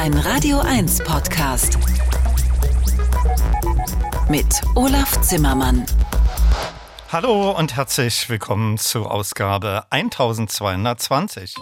Ein 0.00 0.14
Radio 0.14 0.60
1 0.60 1.04
Podcast. 1.04 1.76
Mit 4.30 4.46
Olaf 4.74 5.20
Zimmermann. 5.20 5.84
Hallo 7.12 7.50
und 7.50 7.76
herzlich 7.76 8.30
willkommen 8.30 8.78
zu 8.78 9.04
Ausgabe 9.04 9.84
1220. 9.90 11.54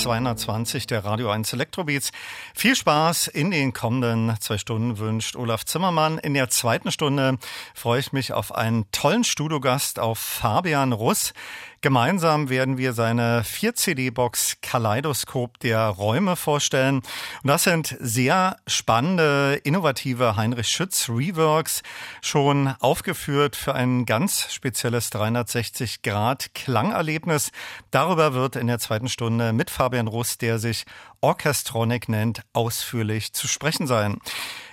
1220 0.00 0.86
der 0.86 1.04
Radio 1.04 1.28
1 1.30 1.52
Elektrobeats. 1.52 2.10
Viel 2.54 2.74
Spaß 2.74 3.26
in 3.26 3.50
den 3.50 3.74
kommenden 3.74 4.34
zwei 4.40 4.56
Stunden 4.56 4.98
wünscht 4.98 5.36
Olaf 5.36 5.66
Zimmermann. 5.66 6.16
In 6.16 6.32
der 6.32 6.48
zweiten 6.48 6.90
Stunde 6.90 7.36
freue 7.74 8.00
ich 8.00 8.10
mich 8.10 8.32
auf 8.32 8.54
einen 8.54 8.90
tollen 8.92 9.24
Studiogast, 9.24 9.98
auf 9.98 10.18
Fabian 10.18 10.92
Russ. 10.92 11.34
Gemeinsam 11.82 12.50
werden 12.50 12.76
wir 12.76 12.92
seine 12.92 13.42
4-CD-Box 13.42 14.58
Kaleidoskop 14.60 15.58
der 15.60 15.86
Räume 15.86 16.36
vorstellen. 16.36 16.96
Und 16.96 17.04
das 17.44 17.64
sind 17.64 17.96
sehr 17.98 18.58
spannende, 18.66 19.58
innovative 19.64 20.36
Heinrich 20.36 20.68
Schütz 20.68 21.08
Reworks, 21.08 21.82
schon 22.20 22.74
aufgeführt 22.80 23.56
für 23.56 23.74
ein 23.74 24.04
ganz 24.04 24.52
spezielles 24.52 25.10
360-Grad-Klangerlebnis. 25.10 27.50
Darüber 27.90 28.34
wird 28.34 28.56
in 28.56 28.66
der 28.66 28.78
zweiten 28.78 29.08
Stunde 29.08 29.54
mit 29.54 29.70
Fabian 29.70 30.06
Russ, 30.06 30.36
der 30.36 30.58
sich 30.58 30.84
Orchestronic 31.22 32.10
nennt, 32.10 32.42
ausführlich 32.52 33.32
zu 33.32 33.48
sprechen 33.48 33.86
sein. 33.86 34.18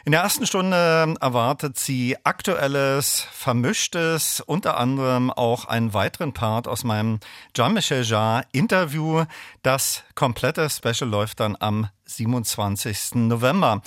In 0.07 0.11
der 0.11 0.21
ersten 0.21 0.47
Stunde 0.47 1.15
erwartet 1.19 1.77
sie 1.77 2.15
aktuelles, 2.23 3.27
vermischtes, 3.29 4.39
unter 4.39 4.77
anderem 4.77 5.29
auch 5.29 5.65
einen 5.65 5.93
weiteren 5.93 6.31
Part 6.31 6.65
aus 6.65 6.85
meinem 6.85 7.19
Jean-Michel 7.53 8.05
Jarre 8.05 8.45
Interview. 8.53 9.25
Das 9.63 10.05
komplette 10.15 10.69
Special 10.69 11.09
läuft 11.09 11.41
dann 11.41 11.57
am 11.59 11.89
27. 12.05 13.15
November. 13.15 13.81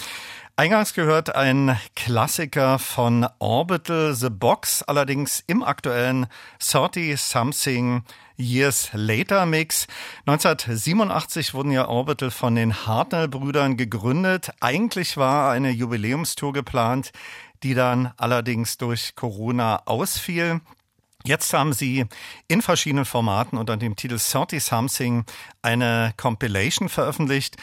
Eingangs 0.56 0.92
gehört 0.92 1.34
ein 1.34 1.80
Klassiker 1.96 2.78
von 2.78 3.26
Orbital 3.38 4.12
The 4.14 4.28
Box, 4.28 4.82
allerdings 4.82 5.42
im 5.46 5.62
aktuellen 5.62 6.26
30 6.58 7.18
Something 7.18 8.02
Years 8.40 8.90
Later 8.92 9.46
Mix. 9.46 9.86
1987 10.26 11.54
wurden 11.54 11.70
ja 11.70 11.86
Orbital 11.86 12.30
von 12.30 12.54
den 12.54 12.86
Hartnell-Brüdern 12.86 13.76
gegründet. 13.76 14.50
Eigentlich 14.60 15.16
war 15.16 15.52
eine 15.52 15.70
Jubiläumstour 15.70 16.52
geplant, 16.52 17.12
die 17.62 17.74
dann 17.74 18.12
allerdings 18.16 18.78
durch 18.78 19.14
Corona 19.14 19.82
ausfiel. 19.86 20.60
Jetzt 21.22 21.52
haben 21.52 21.74
sie 21.74 22.06
in 22.48 22.62
verschiedenen 22.62 23.04
Formaten 23.04 23.58
unter 23.58 23.76
dem 23.76 23.94
Titel 23.94 24.18
30 24.18 24.64
Something 24.64 25.24
eine 25.60 26.14
Compilation 26.16 26.88
veröffentlicht. 26.88 27.56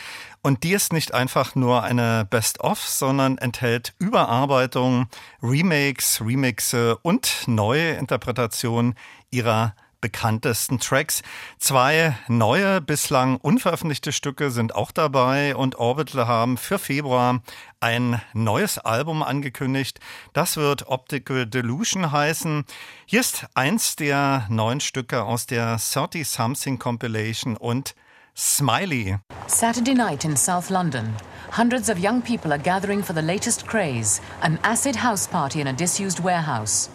Und 0.43 0.63
die 0.63 0.73
ist 0.73 0.93
nicht 0.93 1.13
einfach 1.13 1.55
nur 1.55 1.83
eine 1.83 2.25
Best-of, 2.29 2.79
sondern 2.79 3.39
enthält 3.39 3.95
Überarbeitungen, 3.97 5.07
Remakes, 5.41 6.21
Remixe 6.21 6.97
und 6.97 7.47
neue 7.47 7.93
Interpretationen 7.93 8.93
ihrer 9.31 9.75
bekanntesten 10.01 10.79
Tracks. 10.79 11.21
Zwei 11.59 12.17
neue, 12.27 12.81
bislang 12.81 13.37
unveröffentlichte 13.37 14.11
Stücke 14.11 14.51
sind 14.51 14.75
auch 14.75 14.91
dabei 14.91 15.55
und 15.55 15.75
Orbital 15.75 16.27
haben 16.27 16.57
für 16.57 16.79
Februar 16.79 17.41
ein 17.79 18.21
neues 18.33 18.77
Album 18.79 19.23
angekündigt. 19.23 19.99
Das 20.33 20.57
wird 20.57 20.87
Optical 20.87 21.45
Delusion 21.45 22.11
heißen. 22.11 22.65
Hier 23.05 23.21
ist 23.21 23.45
eins 23.53 23.95
der 23.95 24.45
neuen 24.49 24.79
Stücke 24.79 25.23
aus 25.23 25.45
der 25.45 25.77
30 25.77 26.27
Something 26.27 26.79
Compilation 26.79 27.57
und 27.57 27.95
Smiley. 28.35 29.17
Saturday 29.47 29.95
night 29.95 30.23
in 30.23 30.37
South 30.37 30.69
London. 30.69 31.15
Hundreds 31.51 31.89
of 31.89 31.97
young 31.97 32.21
people 32.21 32.51
are 32.51 32.59
gathering 32.59 33.01
for 33.01 33.13
the 33.13 33.21
latest 33.21 33.65
craze, 33.65 34.21
an 34.41 34.59
acid 34.63 34.95
house 34.95 35.27
party 35.27 35.59
in 35.59 35.67
a 35.67 35.73
disused 35.73 36.19
warehouse. 36.19 36.89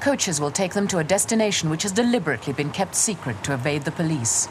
Coaches 0.00 0.40
will 0.40 0.52
take 0.52 0.74
them 0.74 0.86
to 0.88 0.98
a 0.98 1.04
destination 1.04 1.70
which 1.70 1.82
has 1.82 1.90
deliberately 1.92 2.52
been 2.52 2.70
kept 2.70 2.94
secret 2.94 3.42
to 3.42 3.52
evade 3.52 3.82
the 3.82 3.90
police. 3.90 4.46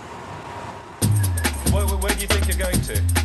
Where, 1.71 1.85
where 1.85 2.13
do 2.13 2.21
you 2.21 2.27
think 2.27 2.47
you're 2.47 2.57
going 2.57 2.81
to? 2.81 3.16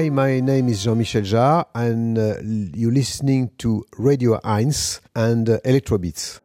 Hi, 0.00 0.08
my 0.08 0.40
name 0.40 0.70
is 0.70 0.82
Jean-Michel 0.84 1.20
Jarre, 1.20 1.66
and 1.74 2.16
uh, 2.16 2.36
you're 2.42 2.90
listening 2.90 3.50
to 3.58 3.84
Radio 3.98 4.40
1 4.42 4.72
and 5.14 5.46
uh, 5.46 5.58
Electrobeats. 5.62 6.40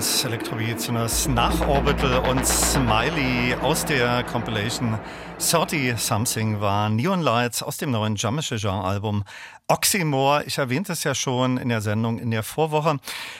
1 0.00 0.24
Electrobeats 0.24 0.86
das 0.86 1.28
nach 1.28 1.60
Orbital 1.68 2.26
und 2.30 2.46
Smiley 2.46 3.54
aus 3.60 3.84
der 3.84 4.24
Compilation 4.24 4.98
30 5.38 6.00
Something 6.00 6.58
war 6.58 6.88
Neon 6.88 7.20
Lights 7.20 7.62
aus 7.62 7.76
dem 7.76 7.90
neuen 7.90 8.16
Jamische 8.16 8.56
Jean 8.56 8.82
Album 8.82 9.24
Oxymore. 9.68 10.44
Ich 10.46 10.56
erwähnte 10.56 10.92
es 10.92 11.04
ja 11.04 11.14
schon 11.14 11.58
in 11.58 11.68
der 11.68 11.82
Sendung 11.82 12.18
in 12.18 12.30
der 12.30 12.42
Vorwoche. 12.42 12.96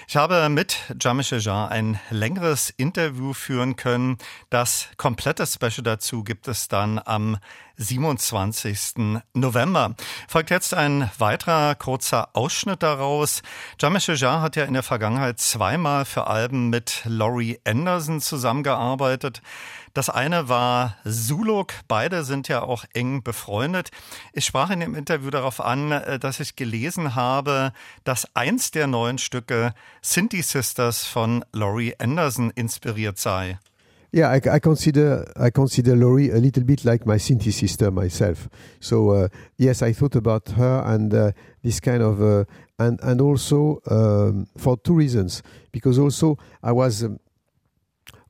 Ich 0.07 0.17
habe 0.17 0.51
mit 0.51 0.77
Jamische 1.01 1.39
Jean 1.39 1.71
ein 1.71 2.01
längeres 2.11 2.69
Interview 2.77 3.33
führen 3.33 3.77
können. 3.77 4.19
Das 4.51 4.89
komplette 4.99 5.47
Special 5.47 5.83
dazu 5.83 6.25
gibt 6.25 6.47
es 6.47 6.69
dann 6.69 7.01
am 7.03 7.39
27. 7.81 9.23
November. 9.33 9.95
Folgt 10.29 10.51
jetzt 10.51 10.75
ein 10.75 11.11
weiterer 11.19 11.75
kurzer 11.75 12.29
Ausschnitt 12.35 12.83
daraus. 12.83 13.43
Jamische 13.81 14.17
Jean 14.17 14.43
hat 14.43 14.55
ja 14.55 14.65
in 14.65 14.75
der 14.75 14.83
Vergangenheit 14.83 15.41
zweimal 15.41 16.05
für 16.05 16.27
Alben 16.27 16.69
mit 16.69 17.03
Laurie 17.07 17.59
Anderson 17.65 18.21
zusammengearbeitet. 18.21 19.41
Das 19.95 20.11
eine 20.11 20.49
war 20.49 20.97
Zuluk. 21.05 21.73
Beide 21.89 22.23
sind 22.23 22.49
ja 22.49 22.63
auch 22.63 22.85
eng 22.93 23.23
befreundet. 23.23 23.91
Ich 24.35 24.45
sprach 24.45 24.71
in 24.71 24.81
dem 24.81 24.95
Interview 24.95 25.31
darauf 25.31 25.61
an, 25.61 25.91
äh, 25.91 26.19
dass 26.19 26.39
ich 26.39 26.57
gelesen 26.57 27.15
habe, 27.15 27.73
dass 28.05 28.37
eins 28.37 28.71
der 28.71 28.87
neuen 28.87 29.19
Stücke 29.19 29.73
Cindy 30.03 30.43
Sisters 30.43 31.07
von 31.07 31.45
Laurie 31.53 31.95
Anderson 31.99 32.51
inspiriert 32.51 33.19
sei. 33.19 33.59
Yeah, 34.13 34.29
I, 34.31 34.41
I, 34.51 34.59
consider 34.59 35.31
I 35.37 35.51
consider 35.51 35.95
Laurie 35.95 36.31
a 36.31 36.39
little 36.39 36.65
bit 36.65 36.85
like 36.85 37.07
my 37.07 37.15
Sinti 37.17 37.53
sister 37.53 37.93
myself. 37.93 38.49
So 38.81 39.11
uh, 39.11 39.29
yes, 39.57 39.83
I 39.83 39.93
thought 39.93 40.17
about 40.17 40.49
her 40.51 40.83
and 40.85 41.15
uh, 41.15 41.31
this 41.63 41.79
kind 41.79 42.03
of 42.03 42.21
uh, 42.21 42.45
and 42.79 42.99
and 43.03 43.21
also 43.21 43.81
um, 43.89 44.49
for 44.57 44.77
two 44.77 44.95
reasons 44.95 45.43
because 45.71 45.97
also 45.97 46.39
I 46.61 46.73
was 46.73 47.05
um, 47.05 47.21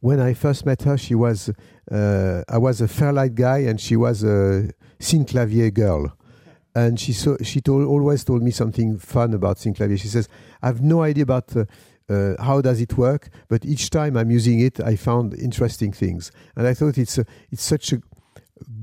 when 0.00 0.18
I 0.20 0.34
first 0.34 0.66
met 0.66 0.82
her, 0.82 0.98
she 0.98 1.14
was 1.14 1.50
uh, 1.90 2.42
I 2.48 2.58
was 2.58 2.80
a 2.80 2.88
Fairlight 2.88 3.34
guy, 3.34 3.58
and 3.58 3.80
she 3.80 3.96
was 3.96 4.22
a 4.22 4.70
Synclavier 4.98 5.72
girl. 5.72 6.12
And 6.74 7.00
she 7.00 7.12
so 7.12 7.36
she 7.42 7.60
told 7.60 7.86
always 7.86 8.24
told 8.24 8.42
me 8.42 8.50
something 8.50 8.98
fun 8.98 9.34
about 9.34 9.58
Synclavier. 9.58 9.98
She 9.98 10.08
says, 10.08 10.28
"I 10.62 10.66
have 10.68 10.82
no 10.82 11.02
idea 11.02 11.22
about." 11.24 11.54
Uh, 12.10 12.34
how 12.42 12.60
does 12.60 12.80
it 12.80 12.98
work? 12.98 13.28
But 13.48 13.64
each 13.64 13.90
time 13.90 14.16
I'm 14.16 14.30
using 14.30 14.58
it, 14.60 14.80
I 14.80 14.96
found 14.96 15.34
interesting 15.34 15.92
things, 15.92 16.32
and 16.56 16.66
I 16.66 16.74
thought 16.74 16.98
it's 16.98 17.18
a, 17.18 17.24
it's 17.52 17.62
such 17.62 17.92
a 17.92 18.00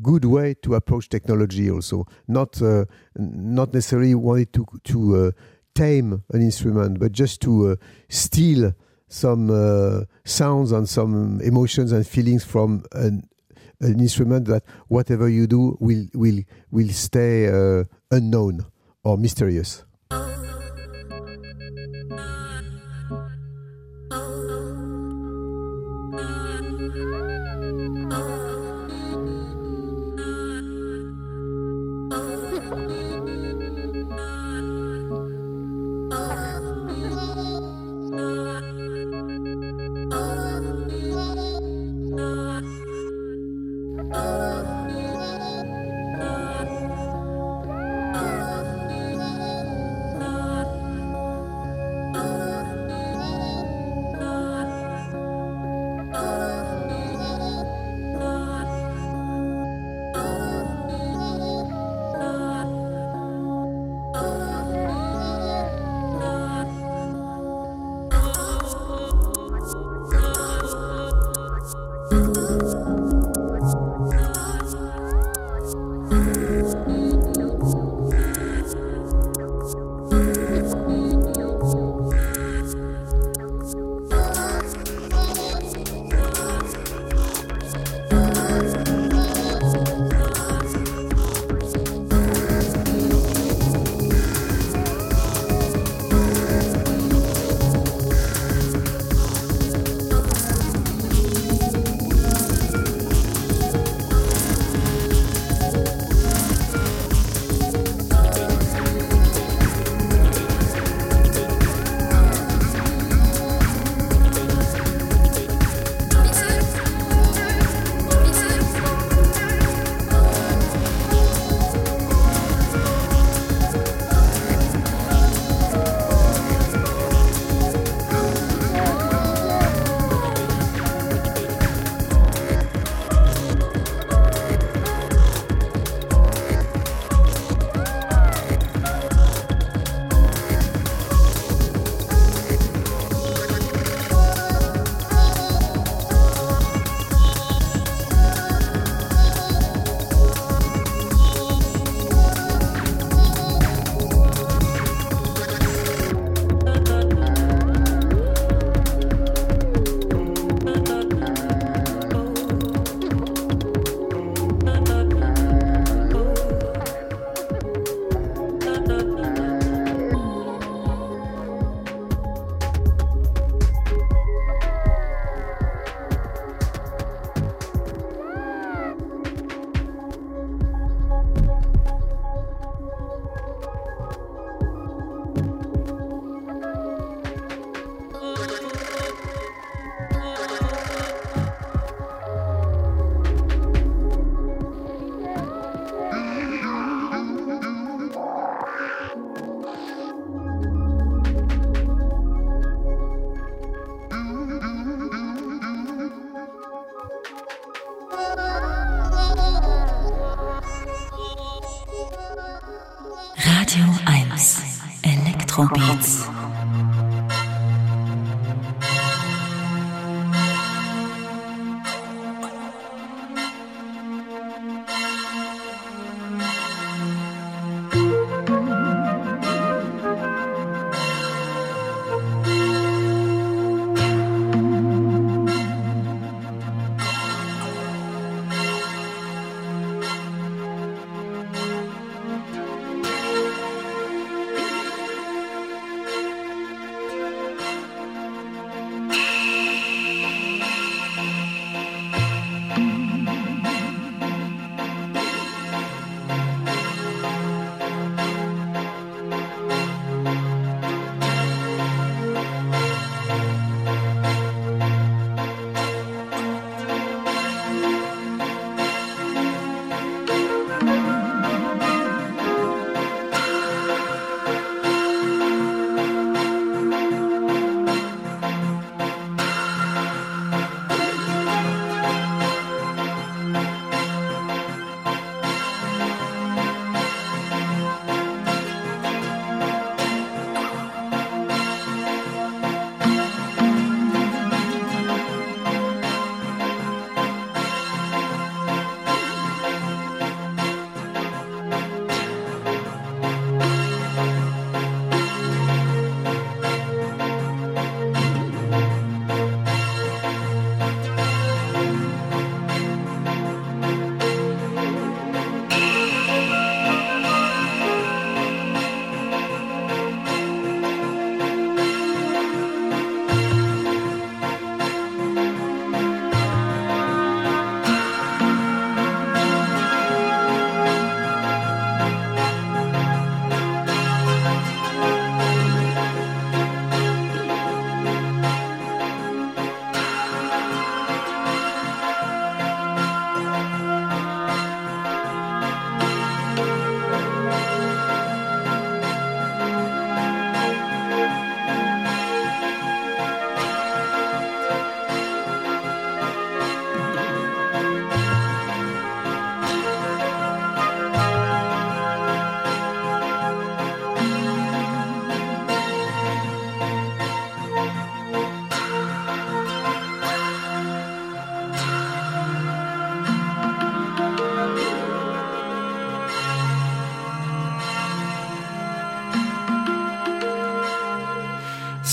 good 0.01 0.25
way 0.25 0.53
to 0.61 0.75
approach 0.75 1.09
technology. 1.09 1.69
Also, 1.69 2.05
not 2.27 2.61
uh, 2.61 2.85
not 3.17 3.73
necessarily 3.73 4.15
wanted 4.15 4.53
to 4.53 4.65
to 4.85 5.15
uh, 5.15 5.31
tame 5.75 6.23
an 6.31 6.41
instrument, 6.41 6.99
but 6.99 7.11
just 7.11 7.41
to 7.41 7.71
uh, 7.71 7.75
steal 8.09 8.73
some 9.09 9.49
uh, 9.49 10.05
sounds 10.25 10.71
and 10.71 10.87
some 10.87 11.39
emotions 11.41 11.91
and 11.91 12.05
feelings 12.05 12.43
from 12.43 12.83
an, 12.93 13.27
an 13.79 13.99
instrument 13.99 14.47
that 14.47 14.63
whatever 14.87 15.29
you 15.29 15.47
do 15.47 15.77
will 15.79 16.07
will 16.13 16.41
will 16.71 16.89
stay 16.89 17.47
uh, 17.47 17.83
unknown 18.11 18.65
or 19.03 19.17
mysterious. 19.17 19.83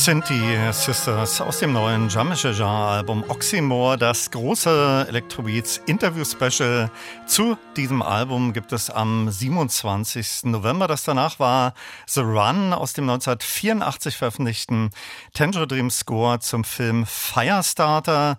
Das 0.05 0.11
sind 0.11 0.29
die 0.29 0.73
Sisters 0.73 1.41
aus 1.41 1.61
dem 1.61 1.73
neuen 1.73 2.11
Jean-Michel-Jean-Album 2.11 3.25
Oxymore, 3.27 3.97
das 3.97 4.31
große 4.31 5.07
Electrobeats 5.09 5.81
Interview-Special. 5.87 6.91
Zu 7.27 7.57
diesem 7.75 8.03
Album 8.03 8.53
gibt 8.53 8.75
es 8.75 8.91
am 8.91 9.31
27. 9.31 10.45
November, 10.45 10.89
das 10.89 11.05
danach 11.05 11.39
war 11.39 11.73
The 12.07 12.21
Run 12.21 12.75
aus 12.75 12.93
dem 12.93 13.09
1984 13.09 14.19
veröffentlichten 14.19 14.91
Tangerine 15.33 15.69
Dream 15.69 15.91
Score 15.91 16.39
zum 16.39 16.65
Film 16.65 17.07
Firestarter. 17.07 18.37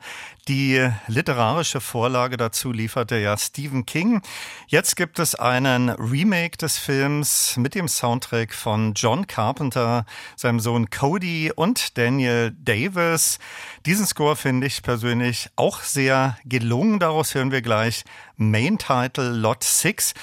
Die 0.48 0.88
literarische 1.08 1.82
Vorlage 1.82 2.38
dazu 2.38 2.72
lieferte 2.72 3.18
ja 3.18 3.36
Stephen 3.36 3.88
King. 3.88 4.22
Jetzt 4.68 4.96
gibt 4.96 5.18
es 5.18 5.34
einen 5.34 5.90
Remake 5.90 6.56
des 6.58 6.78
Films 6.78 7.58
mit 7.58 7.74
dem 7.74 7.88
Soundtrack 7.88 8.54
von 8.54 8.94
John 8.94 9.26
Carpenter, 9.26 10.06
seinem 10.36 10.60
Sohn 10.60 10.92
Cody 10.92 11.52
und 11.56 11.98
Daniel 11.98 12.56
Davis. 12.60 13.40
Diesen 13.88 14.06
Score 14.06 14.36
finde 14.36 14.68
ich 14.68 14.84
persönlich 14.84 15.50
auch 15.56 15.80
sehr 15.80 16.38
gelungen. 16.46 17.00
Daraus 17.00 17.34
hören 17.34 17.50
wir 17.52 17.64
gleich 17.64 18.04
Main 18.38 18.78
Title 18.78 19.32
Lot 19.32 19.64
6. 19.64 20.14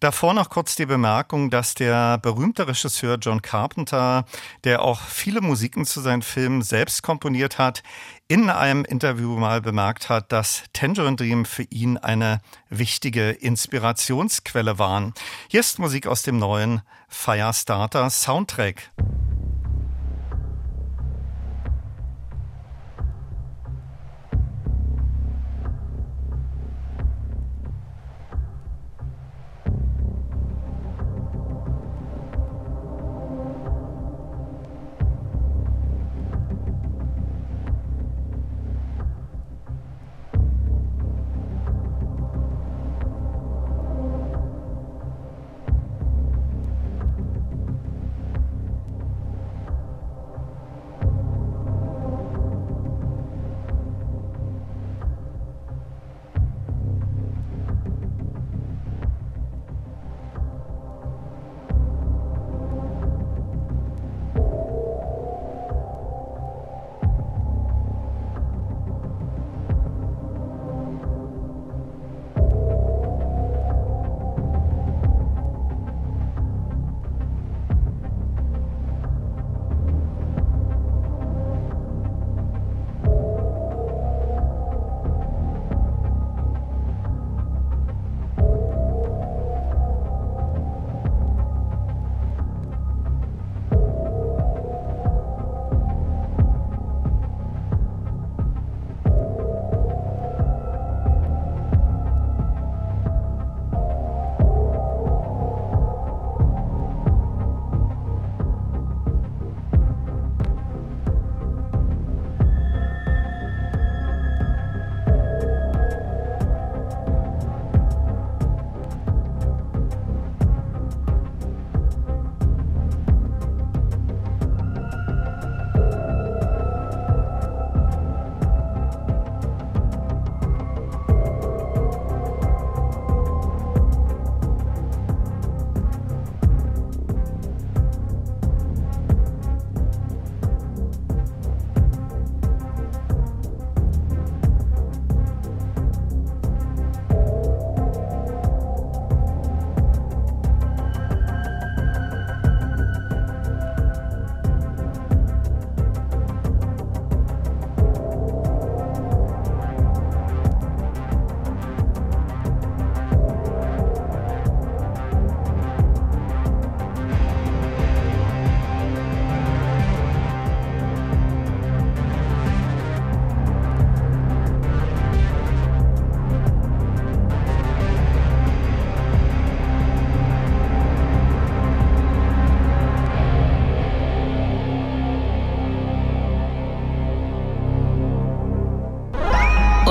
Davor 0.00 0.32
noch 0.32 0.48
kurz 0.48 0.76
die 0.76 0.86
Bemerkung, 0.86 1.50
dass 1.50 1.74
der 1.74 2.16
berühmte 2.16 2.66
Regisseur 2.66 3.18
John 3.20 3.42
Carpenter, 3.42 4.24
der 4.64 4.80
auch 4.80 5.02
viele 5.02 5.42
Musiken 5.42 5.84
zu 5.84 6.00
seinen 6.00 6.22
Filmen 6.22 6.62
selbst 6.62 7.02
komponiert 7.02 7.58
hat, 7.58 7.82
in 8.30 8.48
einem 8.48 8.84
Interview 8.84 9.36
mal 9.36 9.60
bemerkt 9.60 10.08
hat, 10.08 10.30
dass 10.30 10.62
Tangerine 10.72 11.16
Dream 11.16 11.44
für 11.44 11.64
ihn 11.64 11.98
eine 11.98 12.40
wichtige 12.68 13.30
Inspirationsquelle 13.30 14.78
waren. 14.78 15.14
Hier 15.48 15.58
ist 15.58 15.80
Musik 15.80 16.06
aus 16.06 16.22
dem 16.22 16.38
neuen 16.38 16.82
Firestarter 17.08 18.08
Soundtrack. 18.08 18.92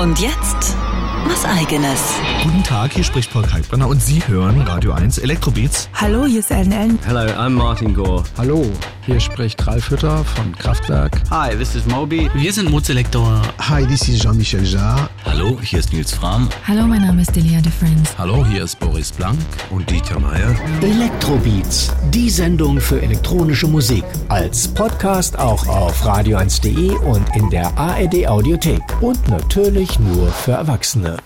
Und 0.00 0.18
jetzt 0.18 0.76
was 1.26 1.44
Eigenes. 1.44 2.00
Guten 2.42 2.64
Tag, 2.64 2.94
hier 2.94 3.04
spricht 3.04 3.30
Paul 3.34 3.42
Kalkbrenner 3.42 3.86
und 3.86 4.00
Sie 4.00 4.26
hören 4.26 4.62
Radio 4.62 4.92
1 4.92 5.18
Elektrobeats. 5.18 5.90
Hallo, 5.92 6.24
hier 6.24 6.40
ist 6.40 6.50
Ellen 6.50 6.72
Ellen. 6.72 6.98
Hello, 7.04 7.20
I'm 7.20 7.50
Martin 7.50 7.92
Gore. 7.92 8.24
Hallo, 8.38 8.64
hier 9.04 9.20
spricht 9.20 9.66
Ralf 9.66 9.90
Hütter 9.90 10.24
von 10.24 10.56
Kraftwerk. 10.56 11.20
Hi, 11.30 11.54
this 11.54 11.74
is 11.74 11.84
Moby. 11.84 12.30
Wir 12.32 12.50
sind 12.50 12.70
Mozelektor. 12.70 13.42
Hi, 13.58 13.86
this 13.86 14.08
is 14.08 14.20
Jean-Michel 14.22 14.64
Jarre. 14.64 15.10
Hallo, 15.40 15.58
hier 15.62 15.78
ist 15.78 15.90
Nils 15.90 16.12
Fram. 16.12 16.50
Hallo, 16.68 16.82
mein 16.82 17.00
Name 17.00 17.22
ist 17.22 17.34
Delia 17.34 17.62
de 17.62 17.72
Friends. 17.72 18.12
Hallo, 18.18 18.44
hier 18.44 18.62
ist 18.62 18.78
Boris 18.78 19.10
Blank 19.10 19.38
und 19.70 19.88
Dieter 19.88 20.20
Meier. 20.20 20.54
Elektrobeats, 20.82 21.90
die 22.10 22.28
Sendung 22.28 22.78
für 22.78 23.00
elektronische 23.00 23.66
Musik. 23.66 24.04
Als 24.28 24.68
Podcast 24.68 25.38
auch 25.38 25.66
auf 25.66 26.04
radio1.de 26.04 26.90
und 26.90 27.24
in 27.34 27.48
der 27.48 27.74
ARD 27.78 28.28
Audiothek. 28.28 28.82
Und 29.00 29.28
natürlich 29.28 29.98
nur 29.98 30.28
für 30.28 30.52
Erwachsene. 30.52 31.16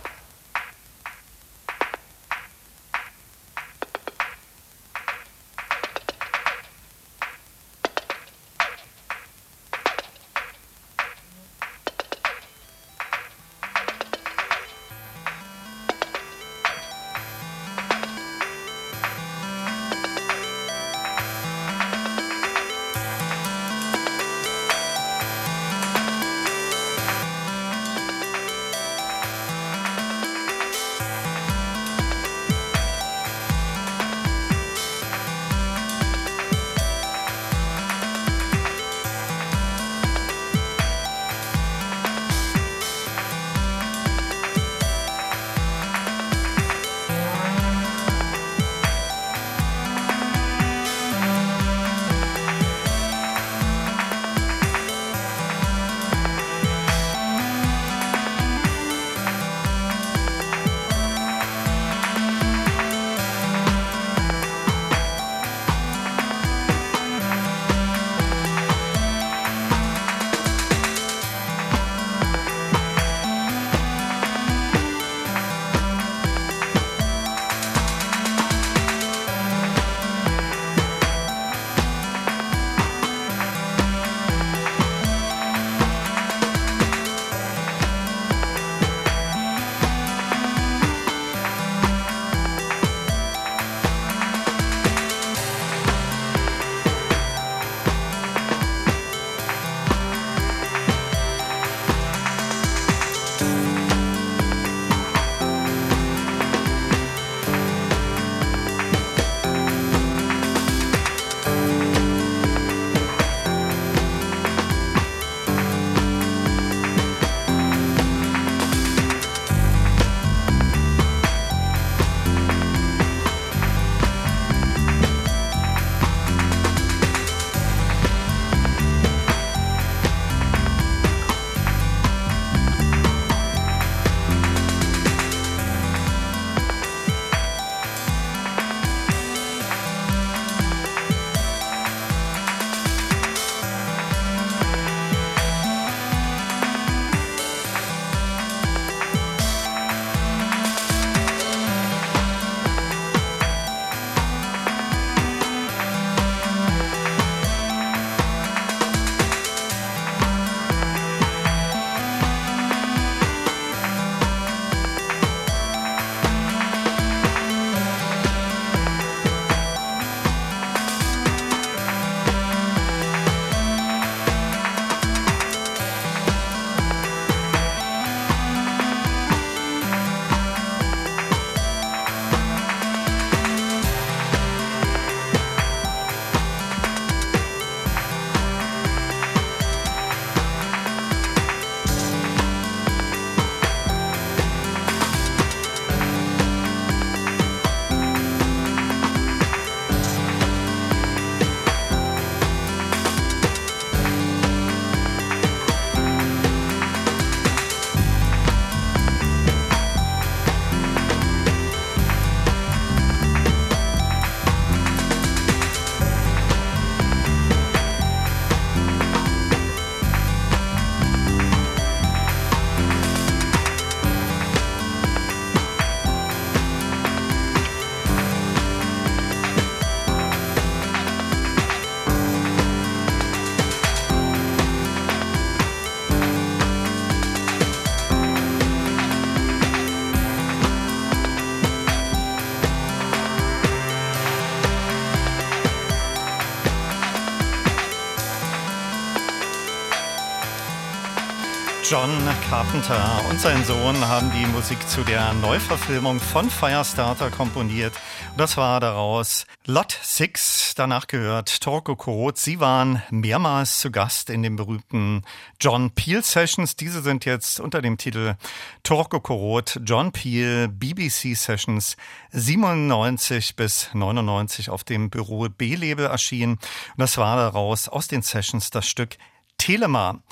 John 251.91 252.11
Carpenter 252.49 253.29
und 253.29 253.39
sein 253.39 253.63
Sohn 253.63 254.09
haben 254.09 254.33
die 254.33 254.47
Musik 254.47 254.89
zu 254.89 255.03
der 255.05 255.35
Neuverfilmung 255.35 256.19
von 256.19 256.49
Firestarter 256.49 257.31
komponiert. 257.31 257.93
Das 258.39 258.57
war 258.57 258.81
daraus 258.81 259.45
Lot 259.67 259.99
6. 260.01 260.73
Danach 260.77 261.07
gehört 261.09 261.61
Torko 261.61 261.95
Korot. 261.95 262.39
Sie 262.39 262.59
waren 262.59 263.03
mehrmals 263.11 263.81
zu 263.81 263.91
Gast 263.91 264.31
in 264.31 264.43
den 264.43 264.57
berühmten 264.57 265.25
John 265.61 265.91
Peel 265.91 266.25
Sessions. 266.25 266.75
Diese 266.77 267.03
sind 267.03 267.27
jetzt 267.27 267.61
unter 267.61 267.83
dem 267.83 267.99
Titel 267.99 268.37
Torko 268.83 269.21
Korot, 269.21 269.79
John 269.85 270.11
Peel, 270.11 270.69
BBC 270.69 271.37
Sessions 271.37 271.99
97 272.31 273.57
bis 273.57 273.91
99 273.93 274.71
auf 274.71 274.85
dem 274.85 275.11
Büro 275.11 275.49
B-Label 275.51 276.07
erschienen. 276.07 276.55
Und 276.55 276.61
das 276.97 277.19
war 277.19 277.37
daraus 277.37 277.91
aus 277.91 278.09
den 278.09 278.23
Sessions 278.23 278.71
das 278.71 278.89
Stück 278.89 279.19
Telema. 279.59 280.23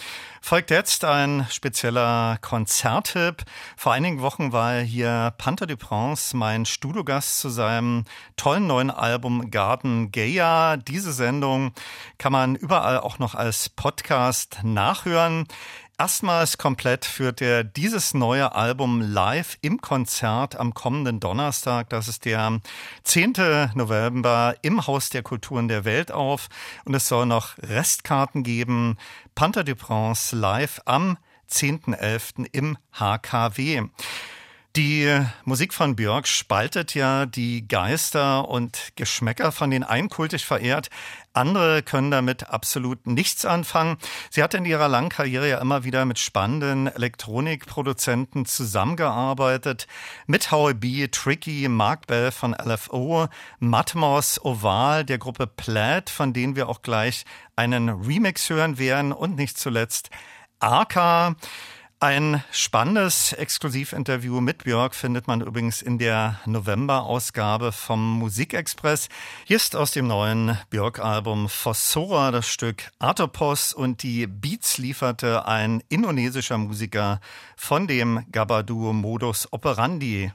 Folgt 0.44 0.72
jetzt 0.72 1.04
ein 1.04 1.46
spezieller 1.50 2.36
Konzerttipp. 2.40 3.44
Vor 3.76 3.92
einigen 3.92 4.22
Wochen 4.22 4.52
war 4.52 4.80
hier 4.80 5.32
Panther 5.38 5.66
du 5.66 5.76
Prince 5.76 6.36
mein 6.36 6.66
Studiogast 6.66 7.38
zu 7.38 7.48
seinem 7.48 8.04
tollen 8.36 8.66
neuen 8.66 8.90
Album 8.90 9.52
Garden 9.52 10.10
Gaia. 10.10 10.76
Diese 10.76 11.12
Sendung 11.12 11.72
kann 12.18 12.32
man 12.32 12.56
überall 12.56 12.98
auch 12.98 13.20
noch 13.20 13.36
als 13.36 13.68
Podcast 13.68 14.58
nachhören. 14.64 15.46
Erstmals 16.02 16.58
komplett 16.58 17.04
führt 17.04 17.40
er 17.40 17.62
dieses 17.62 18.12
neue 18.12 18.56
Album 18.56 19.00
live 19.00 19.56
im 19.60 19.80
Konzert 19.80 20.56
am 20.56 20.74
kommenden 20.74 21.20
Donnerstag. 21.20 21.90
Das 21.90 22.08
ist 22.08 22.24
der 22.24 22.60
10. 23.04 23.34
November 23.74 24.56
im 24.62 24.84
Haus 24.88 25.10
der 25.10 25.22
Kulturen 25.22 25.68
der 25.68 25.84
Welt 25.84 26.10
auf. 26.10 26.48
Und 26.84 26.94
es 26.94 27.06
soll 27.06 27.26
noch 27.26 27.56
Restkarten 27.58 28.42
geben. 28.42 28.96
Panther 29.34 29.64
du 29.64 29.74
Prince 29.74 30.36
live 30.36 30.80
am 30.84 31.16
10.11. 31.50 32.46
im 32.52 32.76
HKW. 32.92 33.88
Die 34.74 35.20
Musik 35.44 35.74
von 35.74 35.96
Björk 35.96 36.26
spaltet 36.26 36.94
ja 36.94 37.26
die 37.26 37.68
Geister 37.68 38.48
und 38.48 38.92
Geschmäcker 38.96 39.52
von 39.52 39.70
den 39.70 39.84
einen 39.84 40.08
kultig 40.08 40.46
verehrt. 40.46 40.88
Andere 41.34 41.82
können 41.82 42.10
damit 42.10 42.48
absolut 42.48 43.06
nichts 43.06 43.44
anfangen. 43.44 43.98
Sie 44.30 44.42
hat 44.42 44.54
in 44.54 44.64
ihrer 44.64 44.88
langen 44.88 45.10
Karriere 45.10 45.46
ja 45.46 45.58
immer 45.58 45.84
wieder 45.84 46.06
mit 46.06 46.18
spannenden 46.18 46.86
Elektronikproduzenten 46.86 48.46
zusammengearbeitet. 48.46 49.86
Mit 50.26 50.50
Howie 50.50 50.72
B, 50.72 51.08
Tricky, 51.08 51.68
Mark 51.68 52.06
Bell 52.06 52.30
von 52.30 52.54
LFO, 52.54 53.28
Matmos, 53.58 54.42
Oval 54.42 55.04
der 55.04 55.18
Gruppe 55.18 55.46
Plaid, 55.46 56.08
von 56.08 56.32
denen 56.32 56.56
wir 56.56 56.70
auch 56.70 56.80
gleich 56.80 57.26
einen 57.56 57.90
Remix 57.90 58.48
hören 58.48 58.78
werden 58.78 59.12
und 59.12 59.36
nicht 59.36 59.58
zuletzt 59.58 60.08
Arca. 60.60 61.36
Ein 62.02 62.42
spannendes 62.50 63.32
Exklusivinterview 63.32 64.40
mit 64.40 64.64
Björk 64.64 64.96
findet 64.96 65.28
man 65.28 65.40
übrigens 65.40 65.82
in 65.82 65.98
der 65.98 66.40
November-Ausgabe 66.46 67.70
vom 67.70 68.18
Musikexpress. 68.18 69.08
Hier 69.44 69.58
ist 69.58 69.76
aus 69.76 69.92
dem 69.92 70.08
neuen 70.08 70.58
Björk-Album 70.70 71.48
Fossora 71.48 72.32
das 72.32 72.48
Stück 72.48 72.90
Artopos 72.98 73.72
und 73.72 74.02
die 74.02 74.26
Beats 74.26 74.78
lieferte 74.78 75.46
ein 75.46 75.80
indonesischer 75.90 76.58
Musiker 76.58 77.20
von 77.56 77.86
dem 77.86 78.26
Gabadu 78.32 78.92
Modus 78.92 79.46
Operandi. 79.52 80.32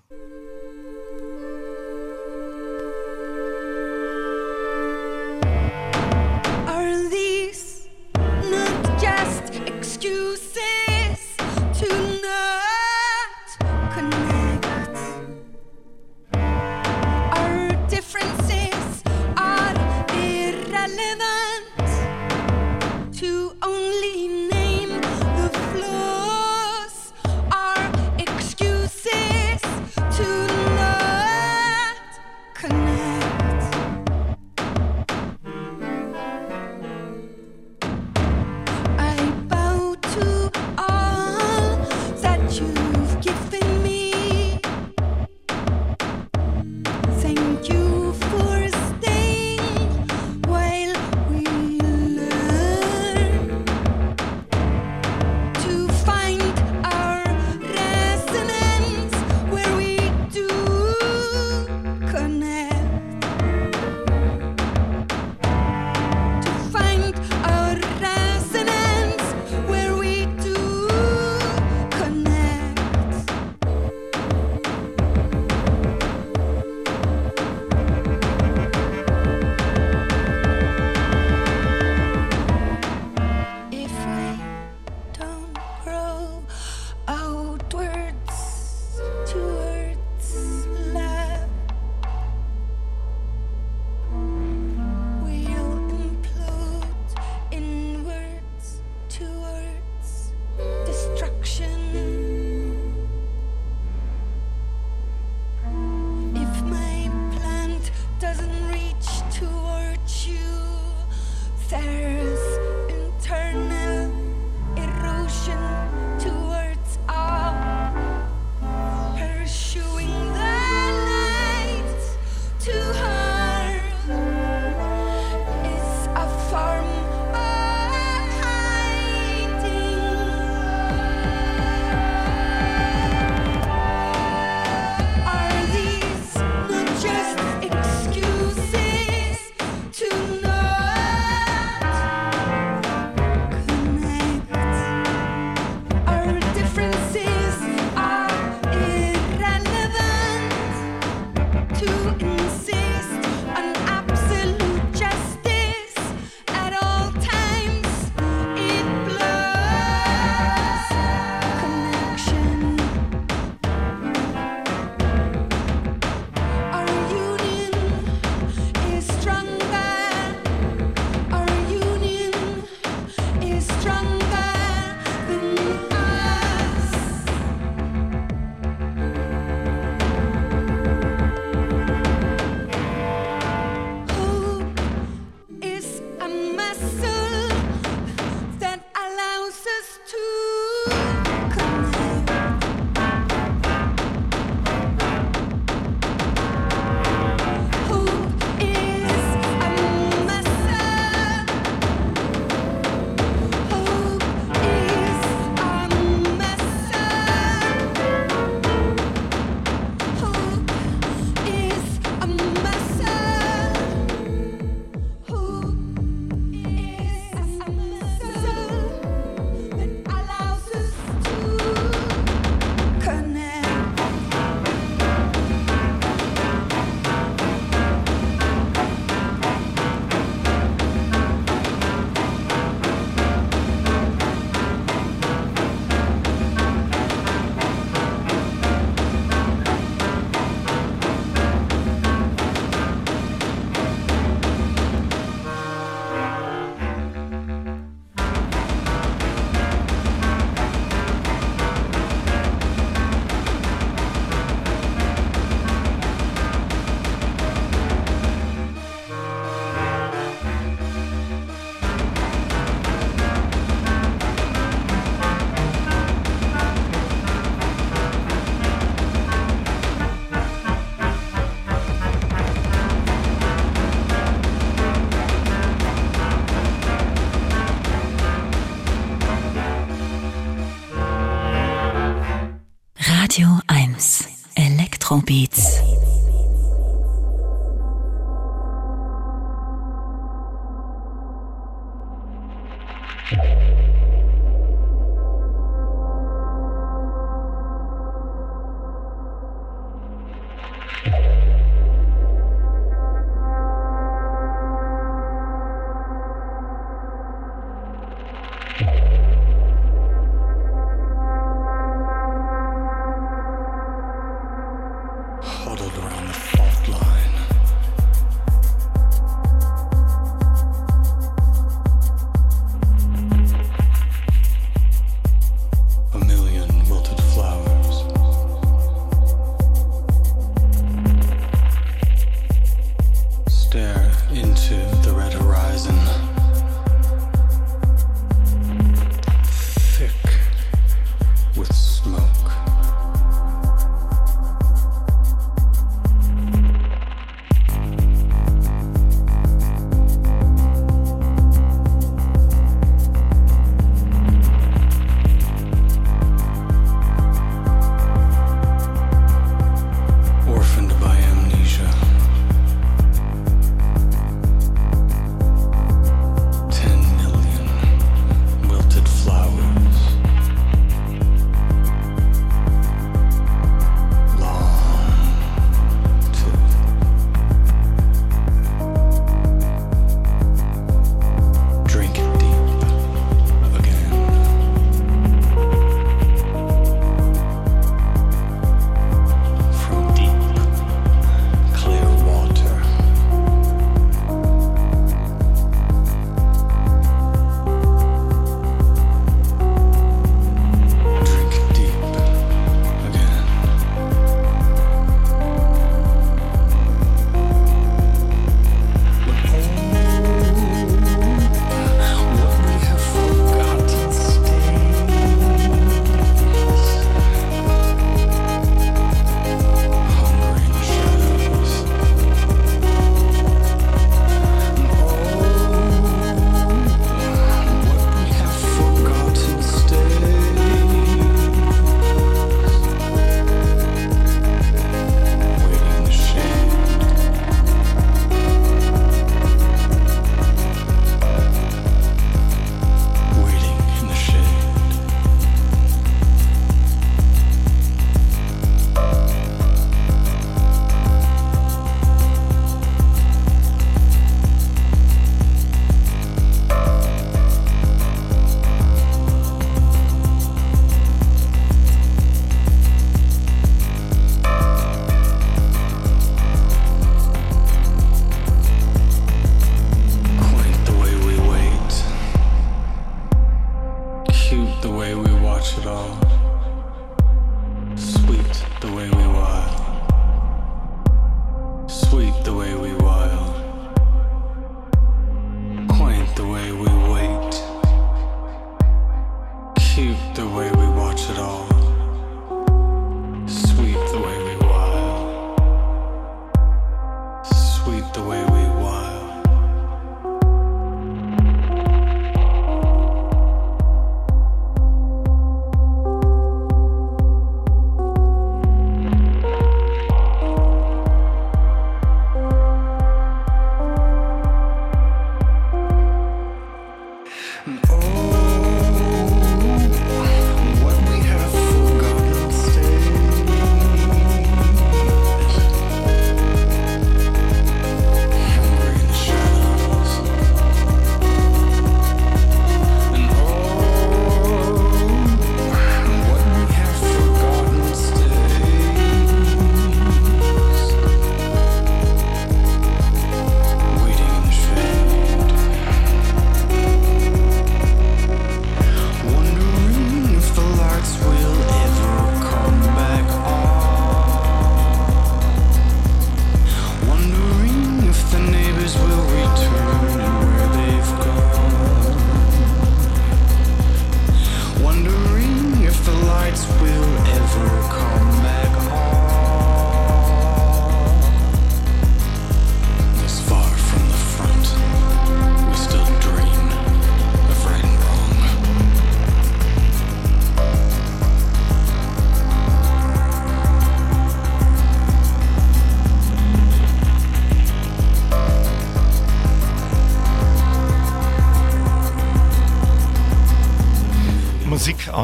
Electrobeats. 285.37 285.66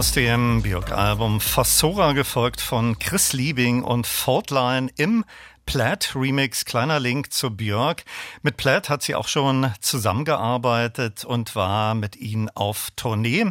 Aus 0.04 0.12
dem 0.12 0.62
Björk-Album 0.62 1.40
Fossora, 1.40 2.12
gefolgt 2.12 2.60
von 2.60 3.00
Chris 3.00 3.32
Liebing 3.32 3.84
und 3.84 4.06
Faultline 4.06 4.90
im 4.98 5.24
Plaid 5.66 6.12
Remix, 6.14 6.66
kleiner 6.66 7.00
Link 7.00 7.32
zu 7.32 7.56
Björk. 7.56 8.04
Mit 8.42 8.58
Plaid 8.58 8.90
hat 8.90 9.02
sie 9.02 9.16
auch 9.16 9.30
schon 9.30 9.72
zusammengearbeitet 9.80 11.24
und 11.24 11.56
war 11.56 11.96
mit 11.96 12.18
ihnen 12.18 12.50
auf 12.50 12.90
Tournee. 12.98 13.46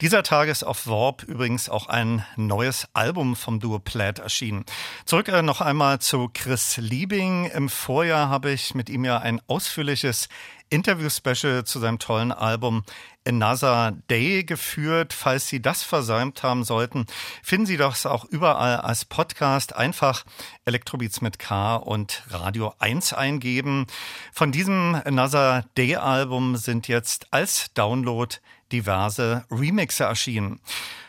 Dieser 0.00 0.22
Tage 0.22 0.52
ist 0.52 0.62
auf 0.62 0.86
Warp 0.86 1.24
übrigens 1.24 1.68
auch 1.68 1.88
ein 1.88 2.24
neues 2.36 2.86
Album 2.94 3.34
vom 3.34 3.58
Duo 3.58 3.80
Plaid 3.80 4.20
erschienen. 4.20 4.64
Zurück 5.06 5.26
äh, 5.26 5.42
noch 5.42 5.60
einmal 5.60 5.98
zu 5.98 6.30
Chris 6.32 6.76
Liebing. 6.76 7.46
Im 7.46 7.68
Vorjahr 7.68 8.28
habe 8.28 8.52
ich 8.52 8.76
mit 8.76 8.88
ihm 8.88 9.04
ja 9.04 9.18
ein 9.18 9.40
ausführliches 9.48 10.28
Interview-Special 10.70 11.64
zu 11.64 11.78
seinem 11.78 11.98
tollen 11.98 12.32
Album 12.32 12.84
Another 13.26 13.92
Day 14.08 14.44
geführt. 14.44 15.12
Falls 15.12 15.48
Sie 15.48 15.60
das 15.60 15.82
versäumt 15.82 16.42
haben 16.42 16.64
sollten, 16.64 17.06
finden 17.42 17.66
Sie 17.66 17.76
das 17.76 18.06
auch 18.06 18.24
überall 18.24 18.76
als 18.76 19.04
Podcast. 19.04 19.74
Einfach 19.74 20.24
Elektrobeats 20.64 21.20
mit 21.20 21.38
K 21.38 21.76
und 21.76 22.22
Radio 22.30 22.72
1 22.78 23.12
eingeben. 23.12 23.86
Von 24.32 24.52
diesem 24.52 25.00
Another 25.04 25.64
Day 25.76 25.96
Album 25.96 26.56
sind 26.56 26.88
jetzt 26.88 27.32
als 27.32 27.72
Download 27.74 28.36
diverse 28.72 29.44
Remixe 29.50 30.04
erschienen. 30.04 30.60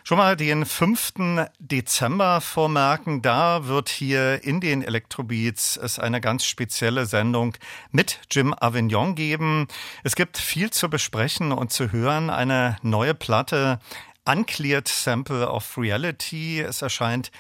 Schon 0.04 0.20
mal 0.20 0.38
den 0.38 0.66
5. 0.66 1.50
Dezember 1.60 2.40
vormerken, 2.40 3.22
da 3.22 3.68
wird 3.68 3.90
hier 3.90 4.42
in 4.44 4.62
den 4.62 4.82
Elektrobeats 4.82 5.76
es 5.76 6.00
eine 6.00 6.22
ganz 6.22 6.46
spezielle 6.46 7.06
Sendung 7.06 7.58
mit 7.92 8.22
Jim 8.32 8.56
Avignon 8.58 9.16
geben. 9.16 9.68
Es 10.04 10.16
gibt 10.16 10.38
viel 10.38 10.70
zu 10.72 10.90
besprechen 10.90 11.52
und 11.52 11.74
zu 11.74 11.92
hören. 11.92 12.30
Eine 12.30 12.78
neue 12.84 13.16
Platte, 13.16 13.80
Uncleared 14.24 14.88
Sample 14.88 15.50
of 15.50 15.78
Reality. 15.78 16.62
Es 16.62 16.82
erscheint 16.82 17.32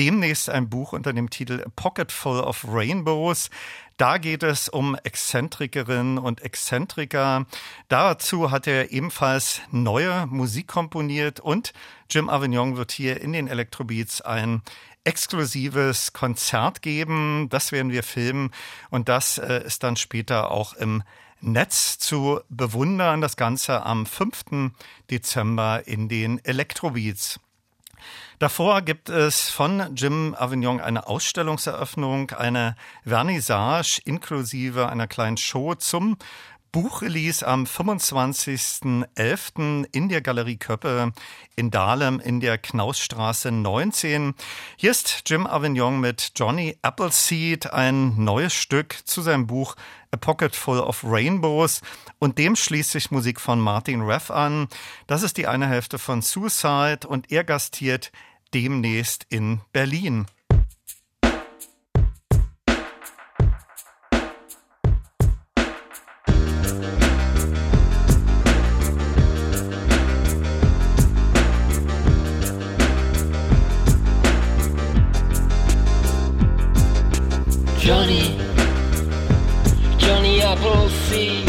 demnächst 0.00 0.48
ein 0.48 0.70
Buch 0.70 0.94
unter 0.94 1.12
dem 1.12 1.28
Titel 1.28 1.62
Pocket 1.76 2.10
Full 2.10 2.40
of 2.40 2.64
Rainbows. 2.66 3.50
Da 3.98 4.16
geht 4.16 4.42
es 4.42 4.70
um 4.70 4.94
Exzentrikerinnen 4.94 6.16
und 6.16 6.40
Exzentriker. 6.40 7.44
Dazu 7.88 8.50
hat 8.50 8.66
er 8.66 8.92
ebenfalls 8.92 9.60
neue 9.70 10.26
Musik 10.26 10.68
komponiert 10.68 11.38
und 11.38 11.74
Jim 12.08 12.30
Avignon 12.30 12.78
wird 12.78 12.92
hier 12.92 13.20
in 13.20 13.34
den 13.34 13.46
Electrobeats 13.46 14.22
ein 14.22 14.62
exklusives 15.04 16.14
Konzert 16.14 16.80
geben. 16.80 17.48
Das 17.50 17.70
werden 17.70 17.92
wir 17.92 18.02
filmen 18.02 18.52
und 18.88 19.10
das 19.10 19.36
äh, 19.36 19.62
ist 19.66 19.82
dann 19.82 19.96
später 19.96 20.50
auch 20.50 20.72
im 20.72 21.02
Netz 21.42 21.98
zu 21.98 22.40
bewundern. 22.48 23.20
Das 23.20 23.36
Ganze 23.36 23.84
am 23.84 24.06
5. 24.06 24.72
Dezember 25.10 25.86
in 25.86 26.08
den 26.08 26.42
Electrobeats. 26.42 27.38
Davor 28.40 28.80
gibt 28.80 29.10
es 29.10 29.50
von 29.50 29.94
Jim 29.94 30.34
Avignon 30.34 30.80
eine 30.80 31.06
Ausstellungseröffnung, 31.06 32.30
eine 32.30 32.74
Vernissage 33.04 34.00
inklusive 34.02 34.88
einer 34.88 35.06
kleinen 35.06 35.36
Show 35.36 35.74
zum 35.74 36.16
Buchrelease 36.72 37.46
am 37.46 37.64
25.11. 37.64 39.84
in 39.92 40.08
der 40.08 40.22
Galerie 40.22 40.56
Köppe 40.56 41.12
in 41.54 41.70
Dahlem 41.70 42.18
in 42.18 42.40
der 42.40 42.56
Knausstraße 42.56 43.52
19. 43.52 44.32
Hier 44.76 44.92
ist 44.92 45.24
Jim 45.26 45.46
Avignon 45.46 46.00
mit 46.00 46.32
Johnny 46.34 46.78
Appleseed, 46.80 47.74
ein 47.74 48.24
neues 48.24 48.54
Stück 48.54 48.96
zu 49.04 49.20
seinem 49.20 49.48
Buch 49.48 49.76
A 50.12 50.16
Pocket 50.16 50.56
Full 50.56 50.80
of 50.80 51.04
Rainbows 51.04 51.82
und 52.18 52.38
dem 52.38 52.56
schließt 52.56 52.92
sich 52.92 53.10
Musik 53.10 53.38
von 53.38 53.60
Martin 53.60 54.00
Reff 54.00 54.30
an. 54.30 54.68
Das 55.06 55.22
ist 55.22 55.36
die 55.36 55.46
eine 55.46 55.68
Hälfte 55.68 55.98
von 55.98 56.22
Suicide 56.22 57.06
und 57.06 57.30
er 57.30 57.44
gastiert 57.44 58.10
demnächst 58.54 59.26
in 59.28 59.60
Berlin. 59.72 60.26
Johnny, 77.78 78.38
Johnny 79.98 80.42
Appleseed, 80.42 81.48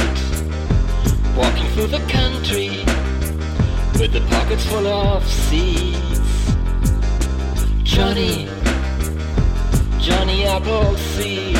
walking 1.37 1.67
through 1.73 1.87
the 1.87 1.99
country 2.07 2.69
with 3.99 4.13
the 4.13 4.21
pockets 4.29 4.65
full 4.65 4.87
of 4.87 5.23
seeds. 5.27 6.20
Johnny, 7.93 8.47
Johnny 9.99 10.45
Appleseed, 10.45 11.57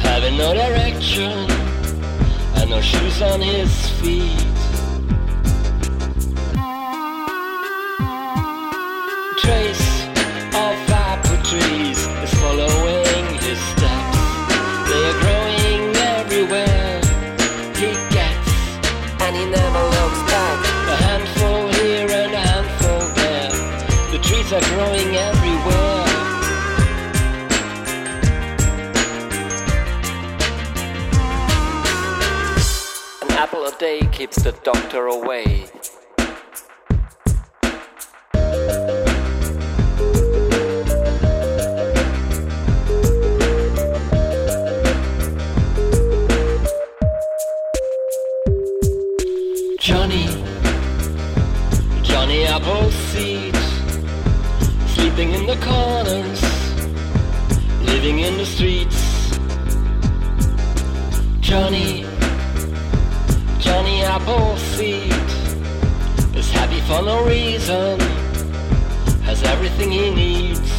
having 0.00 0.38
no 0.38 0.54
direction 0.54 1.32
and 2.56 2.70
no 2.70 2.80
shoes 2.80 3.20
on 3.20 3.42
his 3.42 3.90
feet. 4.00 4.40
Trace 9.38 9.85
keeps 34.16 34.42
the 34.42 34.52
doctor 34.64 35.08
away. 35.08 35.66
Johnny, 49.78 50.26
Johnny 52.02 52.44
Appleseed, 52.46 53.54
sleeping 54.94 55.32
in 55.32 55.44
the 55.44 55.58
corners, 55.60 56.40
living 57.84 58.20
in 58.20 58.38
the 58.38 58.46
streets. 58.46 58.96
Johnny, 61.40 61.85
Johnny 64.16 64.32
Appleseed, 64.32 65.12
is 66.36 66.50
happy 66.50 66.80
for 66.82 67.02
no 67.02 67.24
reason, 67.26 68.00
has 69.24 69.42
everything 69.42 69.90
he 69.90 70.14
needs. 70.14 70.70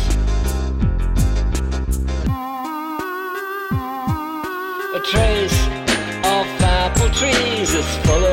A 4.93 4.99
trace 5.11 5.67
of 6.25 6.47
apple 6.61 7.09
trees 7.11 7.73
is 7.73 7.97
following 8.05 8.26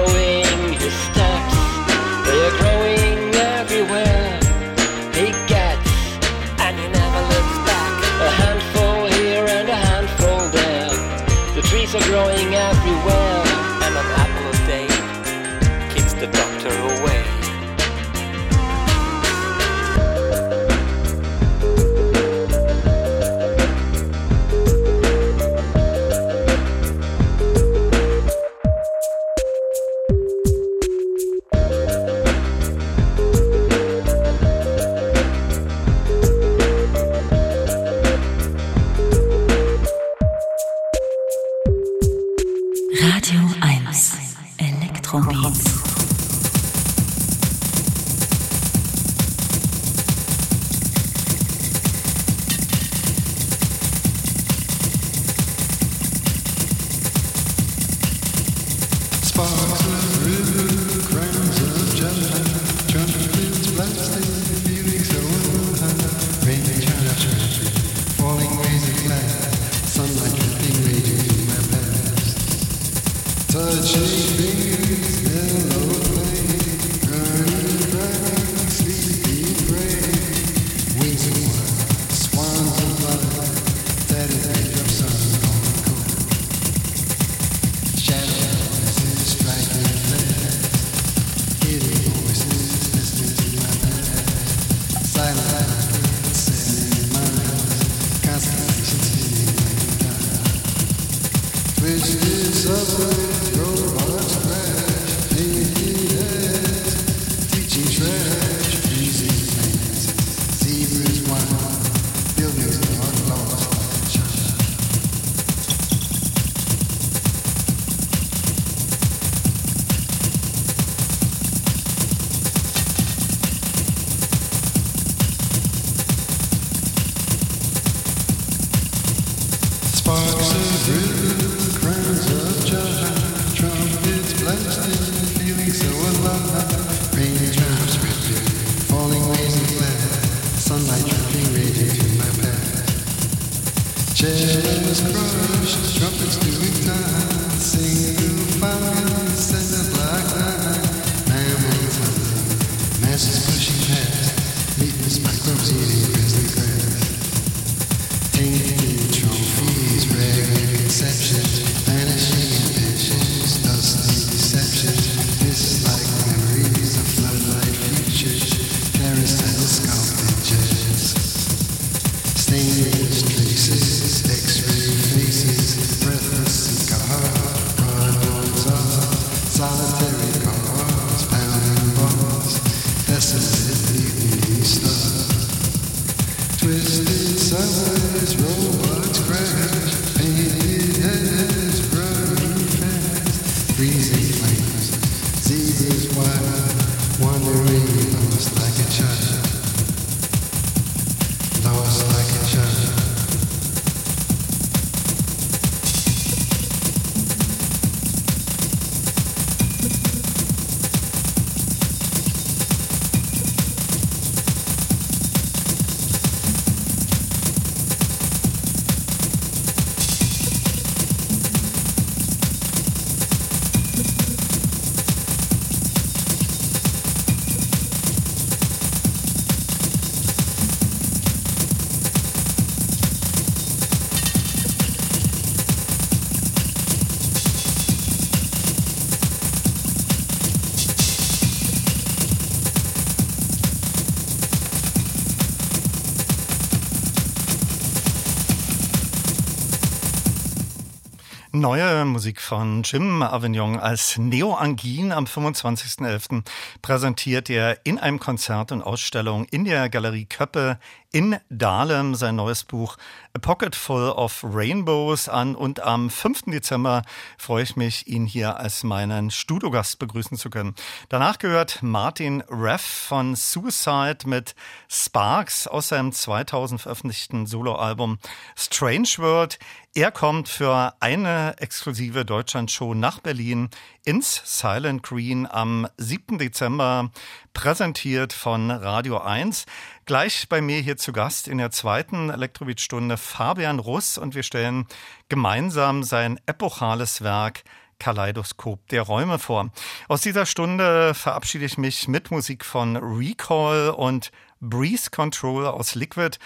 Neue 251.57 252.05
Musik 252.05 252.41
von 252.41 252.83
Jim 252.83 253.23
Avignon 253.23 253.79
als 253.79 254.19
Neo 254.19 254.55
Angin 254.55 255.13
am 255.13 255.27
25.11. 255.27 256.43
präsentiert 256.83 257.49
er 257.49 257.79
in 257.87 258.01
einem 258.01 258.19
Konzert 258.19 258.73
und 258.73 258.83
Ausstellung 258.83 259.45
in 259.45 259.65
der 259.65 259.89
Galerie 259.89 260.25
Köppe 260.25 260.81
in 261.15 261.39
Dahlem 261.49 262.17
sein 262.17 262.35
neues 262.35 262.65
Buch 262.65 262.97
A 263.35 263.39
Pocket 263.39 263.77
Full 263.77 264.11
of 264.11 264.43
Rainbows 264.43 265.29
an 265.29 265.55
und 265.55 265.79
am 265.79 266.11
5. 266.11 266.47
Dezember 266.47 267.03
freue 267.39 267.63
ich 267.63 267.77
mich, 267.77 268.09
ihn 268.09 268.27
hier 268.27 268.57
als 268.57 268.83
meinen 268.83 269.31
Studiogast 269.31 270.01
begrüßen 270.01 270.37
zu 270.37 270.51
können. 270.51 270.75
Danach 271.11 271.39
gehört 271.39 271.85
Martin 271.85 272.43
Reff 272.49 272.83
von 272.83 273.37
Suicide 273.37 274.27
mit 274.27 274.57
Sparks 274.89 275.69
aus 275.69 275.87
seinem 275.89 276.11
2000 276.11 276.81
veröffentlichten 276.81 277.47
Soloalbum 277.47 278.19
Strange 278.57 279.11
World. 279.19 279.61
Er 279.95 280.11
kommt 280.11 280.49
für 280.49 280.95
eine 280.99 281.55
exklusive 281.59 282.25
Deutschlandshow 282.25 282.95
nach 282.95 283.21
Berlin 283.21 283.69
ins 284.05 284.43
Silent 284.45 285.05
Green 285.05 285.47
am 285.47 285.87
7. 285.97 286.39
Dezember, 286.39 287.11
präsentiert 287.53 288.33
von 288.33 288.71
Radio 288.73 289.19
1. 289.19 289.67
Gleich 290.07 290.51
bei 290.51 290.61
mir 290.61 290.81
hier 290.81 290.99
zu 290.99 291.13
Gast 291.13 291.49
in 291.49 291.57
der 291.57 291.71
zweiten 291.71 292.29
Elektrobeat-Stunde 292.29 293.17
Fabian 293.17 293.79
Russ 293.79 294.19
und 294.19 294.35
wir 294.35 294.43
stellen 294.43 294.87
gemeinsam 295.31 296.03
sein 296.03 296.39
epochales 296.45 297.23
Werk 297.23 297.63
Kaleidoskop 297.99 298.87
der 298.89 299.01
Räume 299.01 299.39
vor. 299.39 299.71
Aus 300.09 300.21
dieser 300.21 300.45
Stunde 300.45 301.15
verabschiede 301.15 301.65
ich 301.65 301.79
mich 301.79 302.07
mit 302.07 302.31
Musik 302.31 302.67
von 302.67 302.99
Recall 302.99 303.95
und 303.97 304.31
Breeze 304.69 305.11
Control 305.11 305.67
aus 305.67 305.95
Liquid. 305.95 306.39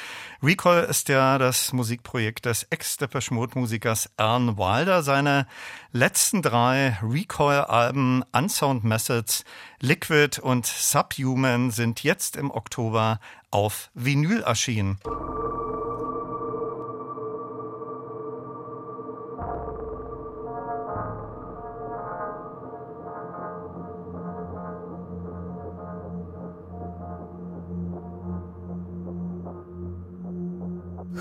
Recall 0.43 0.85
ist 0.85 1.09
ja 1.09 1.39
das 1.39 1.73
Musikprojekt 1.73 2.45
des 2.45 2.65
Ex-Depeche 2.65 3.33
Mode-Musikers 3.33 4.11
Alan 4.17 4.59
Wilder. 4.59 5.03
Seine 5.03 5.47
letzten 5.93 6.43
drei 6.43 6.99
Recall-Alben 7.03 8.25
Unsound 8.33 8.85
Methods, 8.85 9.45
Liquid 9.81 10.41
und 10.41 10.67
Subhuman 10.67 11.71
sind 11.71 12.03
jetzt 12.03 12.37
im 12.37 12.51
Oktober 12.51 13.21
auf 13.51 13.91
Vinyl 13.95 14.43
erschienen. 14.43 14.99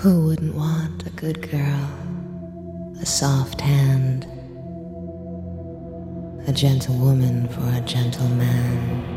Who 0.02 0.26
wouldn't 0.26 0.54
want 0.54 1.04
a 1.08 1.10
good 1.10 1.50
girl, 1.50 1.90
a 3.00 3.04
soft 3.04 3.60
hand, 3.60 4.28
a 6.46 6.52
gentle 6.52 6.94
woman 6.98 7.48
for 7.48 7.68
a 7.76 7.80
gentle 7.80 8.28
man? 8.28 9.16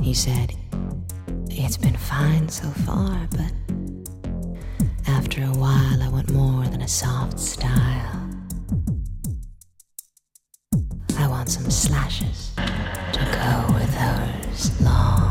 He 0.00 0.14
said, 0.14 0.54
It's 1.50 1.76
been 1.76 1.98
fine 1.98 2.48
so 2.48 2.70
far, 2.86 3.28
but 3.30 3.52
after 5.06 5.42
a 5.42 5.52
while 5.52 6.02
I 6.02 6.08
want 6.08 6.30
more 6.30 6.64
than 6.64 6.80
a 6.80 6.88
soft 6.88 7.38
style. 7.38 8.25
Some 11.46 11.70
slashes 11.70 12.50
to 12.56 13.20
go 13.32 13.74
with 13.74 13.94
those 13.94 14.80
long 14.80 15.25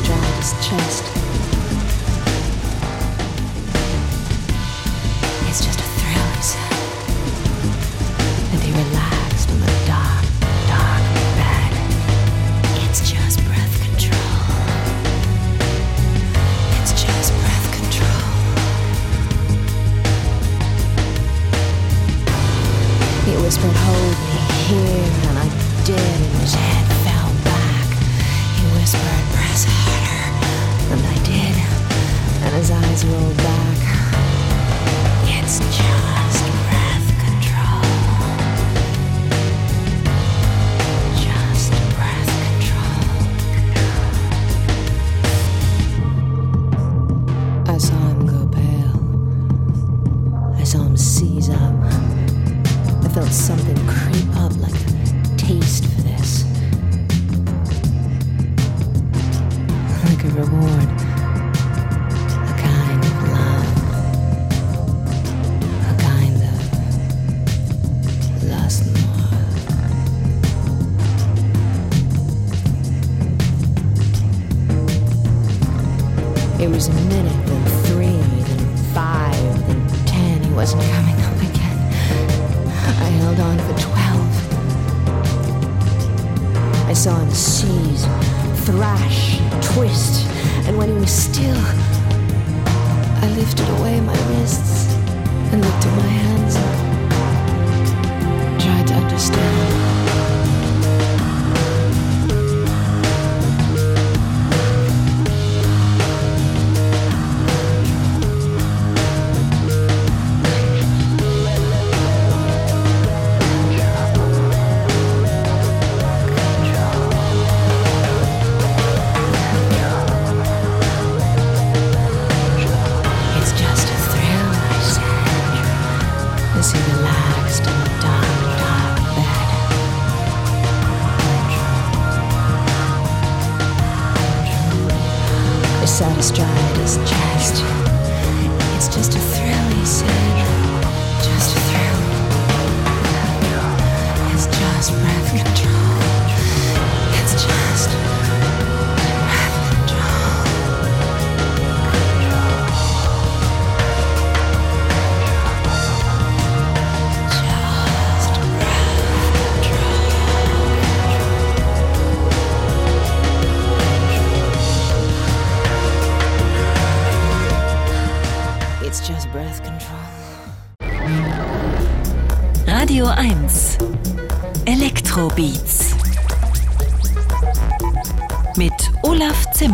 his 0.00 0.52
chest. 0.66 1.51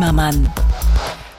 Hamann. 0.09 0.51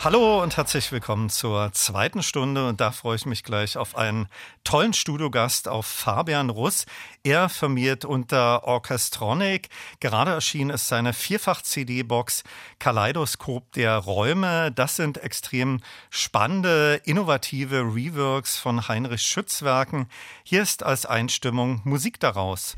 Hallo 0.04 0.40
und 0.40 0.56
herzlich 0.56 0.92
willkommen 0.92 1.28
zur 1.28 1.72
zweiten 1.72 2.22
Stunde. 2.22 2.68
Und 2.68 2.80
da 2.80 2.92
freue 2.92 3.16
ich 3.16 3.26
mich 3.26 3.42
gleich 3.42 3.76
auf 3.76 3.96
einen 3.96 4.28
tollen 4.62 4.92
Studiogast, 4.92 5.66
auf 5.66 5.86
Fabian 5.86 6.50
Russ. 6.50 6.86
Er 7.24 7.48
firmiert 7.48 8.04
unter 8.04 8.62
Orchestronic. 8.62 9.70
Gerade 9.98 10.30
erschienen 10.30 10.70
ist 10.70 10.86
seine 10.86 11.14
Vierfach-CD-Box 11.14 12.44
Kaleidoskop 12.78 13.72
der 13.72 13.96
Räume. 13.96 14.70
Das 14.70 14.94
sind 14.94 15.18
extrem 15.18 15.80
spannende, 16.08 17.00
innovative 17.04 17.80
Reworks 17.80 18.56
von 18.56 18.86
Heinrich 18.86 19.22
Schütz 19.22 19.62
Werken. 19.62 20.08
Hier 20.44 20.62
ist 20.62 20.84
als 20.84 21.06
Einstimmung 21.06 21.80
Musik 21.82 22.20
daraus. 22.20 22.76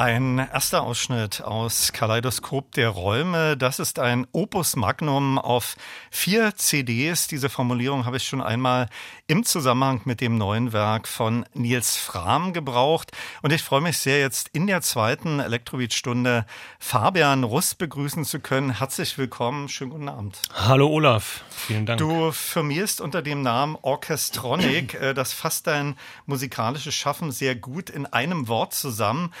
Ein 0.00 0.38
erster 0.38 0.82
Ausschnitt 0.82 1.42
aus 1.42 1.92
Kaleidoskop 1.92 2.72
der 2.72 2.88
Räume. 2.88 3.58
Das 3.58 3.78
ist 3.78 3.98
ein 3.98 4.26
Opus 4.32 4.74
Magnum 4.74 5.38
auf 5.38 5.76
vier 6.10 6.54
CDs. 6.56 7.26
Diese 7.26 7.50
Formulierung 7.50 8.06
habe 8.06 8.16
ich 8.16 8.24
schon 8.26 8.40
einmal 8.40 8.88
im 9.26 9.44
Zusammenhang 9.44 10.00
mit 10.06 10.22
dem 10.22 10.38
neuen 10.38 10.72
Werk 10.72 11.06
von 11.06 11.44
Nils 11.52 11.98
Frahm 11.98 12.54
gebraucht. 12.54 13.12
Und 13.42 13.52
ich 13.52 13.62
freue 13.62 13.82
mich 13.82 13.98
sehr, 13.98 14.20
jetzt 14.20 14.48
in 14.54 14.66
der 14.66 14.80
zweiten 14.80 15.38
Elektrobeat-Stunde 15.38 16.46
Fabian 16.78 17.44
Russ 17.44 17.74
begrüßen 17.74 18.24
zu 18.24 18.40
können. 18.40 18.78
Herzlich 18.78 19.18
willkommen. 19.18 19.68
Schönen 19.68 19.90
guten 19.90 20.08
Abend. 20.08 20.40
Hallo 20.54 20.88
Olaf. 20.88 21.44
Vielen 21.50 21.84
Dank. 21.84 21.98
Du 21.98 22.32
firmierst 22.32 23.02
unter 23.02 23.20
dem 23.20 23.42
Namen 23.42 23.76
Orchestronic. 23.82 24.94
Äh, 24.94 25.12
Das 25.12 25.34
fasst 25.34 25.66
dein 25.66 25.98
musikalisches 26.24 26.94
Schaffen 26.94 27.32
sehr 27.32 27.54
gut 27.54 27.90
in 27.90 28.06
einem 28.06 28.48
Wort 28.48 28.72
zusammen. 28.72 29.34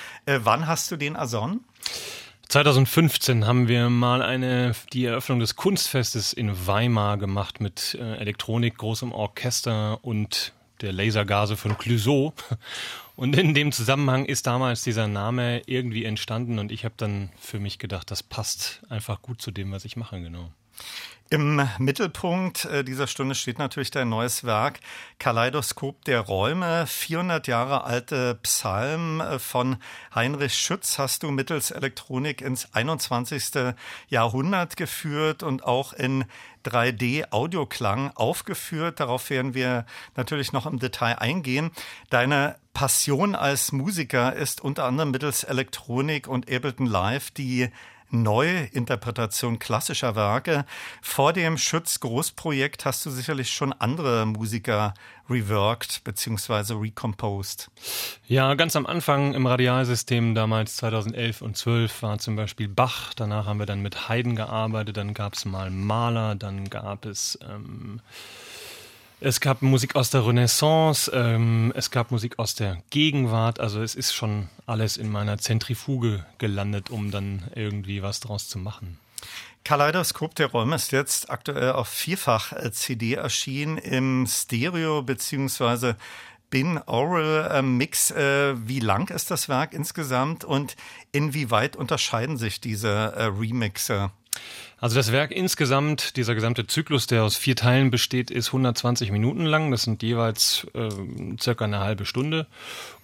Wann 0.50 0.66
hast 0.66 0.90
du 0.90 0.96
den 0.96 1.14
ersonnen? 1.14 1.64
2015 2.48 3.46
haben 3.46 3.68
wir 3.68 3.88
mal 3.88 4.20
eine, 4.20 4.72
die 4.92 5.04
Eröffnung 5.04 5.38
des 5.38 5.54
Kunstfestes 5.54 6.32
in 6.32 6.66
Weimar 6.66 7.18
gemacht 7.18 7.60
mit 7.60 7.94
äh, 7.94 8.16
Elektronik, 8.16 8.76
großem 8.76 9.12
Orchester 9.12 10.00
und 10.02 10.52
der 10.80 10.92
Lasergase 10.92 11.56
von 11.56 11.78
Clouseau. 11.78 12.34
Und 13.14 13.38
in 13.38 13.54
dem 13.54 13.70
Zusammenhang 13.70 14.24
ist 14.24 14.48
damals 14.48 14.82
dieser 14.82 15.06
Name 15.06 15.62
irgendwie 15.66 16.04
entstanden 16.04 16.58
und 16.58 16.72
ich 16.72 16.84
habe 16.84 16.94
dann 16.96 17.30
für 17.38 17.60
mich 17.60 17.78
gedacht, 17.78 18.10
das 18.10 18.24
passt 18.24 18.82
einfach 18.88 19.22
gut 19.22 19.40
zu 19.40 19.52
dem, 19.52 19.70
was 19.70 19.84
ich 19.84 19.96
mache, 19.96 20.20
genau. 20.20 20.50
Im 21.32 21.62
Mittelpunkt 21.78 22.64
äh, 22.64 22.82
dieser 22.82 23.06
Stunde 23.06 23.36
steht 23.36 23.60
natürlich 23.60 23.92
dein 23.92 24.08
neues 24.08 24.42
Werk 24.42 24.80
Kaleidoskop 25.20 26.04
der 26.04 26.22
Räume. 26.22 26.88
400 26.88 27.46
Jahre 27.46 27.84
alte 27.84 28.34
Psalmen 28.42 29.20
äh, 29.20 29.38
von 29.38 29.76
Heinrich 30.12 30.54
Schütz 30.54 30.98
hast 30.98 31.22
du 31.22 31.30
mittels 31.30 31.70
Elektronik 31.70 32.40
ins 32.40 32.74
21. 32.74 33.72
Jahrhundert 34.08 34.76
geführt 34.76 35.44
und 35.44 35.62
auch 35.62 35.92
in 35.92 36.24
3D-Audioklang 36.64 38.10
aufgeführt. 38.16 38.98
Darauf 38.98 39.30
werden 39.30 39.54
wir 39.54 39.86
natürlich 40.16 40.52
noch 40.52 40.66
im 40.66 40.80
Detail 40.80 41.20
eingehen. 41.20 41.70
Deine 42.08 42.56
Passion 42.74 43.36
als 43.36 43.70
Musiker 43.70 44.34
ist 44.34 44.60
unter 44.60 44.84
anderem 44.84 45.12
mittels 45.12 45.44
Elektronik 45.44 46.26
und 46.26 46.50
Ableton 46.50 46.86
Live 46.86 47.30
die 47.30 47.70
Neuinterpretation 48.10 49.58
klassischer 49.58 50.16
Werke. 50.16 50.64
Vor 51.02 51.32
dem 51.32 51.56
Schütz-Großprojekt 51.56 52.84
hast 52.84 53.06
du 53.06 53.10
sicherlich 53.10 53.50
schon 53.50 53.72
andere 53.72 54.26
Musiker 54.26 54.94
reworked 55.28 56.02
bzw. 56.04 56.74
recomposed. 56.74 57.70
Ja, 58.26 58.54
ganz 58.54 58.76
am 58.76 58.86
Anfang 58.86 59.34
im 59.34 59.46
Radialsystem, 59.46 60.34
damals 60.34 60.76
2011 60.76 61.42
und 61.42 61.56
12, 61.56 62.02
war 62.02 62.18
zum 62.18 62.36
Beispiel 62.36 62.68
Bach. 62.68 63.14
Danach 63.14 63.46
haben 63.46 63.58
wir 63.58 63.66
dann 63.66 63.82
mit 63.82 64.08
Haydn 64.08 64.36
gearbeitet. 64.36 64.96
Dann 64.96 65.14
gab 65.14 65.34
es 65.34 65.44
mal 65.44 65.70
Mahler. 65.70 66.34
Dann 66.34 66.68
gab 66.68 67.06
es... 67.06 67.38
Ähm 67.48 68.00
es 69.20 69.40
gab 69.40 69.62
Musik 69.62 69.96
aus 69.96 70.10
der 70.10 70.26
Renaissance, 70.26 71.10
ähm, 71.14 71.72
es 71.76 71.90
gab 71.90 72.10
Musik 72.10 72.38
aus 72.38 72.54
der 72.54 72.82
Gegenwart, 72.90 73.60
also 73.60 73.82
es 73.82 73.94
ist 73.94 74.14
schon 74.14 74.48
alles 74.66 74.96
in 74.96 75.10
meiner 75.10 75.38
Zentrifuge 75.38 76.24
gelandet, 76.38 76.90
um 76.90 77.10
dann 77.10 77.44
irgendwie 77.54 78.02
was 78.02 78.20
draus 78.20 78.48
zu 78.48 78.58
machen. 78.58 78.98
Kaleidoskop 79.64 80.34
der 80.34 80.46
Räume 80.46 80.74
ist 80.74 80.90
jetzt 80.90 81.30
aktuell 81.30 81.72
auf 81.72 81.88
vierfach 81.88 82.54
CD 82.72 83.14
erschienen 83.14 83.76
im 83.76 84.26
Stereo 84.26 85.02
beziehungsweise 85.02 85.96
Binaural 86.48 87.50
äh, 87.52 87.62
Mix. 87.62 88.10
Äh, 88.10 88.54
wie 88.66 88.80
lang 88.80 89.10
ist 89.10 89.30
das 89.30 89.48
Werk 89.48 89.74
insgesamt 89.74 90.44
und 90.44 90.76
inwieweit 91.12 91.76
unterscheiden 91.76 92.38
sich 92.38 92.60
diese 92.60 92.88
äh, 92.88 93.24
Remixe? 93.24 94.10
Also 94.78 94.96
das 94.96 95.12
Werk 95.12 95.30
insgesamt, 95.30 96.16
dieser 96.16 96.34
gesamte 96.34 96.66
Zyklus, 96.66 97.06
der 97.06 97.24
aus 97.24 97.36
vier 97.36 97.54
Teilen 97.54 97.90
besteht, 97.90 98.30
ist 98.30 98.48
120 98.48 99.10
Minuten 99.10 99.44
lang. 99.44 99.70
Das 99.70 99.82
sind 99.82 100.02
jeweils 100.02 100.66
äh, 100.72 100.88
circa 101.38 101.66
eine 101.66 101.80
halbe 101.80 102.06
Stunde. 102.06 102.46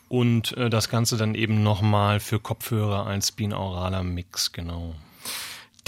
Und 0.08 0.56
äh, 0.56 0.70
das 0.70 0.88
Ganze 0.88 1.16
dann 1.16 1.34
eben 1.34 1.62
nochmal 1.62 2.20
für 2.20 2.40
Kopfhörer 2.40 3.06
als 3.06 3.32
binauraler 3.32 4.02
Mix, 4.02 4.52
genau. 4.52 4.94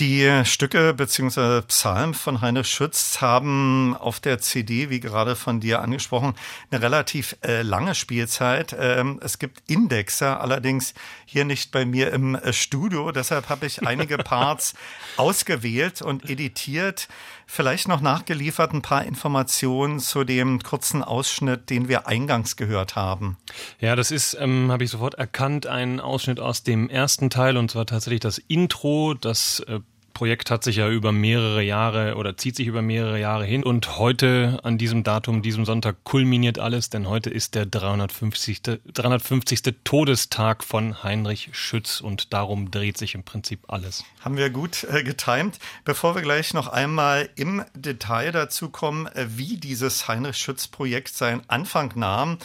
Die 0.00 0.44
Stücke 0.44 0.94
bzw. 0.94 1.62
Psalmen 1.62 2.14
von 2.14 2.40
Heinrich 2.40 2.68
Schütz 2.68 3.20
haben 3.20 3.96
auf 3.96 4.20
der 4.20 4.38
CD, 4.38 4.90
wie 4.90 5.00
gerade 5.00 5.34
von 5.34 5.58
dir 5.58 5.82
angesprochen, 5.82 6.34
eine 6.70 6.80
relativ 6.80 7.36
äh, 7.44 7.62
lange 7.62 7.96
Spielzeit. 7.96 8.76
Ähm, 8.78 9.18
es 9.24 9.40
gibt 9.40 9.68
Indexer, 9.68 10.40
allerdings 10.40 10.94
hier 11.26 11.44
nicht 11.44 11.72
bei 11.72 11.84
mir 11.84 12.12
im 12.12 12.36
äh, 12.36 12.52
Studio. 12.52 13.10
Deshalb 13.10 13.48
habe 13.48 13.66
ich 13.66 13.84
einige 13.84 14.18
Parts 14.18 14.74
ausgewählt 15.16 16.00
und 16.00 16.30
editiert. 16.30 17.08
Vielleicht 17.50 17.88
noch 17.88 18.02
nachgeliefert 18.02 18.74
ein 18.74 18.82
paar 18.82 19.06
Informationen 19.06 20.00
zu 20.00 20.22
dem 20.22 20.62
kurzen 20.62 21.02
Ausschnitt, 21.02 21.70
den 21.70 21.88
wir 21.88 22.06
eingangs 22.06 22.56
gehört 22.56 22.94
haben. 22.94 23.38
Ja, 23.80 23.96
das 23.96 24.10
ist, 24.10 24.36
ähm, 24.38 24.70
habe 24.70 24.84
ich 24.84 24.90
sofort 24.90 25.14
erkannt, 25.14 25.66
ein 25.66 25.98
Ausschnitt 25.98 26.40
aus 26.40 26.62
dem 26.62 26.90
ersten 26.90 27.30
Teil 27.30 27.56
und 27.56 27.70
zwar 27.70 27.86
tatsächlich 27.86 28.20
das 28.20 28.36
Intro, 28.36 29.14
das 29.14 29.60
äh, 29.60 29.80
Projekt 30.18 30.50
hat 30.50 30.64
sich 30.64 30.74
ja 30.74 30.88
über 30.90 31.12
mehrere 31.12 31.62
Jahre 31.62 32.16
oder 32.16 32.36
zieht 32.36 32.56
sich 32.56 32.66
über 32.66 32.82
mehrere 32.82 33.20
Jahre 33.20 33.44
hin 33.44 33.62
und 33.62 33.98
heute 33.98 34.58
an 34.64 34.76
diesem 34.76 35.04
Datum, 35.04 35.42
diesem 35.42 35.64
Sonntag 35.64 36.02
kulminiert 36.02 36.58
alles, 36.58 36.90
denn 36.90 37.08
heute 37.08 37.30
ist 37.30 37.54
der 37.54 37.66
350. 37.66 38.62
350. 38.94 39.62
Todestag 39.84 40.64
von 40.64 41.04
Heinrich 41.04 41.50
Schütz 41.52 42.00
und 42.00 42.32
darum 42.32 42.72
dreht 42.72 42.98
sich 42.98 43.14
im 43.14 43.22
Prinzip 43.22 43.60
alles. 43.68 44.02
Haben 44.20 44.36
wir 44.36 44.50
gut 44.50 44.82
äh, 44.90 45.04
getimt. 45.04 45.60
Bevor 45.84 46.16
wir 46.16 46.22
gleich 46.22 46.52
noch 46.52 46.66
einmal 46.66 47.28
im 47.36 47.62
Detail 47.74 48.32
dazu 48.32 48.70
kommen, 48.70 49.06
äh, 49.06 49.26
wie 49.36 49.56
dieses 49.56 50.08
Heinrich 50.08 50.38
Schütz 50.38 50.66
Projekt 50.66 51.14
seinen 51.14 51.48
Anfang 51.48 51.92
nahm 51.94 52.38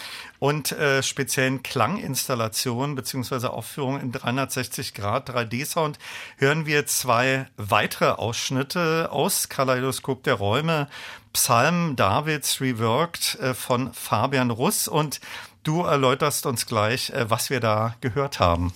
und 0.43 0.73
äh, 0.73 1.01
speziellen 1.01 1.63
Klanginstallationen 1.63 2.95
beziehungsweise 2.95 3.51
Aufführungen 3.51 4.01
in 4.01 4.11
360 4.11 4.93
Grad 4.93 5.29
3D-Sound 5.29 5.97
hören 6.35 6.65
wir 6.65 6.85
zwei 6.85 7.47
weitere 7.55 8.09
Ausschnitte 8.09 9.09
aus 9.09 9.47
Kaleidoskop 9.47 10.21
der 10.23 10.33
Räume, 10.33 10.89
Psalm 11.31 11.95
Davids 11.95 12.59
Reworked 12.59 13.39
äh, 13.39 13.53
von 13.53 13.93
Fabian 13.93 14.51
Russ 14.51 14.89
und 14.89 15.21
du 15.63 15.83
erläuterst 15.83 16.45
uns 16.45 16.65
gleich, 16.65 17.11
äh, 17.11 17.29
was 17.29 17.49
wir 17.49 17.61
da 17.61 17.95
gehört 18.01 18.41
haben. 18.41 18.73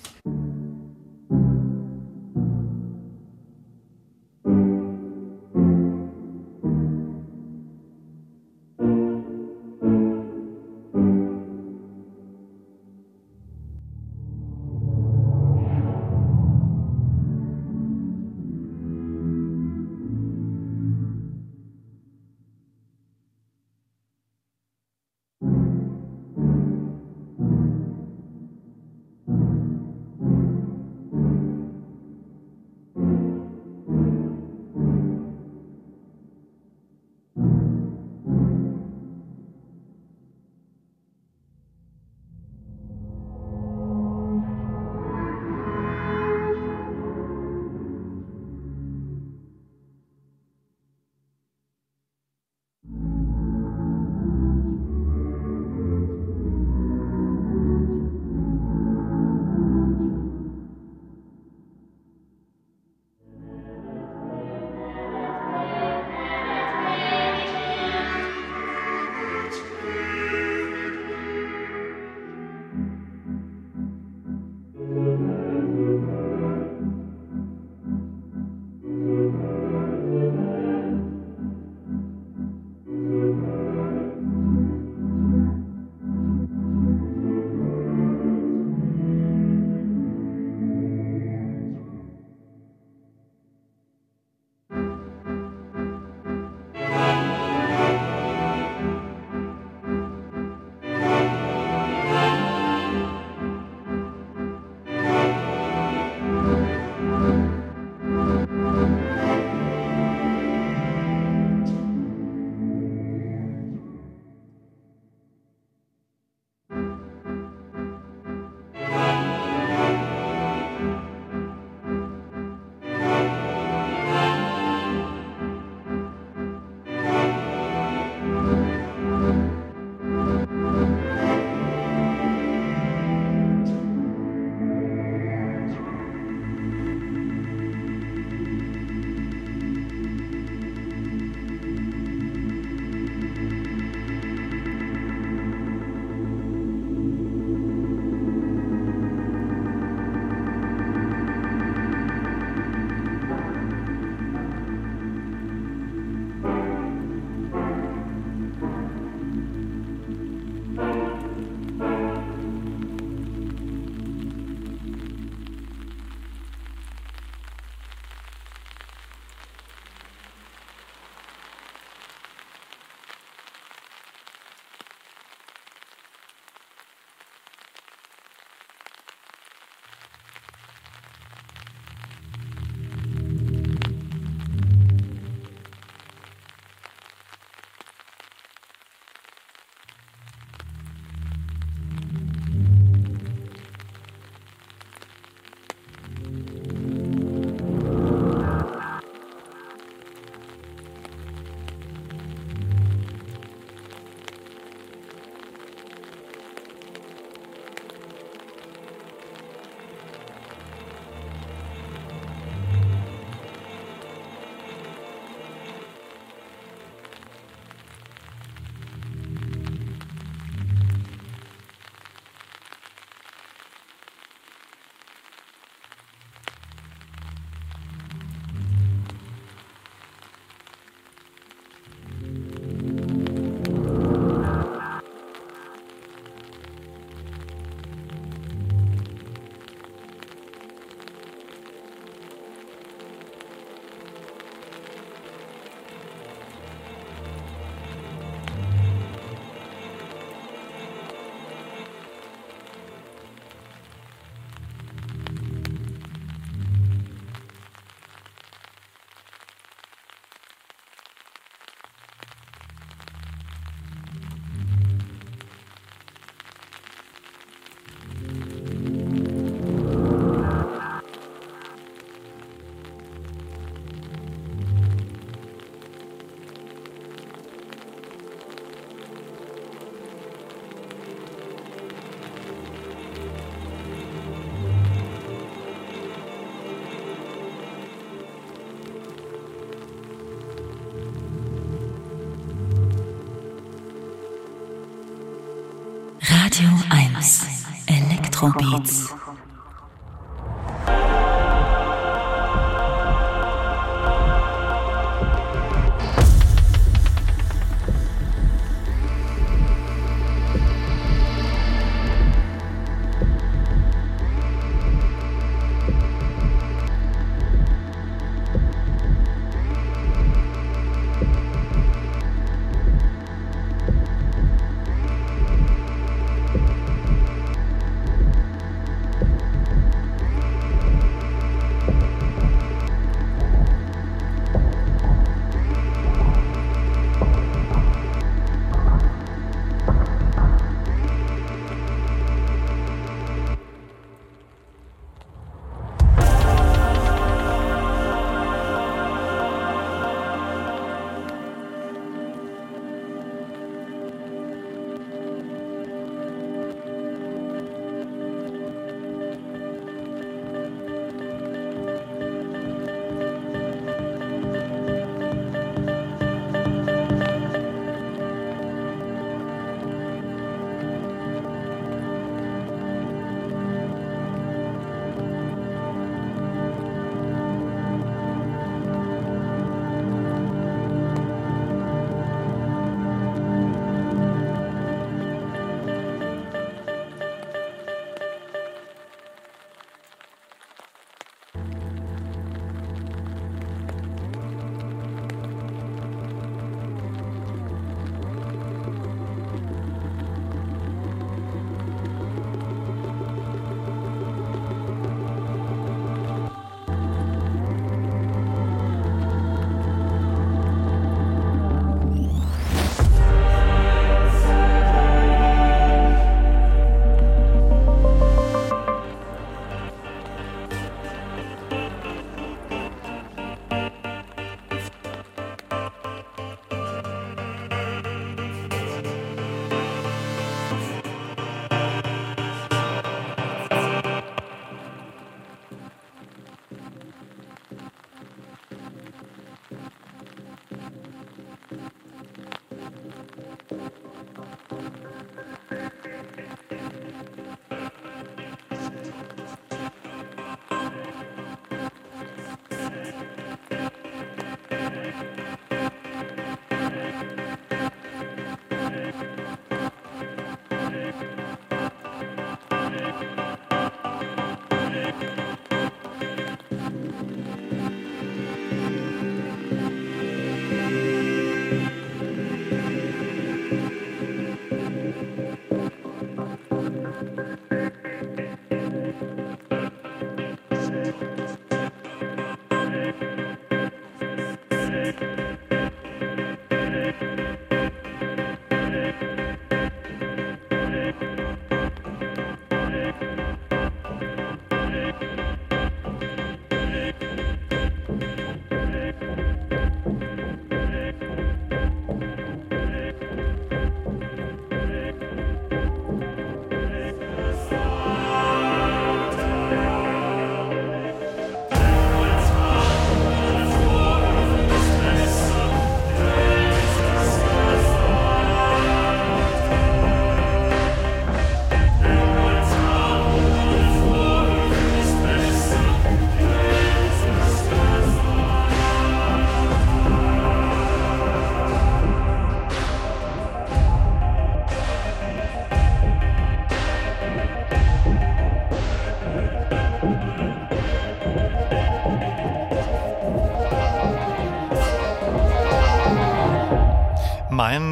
Elektrobeats. 298.38 299.17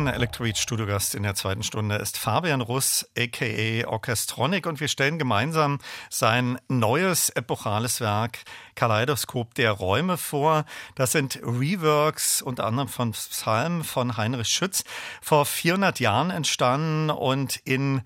Mein 0.06 0.14
Electrobeat 0.14 0.60
Studiogast 0.60 1.15
in 1.15 1.23
der 1.23 1.34
zweiten 1.34 1.64
Stunde 1.64 1.95
ist 1.95 2.19
Fabian 2.19 2.61
Russ, 2.61 3.10
aka 3.18 3.88
Orchestronic, 3.88 4.68
und 4.68 4.80
wir 4.80 4.88
stellen 4.88 5.18
gemeinsam 5.18 5.80
sein 6.11 6.60
neues 6.68 7.30
epochales 7.30 8.02
Werk 8.02 8.38
Kaleidoskop 8.76 9.56
der 9.56 9.72
Räume 9.72 10.18
vor. 10.18 10.65
Das 10.94 11.11
sind 11.11 11.40
Reworks 11.41 12.44
unter 12.44 12.68
anderem 12.68 12.88
von 12.88 13.14
Psalm 13.14 13.84
von 13.84 14.15
Heinrich 14.15 14.49
Schütz, 14.49 14.84
vor 15.23 15.44
400 15.44 15.99
Jahren 15.99 16.30
entstanden 16.30 17.10
und 17.10 17.56
in 17.65 18.03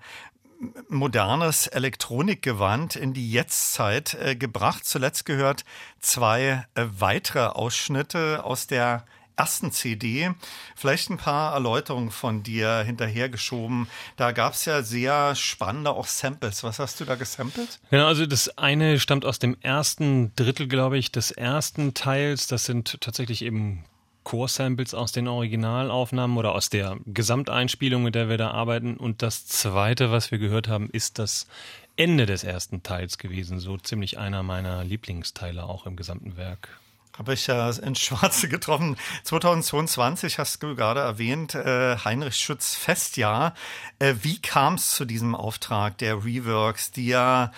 modernes 0.88 1.66
Elektronikgewand 1.66 2.96
in 2.96 3.12
die 3.12 3.30
Jetztzeit 3.30 4.14
äh, 4.14 4.36
gebracht. 4.36 4.86
Zuletzt 4.86 5.26
gehört 5.26 5.66
zwei 5.98 6.64
äh, 6.74 6.86
weitere 6.98 7.40
Ausschnitte 7.40 8.42
aus 8.42 8.66
der 8.66 9.04
ersten 9.40 9.72
CD. 9.72 10.30
Vielleicht 10.76 11.08
ein 11.08 11.16
paar 11.16 11.54
Erläuterungen 11.54 12.10
von 12.10 12.42
dir 12.42 12.82
hinterhergeschoben. 12.84 13.88
Da 14.16 14.32
gab 14.32 14.52
es 14.52 14.66
ja 14.66 14.82
sehr 14.82 15.34
spannende 15.34 15.92
auch 15.92 16.06
Samples. 16.06 16.62
Was 16.62 16.78
hast 16.78 17.00
du 17.00 17.06
da 17.06 17.14
gesampelt? 17.14 17.80
Genau, 17.90 18.06
also 18.06 18.26
das 18.26 18.58
eine 18.58 19.00
stammt 19.00 19.24
aus 19.24 19.38
dem 19.38 19.56
ersten 19.62 20.34
Drittel, 20.36 20.68
glaube 20.68 20.98
ich, 20.98 21.10
des 21.10 21.30
ersten 21.30 21.94
Teils. 21.94 22.48
Das 22.48 22.64
sind 22.64 23.00
tatsächlich 23.00 23.42
eben 23.42 23.84
Core-Samples 24.24 24.92
aus 24.92 25.12
den 25.12 25.26
Originalaufnahmen 25.26 26.36
oder 26.36 26.54
aus 26.54 26.68
der 26.68 26.98
Gesamteinspielung, 27.06 28.02
mit 28.02 28.14
der 28.14 28.28
wir 28.28 28.36
da 28.36 28.50
arbeiten. 28.50 28.98
Und 28.98 29.22
das 29.22 29.46
zweite, 29.46 30.10
was 30.10 30.30
wir 30.30 30.38
gehört 30.38 30.68
haben, 30.68 30.90
ist 30.90 31.18
das 31.18 31.46
Ende 31.96 32.26
des 32.26 32.44
ersten 32.44 32.82
Teils 32.82 33.16
gewesen. 33.16 33.58
So 33.58 33.78
ziemlich 33.78 34.18
einer 34.18 34.42
meiner 34.42 34.84
Lieblingsteile 34.84 35.64
auch 35.64 35.86
im 35.86 35.96
gesamten 35.96 36.36
Werk. 36.36 36.79
Habe 37.20 37.34
ich 37.34 37.46
ja 37.48 37.68
ins 37.82 38.00
Schwarze 38.00 38.48
getroffen. 38.48 38.96
2022 39.24 40.38
hast 40.38 40.62
du 40.62 40.74
gerade 40.74 41.00
erwähnt, 41.00 41.54
äh, 41.54 41.98
Heinrich 41.98 42.36
Schütz 42.36 42.74
Festjahr. 42.74 43.52
Äh, 43.98 44.14
wie 44.22 44.40
kam 44.40 44.76
es 44.76 44.92
zu 44.92 45.04
diesem 45.04 45.34
Auftrag 45.34 45.98
der 45.98 46.24
Reworks, 46.24 46.92
die 46.92 47.08
ja 47.08 47.52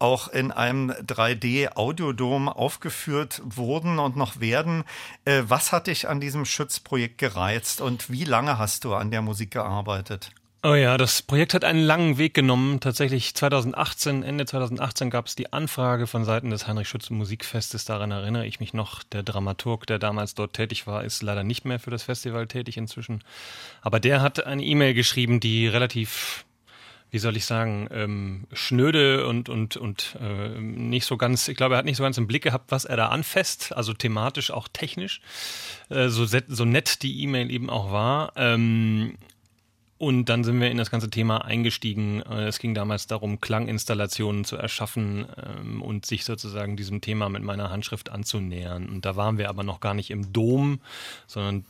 auch 0.00 0.26
in 0.26 0.50
einem 0.50 0.90
3D-Audiodom 0.90 2.48
aufgeführt 2.48 3.40
wurden 3.44 4.00
und 4.00 4.16
noch 4.16 4.40
werden. 4.40 4.82
Äh, 5.24 5.44
was 5.46 5.70
hat 5.70 5.86
dich 5.86 6.08
an 6.08 6.20
diesem 6.20 6.44
Schützprojekt 6.44 7.18
gereizt 7.18 7.80
und 7.80 8.10
wie 8.10 8.24
lange 8.24 8.58
hast 8.58 8.84
du 8.84 8.94
an 8.94 9.12
der 9.12 9.22
Musik 9.22 9.52
gearbeitet? 9.52 10.32
Oh 10.66 10.74
ja, 10.74 10.96
das 10.96 11.20
Projekt 11.20 11.52
hat 11.52 11.62
einen 11.62 11.84
langen 11.84 12.16
Weg 12.16 12.32
genommen. 12.32 12.80
Tatsächlich 12.80 13.34
2018, 13.34 14.22
Ende 14.22 14.46
2018 14.46 15.10
gab 15.10 15.26
es 15.26 15.34
die 15.34 15.52
Anfrage 15.52 16.06
von 16.06 16.24
Seiten 16.24 16.48
des 16.48 16.66
Heinrich 16.66 16.88
Schütz 16.88 17.10
Musikfestes. 17.10 17.84
Daran 17.84 18.10
erinnere 18.10 18.46
ich 18.46 18.60
mich 18.60 18.72
noch. 18.72 19.02
Der 19.02 19.22
Dramaturg, 19.22 19.86
der 19.86 19.98
damals 19.98 20.34
dort 20.34 20.54
tätig 20.54 20.86
war, 20.86 21.04
ist 21.04 21.22
leider 21.22 21.44
nicht 21.44 21.66
mehr 21.66 21.78
für 21.78 21.90
das 21.90 22.04
Festival 22.04 22.46
tätig 22.46 22.78
inzwischen. 22.78 23.22
Aber 23.82 24.00
der 24.00 24.22
hat 24.22 24.46
eine 24.46 24.64
E-Mail 24.64 24.94
geschrieben, 24.94 25.38
die 25.38 25.68
relativ 25.68 26.46
wie 27.10 27.18
soll 27.20 27.36
ich 27.36 27.44
sagen, 27.44 27.86
ähm, 27.92 28.48
schnöde 28.52 29.28
und, 29.28 29.48
und, 29.48 29.76
und 29.76 30.16
äh, 30.20 30.48
nicht 30.58 31.04
so 31.04 31.16
ganz, 31.16 31.46
ich 31.46 31.56
glaube, 31.56 31.76
er 31.76 31.78
hat 31.78 31.84
nicht 31.84 31.98
so 31.98 32.02
ganz 32.02 32.18
im 32.18 32.26
Blick 32.26 32.42
gehabt, 32.42 32.72
was 32.72 32.86
er 32.86 32.96
da 32.96 33.10
anfasst, 33.10 33.72
also 33.76 33.92
thematisch, 33.92 34.50
auch 34.50 34.66
technisch, 34.66 35.20
äh, 35.90 36.08
so, 36.08 36.26
so 36.26 36.64
nett 36.64 37.02
die 37.04 37.22
E-Mail 37.22 37.52
eben 37.52 37.70
auch 37.70 37.92
war. 37.92 38.32
Ähm, 38.34 39.16
und 39.96 40.26
dann 40.26 40.42
sind 40.42 40.60
wir 40.60 40.70
in 40.70 40.76
das 40.76 40.90
ganze 40.90 41.08
Thema 41.08 41.44
eingestiegen. 41.44 42.22
Äh, 42.22 42.46
Es 42.46 42.58
ging 42.58 42.74
damals 42.74 43.06
darum, 43.06 43.40
Klanginstallationen 43.40 44.44
zu 44.44 44.56
erschaffen 44.56 45.26
ähm, 45.36 45.82
und 45.82 46.04
sich 46.04 46.24
sozusagen 46.24 46.76
diesem 46.76 47.00
Thema 47.00 47.28
mit 47.28 47.42
meiner 47.42 47.70
Handschrift 47.70 48.10
anzunähern. 48.10 48.88
Und 48.88 49.04
da 49.04 49.16
waren 49.16 49.38
wir 49.38 49.48
aber 49.48 49.62
noch 49.62 49.80
gar 49.80 49.94
nicht 49.94 50.10
im 50.10 50.32
Dom, 50.32 50.80
sondern 51.26 51.64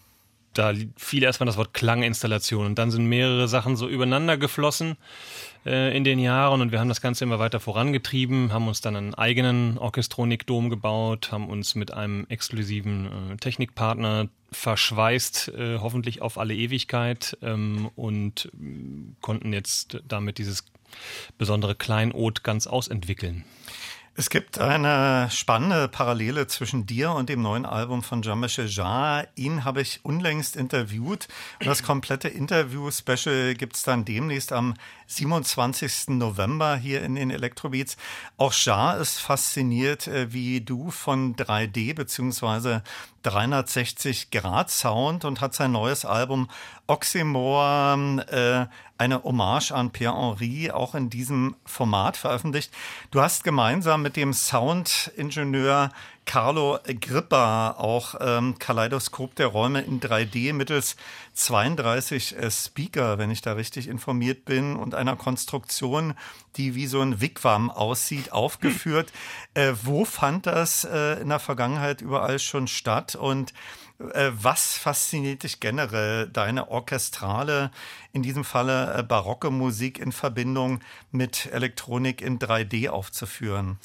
da 0.55 0.73
fiel 0.97 1.23
erstmal 1.23 1.47
das 1.47 1.57
Wort 1.57 1.75
Klanginstallation 1.75 2.67
und 2.67 2.79
dann 2.79 2.91
sind 2.91 3.07
mehrere 3.07 3.49
Sachen 3.49 3.77
so 3.77 3.89
übereinander 3.89 4.37
geflossen 4.37 4.97
äh, 5.67 5.97
in 5.97 6.05
den 6.05 6.19
Jahren 6.19 6.61
und 6.61 6.73
wir 6.73 6.81
haben 6.81 6.89
das 6.89 7.01
Ganze 7.01 7.25
immer 7.25 7.39
weiter 7.39 7.61
vorangetrieben, 7.61 8.53
haben 8.53 8.69
uns 8.69 8.81
dann 8.81 8.97
einen 8.97 9.15
eigenen 9.15 9.79
Orchestronikdom 9.79 10.71
gebaut, 10.71 11.33
haben 11.33 11.49
uns 11.49 11.75
mit 11.75 11.93
einem 11.93 12.27
exklusiven 12.29 13.33
äh, 13.33 13.37
Technikpartner 13.37 14.29
verschweißt, 14.53 15.49
äh, 15.49 15.79
hoffentlich 15.81 16.23
auf 16.23 16.39
alle 16.39 16.55
Ewigkeit 16.55 17.37
ähm, 17.43 17.91
und 17.97 18.51
äh, 18.55 18.59
konnten 19.21 19.53
jetzt 19.53 20.03
damit 20.07 20.39
dieses 20.39 20.65
besondere 21.39 21.75
Kleinod 21.75 22.45
ganz 22.45 22.67
ausentwickeln. 22.67 23.45
Es 24.17 24.31
gibt 24.31 24.61
eine 24.61 25.29
spannende 25.33 25.89
Parallele 25.89 26.47
zwischen 26.47 26.87
dir 26.87 27.11
und 27.11 27.29
dem 27.29 27.43
neuen 27.43 27.67
Album 27.67 28.05
von 28.05 28.23
Jean-Michel 28.23 28.69
Jarre. 28.69 29.27
Ihn 29.35 29.65
habe 29.65 29.81
ich 29.81 30.05
unlängst 30.05 30.55
interviewt. 30.55 31.27
Das 31.59 31.83
komplette 31.83 32.29
Interview-Special 32.29 33.55
gibt 33.57 33.75
es 33.75 33.83
dann 33.83 34.05
demnächst 34.05 34.53
am 34.53 34.75
27. 35.09 36.11
November 36.11 36.77
hier 36.77 37.03
in 37.03 37.17
den 37.17 37.31
Electrobeats. 37.31 37.97
Auch 38.37 38.53
Jarre 38.53 39.01
ist 39.01 39.19
fasziniert, 39.19 40.07
äh, 40.07 40.33
wie 40.33 40.61
du 40.61 40.93
von 40.93 41.35
3D 41.35 41.95
bzw. 41.95 42.83
360 43.25 44.31
Grad 44.31 44.71
Sound 44.71 45.25
und 45.25 45.41
hat 45.41 45.55
sein 45.55 45.73
neues 45.73 46.05
Album 46.05 46.49
Oxymore, 46.87 48.27
äh, 48.29 48.75
eine 48.99 49.23
Hommage 49.25 49.73
an 49.73 49.91
Pierre 49.91 50.17
Henry, 50.17 50.71
auch 50.71 50.95
in 50.95 51.11
diesem 51.11 51.57
Format 51.65 52.17
veröffentlicht. 52.17 52.73
Du 53.11 53.21
hast 53.21 53.45
gemeinsam 53.45 54.03
mit 54.03 54.17
dem 54.17 54.33
Soundingenieur 54.33 55.91
Carlo 56.27 56.79
Grippa 56.85 57.73
auch 57.73 58.15
ähm, 58.21 58.59
Kaleidoskop 58.59 59.35
der 59.35 59.49
Räume 59.49 59.83
in 59.83 60.01
3D 60.01 60.55
mittels 60.55 60.97
32 61.35 62.37
äh, 62.37 62.51
Speaker, 62.51 63.19
wenn 63.19 63.31
ich 63.31 63.43
da 63.43 63.53
richtig 63.53 63.89
informiert 63.89 64.45
bin, 64.45 64.77
und 64.77 64.95
einer 64.95 65.17
Konstruktion, 65.17 66.15
die 66.57 66.75
wie 66.75 66.87
so 66.87 67.01
ein 67.01 67.21
Wigwam 67.21 67.71
aussieht, 67.71 68.33
aufgeführt. 68.33 69.13
Äh, 69.55 69.75
wo 69.83 70.05
fand 70.05 70.47
das 70.47 70.85
äh, 70.85 71.21
in 71.21 71.29
der 71.29 71.41
Vergangenheit 71.41 72.01
überall 72.01 72.39
schon 72.39 72.69
statt 72.69 73.17
und 73.17 73.53
was 73.99 74.77
fasziniert 74.77 75.45
dich 75.45 75.61
generell, 75.61 76.29
deine 76.29 76.69
orchestrale, 76.69 77.71
in 78.13 78.23
diesem 78.23 78.45
Falle 78.45 78.95
äh, 78.99 79.03
barocke 79.03 79.51
Musik 79.51 79.99
in 79.99 80.13
Verbindung 80.13 80.81
mit 81.13 81.47
Elektronik 81.47 82.21
in 82.21 82.39
3D 82.39 82.89
aufzuführen? 82.89 83.79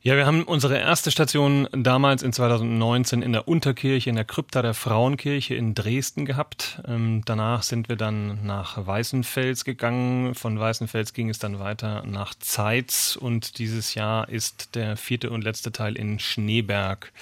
Ja, 0.00 0.14
wir 0.14 0.26
haben 0.26 0.44
unsere 0.44 0.78
erste 0.78 1.10
Station 1.10 1.66
damals 1.72 2.22
in 2.22 2.32
2019 2.32 3.20
in 3.20 3.32
der 3.32 3.48
Unterkirche, 3.48 4.08
in 4.08 4.14
der 4.14 4.24
Krypta 4.24 4.62
der 4.62 4.72
Frauenkirche 4.72 5.56
in 5.56 5.74
Dresden 5.74 6.24
gehabt. 6.24 6.80
Ähm, 6.86 7.22
danach 7.24 7.64
sind 7.64 7.88
wir 7.88 7.96
dann 7.96 8.46
nach 8.46 8.86
Weißenfels 8.86 9.64
gegangen. 9.64 10.36
Von 10.36 10.60
Weißenfels 10.60 11.14
ging 11.14 11.28
es 11.28 11.40
dann 11.40 11.58
weiter 11.58 12.04
nach 12.06 12.36
Zeitz 12.36 13.18
und 13.20 13.58
dieses 13.58 13.94
Jahr 13.94 14.28
ist 14.28 14.76
der 14.76 14.96
vierte 14.96 15.30
und 15.30 15.42
letzte 15.42 15.72
Teil 15.72 15.96
in 15.96 16.20
Schneeberg 16.20 17.12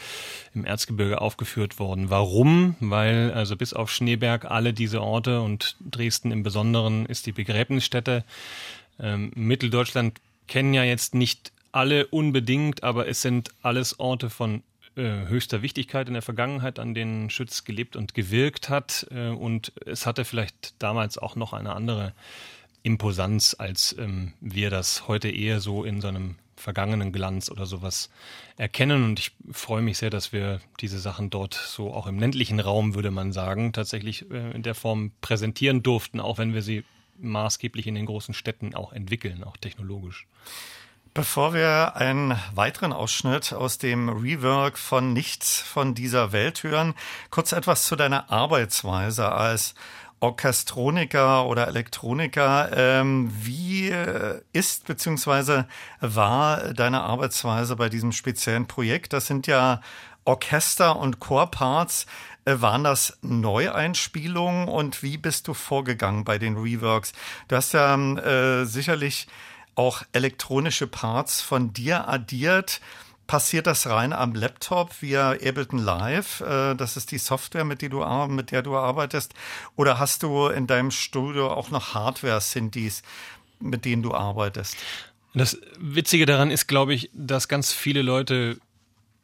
im 0.55 0.67
Erzgebirge 0.67 1.23
aufgeführt 1.23 1.79
worden. 1.79 2.11
Warum? 2.11 2.77
Weil 2.81 3.33
also 3.33 3.57
bis 3.57 3.73
auf 3.73 3.91
Schneeberg 3.91 4.45
alle 4.45 4.75
diese 4.75 5.01
Orte 5.01 5.41
und 5.41 5.77
Dresden 5.81 6.31
im 6.31 6.43
Besonderen 6.43 7.07
ist 7.07 7.25
die 7.25 7.33
Begräbnisstätte. 7.33 8.23
Ähm, 9.01 9.33
Mitteldeutschland 9.35 10.21
kennen 10.47 10.75
ja 10.75 10.85
jetzt 10.85 11.15
nicht 11.15 11.53
alle 11.77 12.07
unbedingt, 12.07 12.83
aber 12.83 13.07
es 13.07 13.21
sind 13.21 13.51
alles 13.61 14.01
Orte 14.01 14.31
von 14.31 14.63
äh, 14.97 15.27
höchster 15.27 15.61
Wichtigkeit 15.61 16.09
in 16.09 16.15
der 16.15 16.23
Vergangenheit, 16.23 16.79
an 16.79 16.95
denen 16.95 17.29
Schütz 17.29 17.65
gelebt 17.65 17.97
und 17.97 18.15
gewirkt 18.15 18.71
hat. 18.71 19.07
Äh, 19.11 19.29
und 19.29 19.73
es 19.85 20.07
hatte 20.07 20.25
vielleicht 20.25 20.75
damals 20.83 21.19
auch 21.19 21.37
noch 21.37 21.53
eine 21.53 21.75
andere 21.75 22.15
Imposanz, 22.83 23.55
als 23.59 23.95
ähm, 23.99 24.33
wir 24.41 24.71
das 24.71 25.07
heute 25.07 25.29
eher 25.29 25.61
so 25.61 25.85
in 25.85 26.01
so 26.01 26.09
einem 26.09 26.37
vergangenen 26.57 27.13
Glanz 27.13 27.51
oder 27.51 27.67
sowas 27.67 28.09
erkennen. 28.57 29.05
Und 29.05 29.21
ich 29.21 29.33
freue 29.53 29.83
mich 29.83 29.99
sehr, 29.99 30.09
dass 30.09 30.33
wir 30.33 30.63
diese 30.81 30.99
Sachen 30.99 31.29
dort 31.29 31.53
so 31.53 31.93
auch 31.93 32.07
im 32.07 32.19
ländlichen 32.19 32.59
Raum, 32.59 32.95
würde 32.95 33.11
man 33.11 33.33
sagen, 33.33 33.75
tatsächlich 33.75 34.31
äh, 34.31 34.53
in 34.53 34.63
der 34.63 34.75
Form 34.75 35.13
präsentieren 35.21 35.83
durften, 35.83 36.21
auch 36.21 36.39
wenn 36.39 36.55
wir 36.55 36.63
sie 36.63 36.85
maßgeblich 37.19 37.87
in 37.87 37.97
den 37.97 38.07
großen 38.07 38.33
Städten 38.33 38.75
auch 38.75 38.95
entwickeln, 38.95 39.45
auch 39.45 39.59
technologisch. 39.59 40.27
Bevor 41.17 41.55
wir 41.55 41.97
einen 41.97 42.39
weiteren 42.55 42.93
Ausschnitt 42.93 43.55
aus 43.55 43.79
dem 43.79 44.11
Rework 44.11 44.77
von 44.77 45.15
Nichts 45.15 45.59
von 45.59 45.95
dieser 45.95 46.33
Welt 46.33 46.63
hören, 46.63 46.93
kurz 47.31 47.53
etwas 47.53 47.85
zu 47.85 47.97
deiner 47.97 48.31
Arbeitsweise 48.31 49.33
als 49.33 49.75
Orchestroniker 50.21 51.47
oder 51.47 51.69
Elektroniker. 51.69 52.69
Ähm, 52.77 53.33
wie 53.35 53.95
ist 54.53 54.87
bzw. 54.87 55.63
war 56.03 56.75
deine 56.75 57.01
Arbeitsweise 57.01 57.77
bei 57.77 57.89
diesem 57.89 58.13
speziellen 58.13 58.67
Projekt? 58.67 59.15
Das 59.15 59.27
sind 59.27 59.47
ja 59.47 59.81
Orchester- 60.27 60.99
und 60.99 61.19
Chorparts. 61.19 62.05
Äh, 62.45 62.61
waren 62.61 62.85
das 62.85 63.17
Neueinspielungen 63.23 64.69
und 64.69 65.03
wie 65.03 65.17
bist 65.17 65.49
du 65.49 65.55
vorgegangen 65.55 66.25
bei 66.25 66.37
den 66.37 66.59
Reworks? 66.59 67.15
Du 67.49 67.57
hast 67.57 67.73
ja 67.73 67.97
äh, 67.97 68.67
sicherlich 68.67 69.29
auch 69.77 70.03
elektronische 70.13 70.89
Parts 70.89 71.41
von 71.41 71.73
dir 71.73 72.09
addiert. 72.09 72.81
Passiert 73.27 73.67
das 73.67 73.87
rein 73.89 74.13
am 74.13 74.35
Laptop 74.35 75.03
via 75.03 75.33
Ableton 75.33 75.79
Live? 75.79 76.41
Äh, 76.41 76.75
das 76.75 76.97
ist 76.97 77.11
die 77.11 77.19
Software, 77.19 77.65
mit, 77.65 77.83
die 77.83 77.89
du, 77.89 78.05
mit 78.29 78.51
der 78.51 78.63
du 78.63 78.77
arbeitest. 78.77 79.35
Oder 79.77 79.99
hast 79.99 80.23
du 80.23 80.47
in 80.47 80.67
deinem 80.67 80.91
Studio 80.91 81.53
auch 81.53 81.71
noch 81.71 81.95
Hardware-Synthes, 81.95 83.03
mit 83.61 83.85
denen 83.85 84.03
du 84.03 84.15
arbeitest? 84.15 84.77
Das 85.35 85.59
Witzige 85.79 86.25
daran 86.25 86.51
ist, 86.51 86.67
glaube 86.67 86.95
ich, 86.95 87.11
dass 87.13 87.49
ganz 87.49 87.73
viele 87.73 88.01
Leute, 88.01 88.59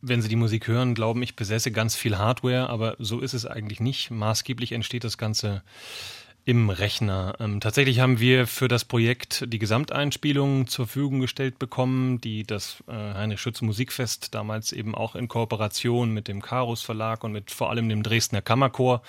wenn 0.03 0.20
sie 0.20 0.29
die 0.29 0.37
Musik 0.37 0.66
hören, 0.66 0.95
glauben, 0.95 1.23
ich 1.23 1.37
besäße 1.37 1.70
ganz 1.70 1.95
viel 1.95 2.19
Hardware, 2.19 2.69
aber 2.69 2.97
so 2.99 3.20
ist 3.20 3.35
es 3.35 3.47
eigentlich 3.47 3.81
nicht. 3.81 4.11
Maßgeblich 4.11 4.73
entsteht 4.73 5.05
das 5.05 5.16
Ganze 5.16 5.62
im 6.44 6.70
Rechner. 6.70 7.36
Ähm, 7.39 7.60
tatsächlich 7.60 8.01
haben 8.01 8.19
wir 8.19 8.48
für 8.48 8.66
das 8.66 8.85
Projekt 8.85 9.44
die 9.47 9.60
Gesamteinspielung 9.60 10.66
zur 10.66 10.86
Verfügung 10.86 11.20
gestellt 11.20 11.59
bekommen, 11.59 12.20
die 12.20 12.43
das 12.43 12.82
äh, 12.89 12.93
Heinrich 12.93 13.40
Schütz 13.40 13.62
Musikfest 13.62 14.35
damals 14.35 14.73
eben 14.73 14.94
auch 14.94 15.14
in 15.14 15.28
Kooperation 15.28 16.12
mit 16.12 16.27
dem 16.27 16.43
Karus 16.43 16.82
Verlag 16.82 17.23
und 17.23 17.32
mit 17.32 17.52
vor 17.52 17.70
allem 17.70 17.89
dem 17.89 18.02
Dresdner 18.02 18.43
Kammerchor 18.43 19.02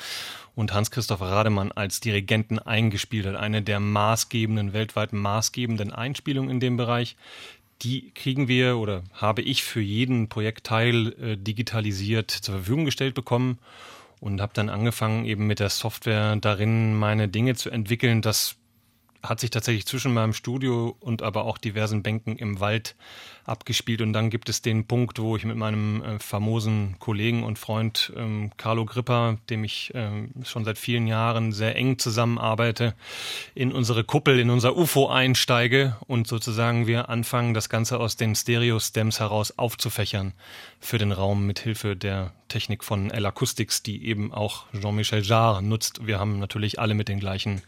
und 0.54 0.74
Hans-Christoph 0.74 1.22
Rademann 1.22 1.72
als 1.72 2.00
Dirigenten 2.00 2.60
eingespielt 2.60 3.26
hat. 3.26 3.36
Eine 3.36 3.64
der 3.64 3.80
maßgebenden, 3.80 4.74
weltweit 4.74 5.12
maßgebenden 5.12 5.92
Einspielungen 5.92 6.52
in 6.52 6.60
dem 6.60 6.78
Bereich. 6.78 7.16
Die 7.82 8.12
kriegen 8.12 8.48
wir 8.48 8.78
oder 8.78 9.04
habe 9.12 9.42
ich 9.42 9.64
für 9.64 9.82
jeden 9.82 10.30
Projektteil 10.30 11.14
äh, 11.20 11.38
digitalisiert 11.38 12.30
zur 12.30 12.56
Verfügung 12.56 12.86
gestellt 12.86 13.16
bekommen. 13.16 13.58
Und 14.24 14.40
habe 14.40 14.54
dann 14.54 14.70
angefangen, 14.70 15.26
eben 15.26 15.48
mit 15.48 15.60
der 15.60 15.70
Software 15.70 16.38
darin 16.38 16.96
meine 16.96 17.28
Dinge 17.28 17.56
zu 17.56 17.70
entwickeln. 17.70 18.22
Das 18.22 18.56
hat 19.24 19.40
sich 19.40 19.50
tatsächlich 19.50 19.86
zwischen 19.86 20.14
meinem 20.14 20.34
Studio 20.34 20.98
und 21.00 21.22
aber 21.22 21.46
auch 21.46 21.58
diversen 21.58 22.04
Bänken 22.04 22.38
im 22.38 22.60
Wald 22.60 22.96
abgespielt. 23.46 24.02
Und 24.02 24.14
dann 24.14 24.30
gibt 24.30 24.50
es 24.50 24.62
den 24.62 24.86
Punkt, 24.86 25.20
wo 25.20 25.36
ich 25.38 25.46
mit 25.46 25.56
meinem 25.56 26.04
äh, 26.04 26.20
famosen 26.20 26.96
Kollegen 27.00 27.44
und 27.44 27.58
Freund 27.58 28.12
ähm, 28.16 28.52
Carlo 28.58 28.86
Gripper, 28.86 29.38
dem 29.50 29.64
ich 29.64 29.92
ähm, 29.96 30.32
schon 30.44 30.66
seit 30.66 30.78
vielen 30.78 31.08
Jahren 31.08 31.54
sehr 31.54 31.76
eng 31.76 31.98
zusammenarbeite, 32.00 32.96
in 33.56 33.72
unsere 33.72 34.04
Kuppel, 34.04 34.40
in 34.40 34.50
unser 34.50 34.76
UFO 34.76 35.08
einsteige 35.08 35.98
und 36.08 36.28
sozusagen 36.28 36.88
wir 36.88 37.10
anfangen, 37.10 37.54
das 37.54 37.70
Ganze 37.70 38.00
aus 38.00 38.18
den 38.18 38.36
Stereo-Stems 38.36 39.20
heraus 39.20 39.58
aufzufächern 39.58 40.34
für 40.80 40.98
den 40.98 41.12
Raum 41.12 41.46
mit 41.46 41.60
Hilfe 41.60 41.96
der 41.96 42.34
Technik 42.50 42.84
von 42.84 43.10
L-Acoustics, 43.10 43.84
die 43.84 44.06
eben 44.06 44.34
auch 44.34 44.66
Jean-Michel 44.80 45.24
Jarre 45.24 45.64
nutzt. 45.64 46.06
Wir 46.06 46.20
haben 46.20 46.40
natürlich 46.40 46.80
alle 46.80 46.94
mit 46.94 47.08
den 47.08 47.20
gleichen 47.20 47.62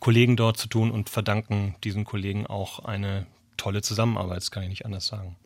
Kollegen 0.00 0.36
dort 0.36 0.56
zu 0.56 0.68
tun 0.68 0.90
und 0.90 1.08
verdanken 1.10 1.74
diesen 1.84 2.04
Kollegen 2.04 2.46
auch 2.46 2.84
eine 2.84 3.26
tolle 3.56 3.82
Zusammenarbeit, 3.82 4.38
das 4.38 4.50
kann 4.50 4.62
ich 4.64 4.68
nicht 4.68 4.84
anders 4.84 5.06
sagen. 5.06 5.36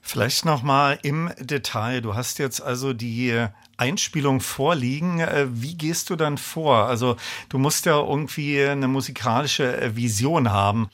Vielleicht 0.00 0.44
nochmal 0.44 0.98
im 1.02 1.30
Detail. 1.38 2.00
Du 2.00 2.14
hast 2.14 2.38
jetzt 2.38 2.60
also 2.60 2.92
die 2.92 3.46
Einspielung 3.76 4.40
vorliegen. 4.40 5.20
Äh, 5.20 5.46
Wie 5.50 5.76
gehst 5.76 6.10
du 6.10 6.16
dann 6.16 6.38
vor? 6.38 6.86
Also 6.86 7.16
du 7.48 7.58
musst 7.58 7.86
ja 7.86 7.98
irgendwie 7.98 8.62
eine 8.62 8.88
musikalische 8.88 9.80
äh, 9.80 9.96
Vision 9.96 10.50
haben. 10.50 10.90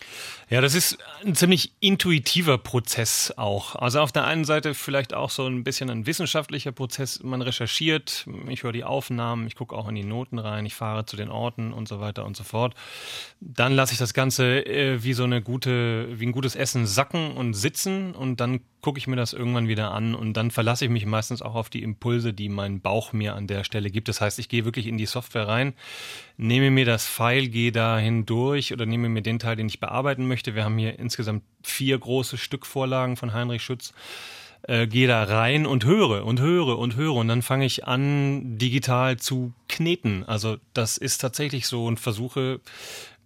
Ja, 0.50 0.62
das 0.62 0.74
ist 0.74 0.96
ein 1.26 1.34
ziemlich 1.34 1.72
intuitiver 1.80 2.56
Prozess 2.56 3.34
auch. 3.36 3.76
Also 3.76 4.00
auf 4.00 4.12
der 4.12 4.24
einen 4.24 4.46
Seite 4.46 4.72
vielleicht 4.72 5.12
auch 5.12 5.28
so 5.28 5.46
ein 5.46 5.62
bisschen 5.62 5.90
ein 5.90 6.06
wissenschaftlicher 6.06 6.72
Prozess. 6.72 7.22
Man 7.22 7.42
recherchiert, 7.42 8.26
ich 8.48 8.62
höre 8.62 8.72
die 8.72 8.84
Aufnahmen, 8.84 9.46
ich 9.46 9.56
gucke 9.56 9.76
auch 9.76 9.88
in 9.88 9.94
die 9.94 10.05
Noten 10.05 10.38
rein, 10.38 10.64
ich 10.64 10.74
fahre 10.74 11.05
zu 11.05 11.16
den 11.16 11.28
Orten 11.28 11.74
und 11.74 11.86
so 11.86 12.00
weiter 12.00 12.24
und 12.24 12.34
so 12.34 12.44
fort. 12.44 12.74
Dann 13.40 13.74
lasse 13.74 13.92
ich 13.92 13.98
das 13.98 14.14
Ganze 14.14 14.64
äh, 14.64 15.02
wie 15.05 15.12
so 15.12 15.24
eine 15.24 15.42
gute, 15.42 16.18
wie 16.18 16.26
ein 16.26 16.32
gutes 16.32 16.56
Essen 16.56 16.86
sacken 16.86 17.32
und 17.32 17.52
sitzen 17.52 18.14
und 18.14 18.40
dann 18.40 18.60
gucke 18.80 18.98
ich 18.98 19.06
mir 19.06 19.16
das 19.16 19.34
irgendwann 19.34 19.68
wieder 19.68 19.90
an 19.90 20.14
und 20.14 20.34
dann 20.34 20.50
verlasse 20.50 20.86
ich 20.86 20.90
mich 20.90 21.05
meistens 21.05 21.42
auch 21.42 21.56
auf 21.56 21.68
die 21.68 21.82
Impulse, 21.82 22.32
die 22.32 22.48
mein 22.48 22.77
Bauch 22.80 23.12
mir 23.12 23.34
an 23.34 23.46
der 23.46 23.64
Stelle 23.64 23.90
gibt. 23.90 24.09
Das 24.09 24.20
heißt, 24.20 24.38
ich 24.38 24.48
gehe 24.48 24.64
wirklich 24.64 24.86
in 24.86 24.98
die 24.98 25.06
Software 25.06 25.48
rein, 25.48 25.74
nehme 26.36 26.70
mir 26.70 26.84
das 26.84 27.06
File, 27.06 27.48
gehe 27.48 27.72
dahin 27.72 28.26
durch 28.26 28.72
oder 28.72 28.86
nehme 28.86 29.09
mir 29.09 29.22
den 29.22 29.38
Teil, 29.38 29.56
den 29.56 29.68
ich 29.68 29.80
bearbeiten 29.80 30.26
möchte. 30.26 30.55
Wir 30.55 30.64
haben 30.64 30.78
hier 30.78 30.98
insgesamt 30.98 31.42
vier 31.62 31.98
große 31.98 32.38
Stückvorlagen 32.38 33.16
von 33.16 33.32
Heinrich 33.32 33.62
Schütz. 33.62 33.92
Äh, 34.62 34.88
gehe 34.88 35.06
da 35.06 35.22
rein 35.22 35.66
und 35.66 35.84
höre 35.84 36.26
und 36.26 36.40
höre 36.40 36.78
und 36.78 36.96
höre 36.96 37.14
und 37.14 37.28
dann 37.28 37.42
fange 37.42 37.64
ich 37.64 37.86
an, 37.86 38.59
digital 38.59 39.16
zu 39.16 39.52
kneten. 39.68 40.24
Also 40.26 40.56
das 40.74 40.98
ist 40.98 41.18
tatsächlich 41.18 41.68
so 41.68 41.86
und 41.86 42.00
versuche 42.00 42.60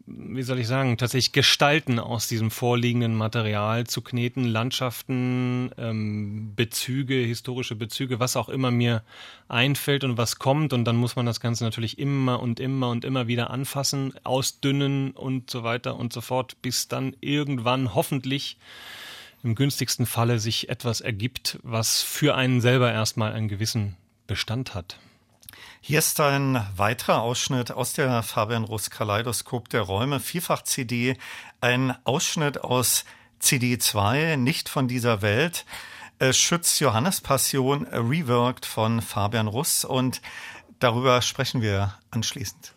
wie 0.06 0.42
soll 0.42 0.58
ich 0.58 0.66
sagen, 0.66 0.96
tatsächlich 0.98 1.32
Gestalten 1.32 1.98
aus 1.98 2.28
diesem 2.28 2.50
vorliegenden 2.50 3.14
Material 3.14 3.86
zu 3.86 4.02
kneten, 4.02 4.44
Landschaften, 4.44 5.70
ähm, 5.78 6.52
Bezüge, 6.56 7.14
historische 7.14 7.76
Bezüge, 7.76 8.18
was 8.20 8.36
auch 8.36 8.48
immer 8.48 8.70
mir 8.70 9.02
einfällt 9.48 10.04
und 10.04 10.16
was 10.16 10.38
kommt. 10.38 10.72
Und 10.72 10.84
dann 10.84 10.96
muss 10.96 11.16
man 11.16 11.26
das 11.26 11.40
Ganze 11.40 11.64
natürlich 11.64 11.98
immer 11.98 12.40
und 12.40 12.60
immer 12.60 12.90
und 12.90 13.04
immer 13.04 13.26
wieder 13.28 13.50
anfassen, 13.50 14.14
ausdünnen 14.24 15.12
und 15.12 15.50
so 15.50 15.62
weiter 15.62 15.96
und 15.96 16.12
so 16.12 16.20
fort, 16.20 16.60
bis 16.62 16.88
dann 16.88 17.16
irgendwann 17.20 17.94
hoffentlich 17.94 18.58
im 19.42 19.54
günstigsten 19.54 20.06
Falle 20.06 20.38
sich 20.38 20.68
etwas 20.68 21.00
ergibt, 21.00 21.58
was 21.62 22.02
für 22.02 22.34
einen 22.34 22.60
selber 22.60 22.92
erstmal 22.92 23.32
einen 23.32 23.48
gewissen 23.48 23.96
Bestand 24.26 24.74
hat. 24.74 24.98
Hier 25.84 25.98
ist 25.98 26.20
ein 26.20 26.64
weiterer 26.76 27.22
Ausschnitt 27.22 27.72
aus 27.72 27.92
der 27.92 28.22
Fabian 28.22 28.62
Russ 28.62 28.88
Kaleidoskop 28.88 29.68
der 29.68 29.80
Räume, 29.80 30.20
Vielfach-CD, 30.20 31.16
ein 31.60 31.96
Ausschnitt 32.04 32.62
aus 32.62 33.04
CD 33.40 33.78
2, 33.78 34.36
nicht 34.36 34.68
von 34.68 34.86
dieser 34.86 35.22
Welt. 35.22 35.66
Äh, 36.20 36.32
Schütz 36.32 36.78
Johannes 36.78 37.20
Passion, 37.20 37.84
äh, 37.86 37.96
reworked 37.96 38.64
von 38.64 39.02
Fabian 39.02 39.48
Russ 39.48 39.84
und 39.84 40.22
darüber 40.78 41.20
sprechen 41.20 41.62
wir 41.62 41.98
anschließend. 42.12 42.74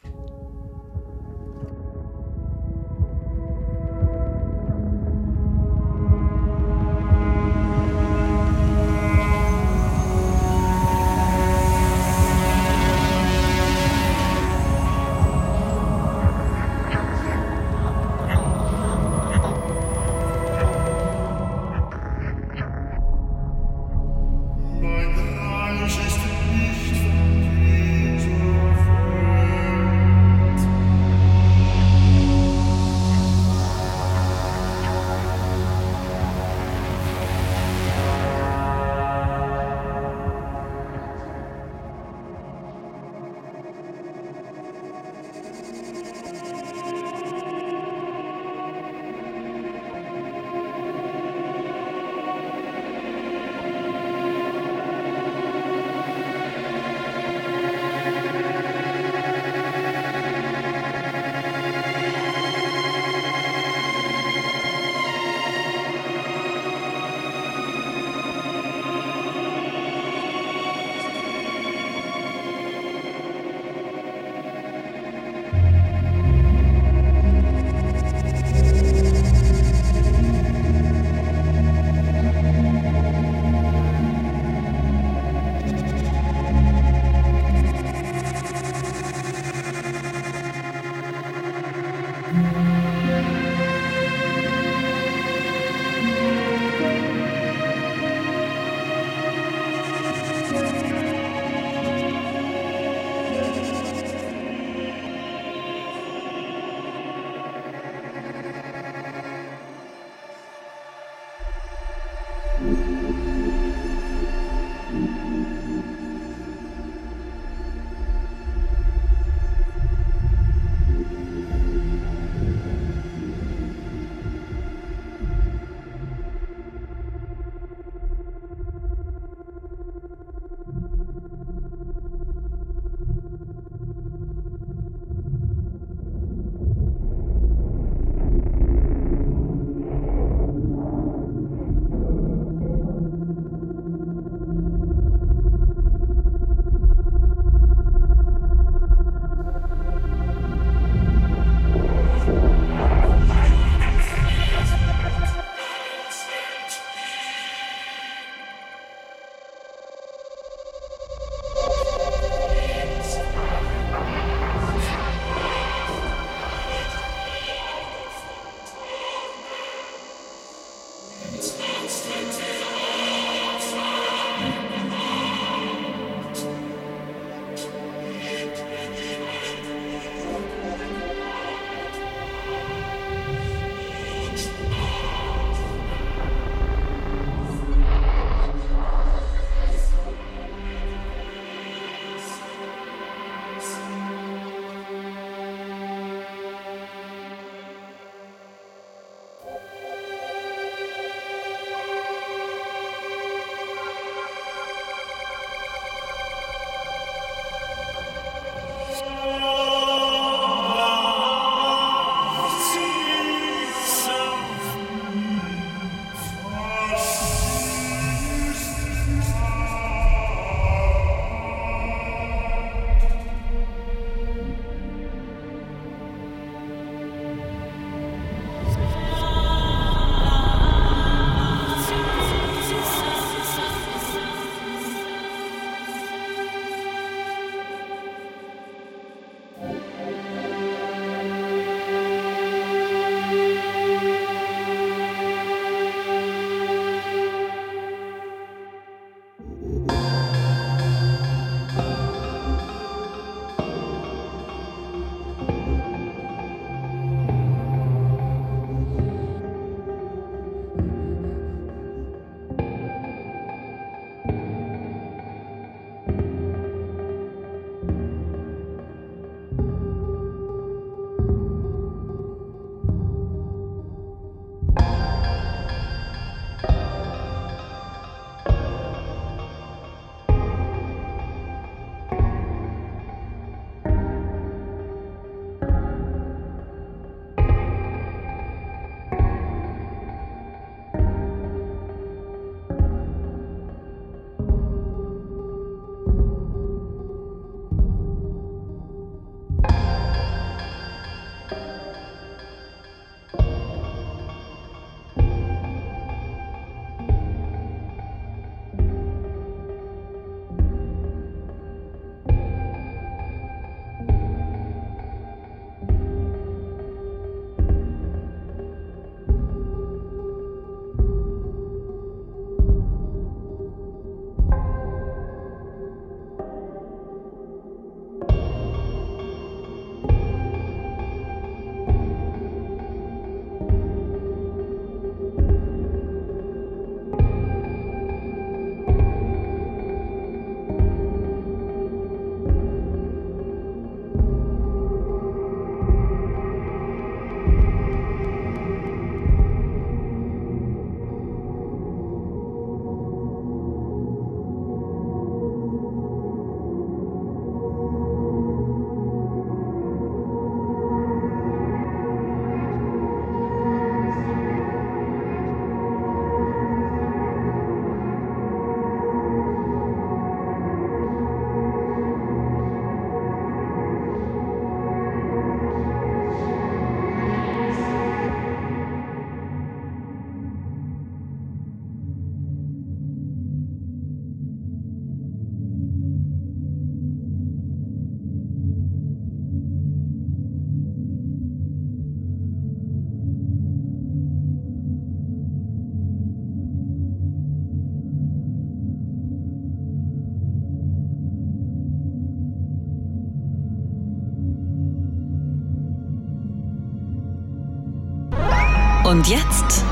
Und 409.25 409.31
jetzt 409.31 409.83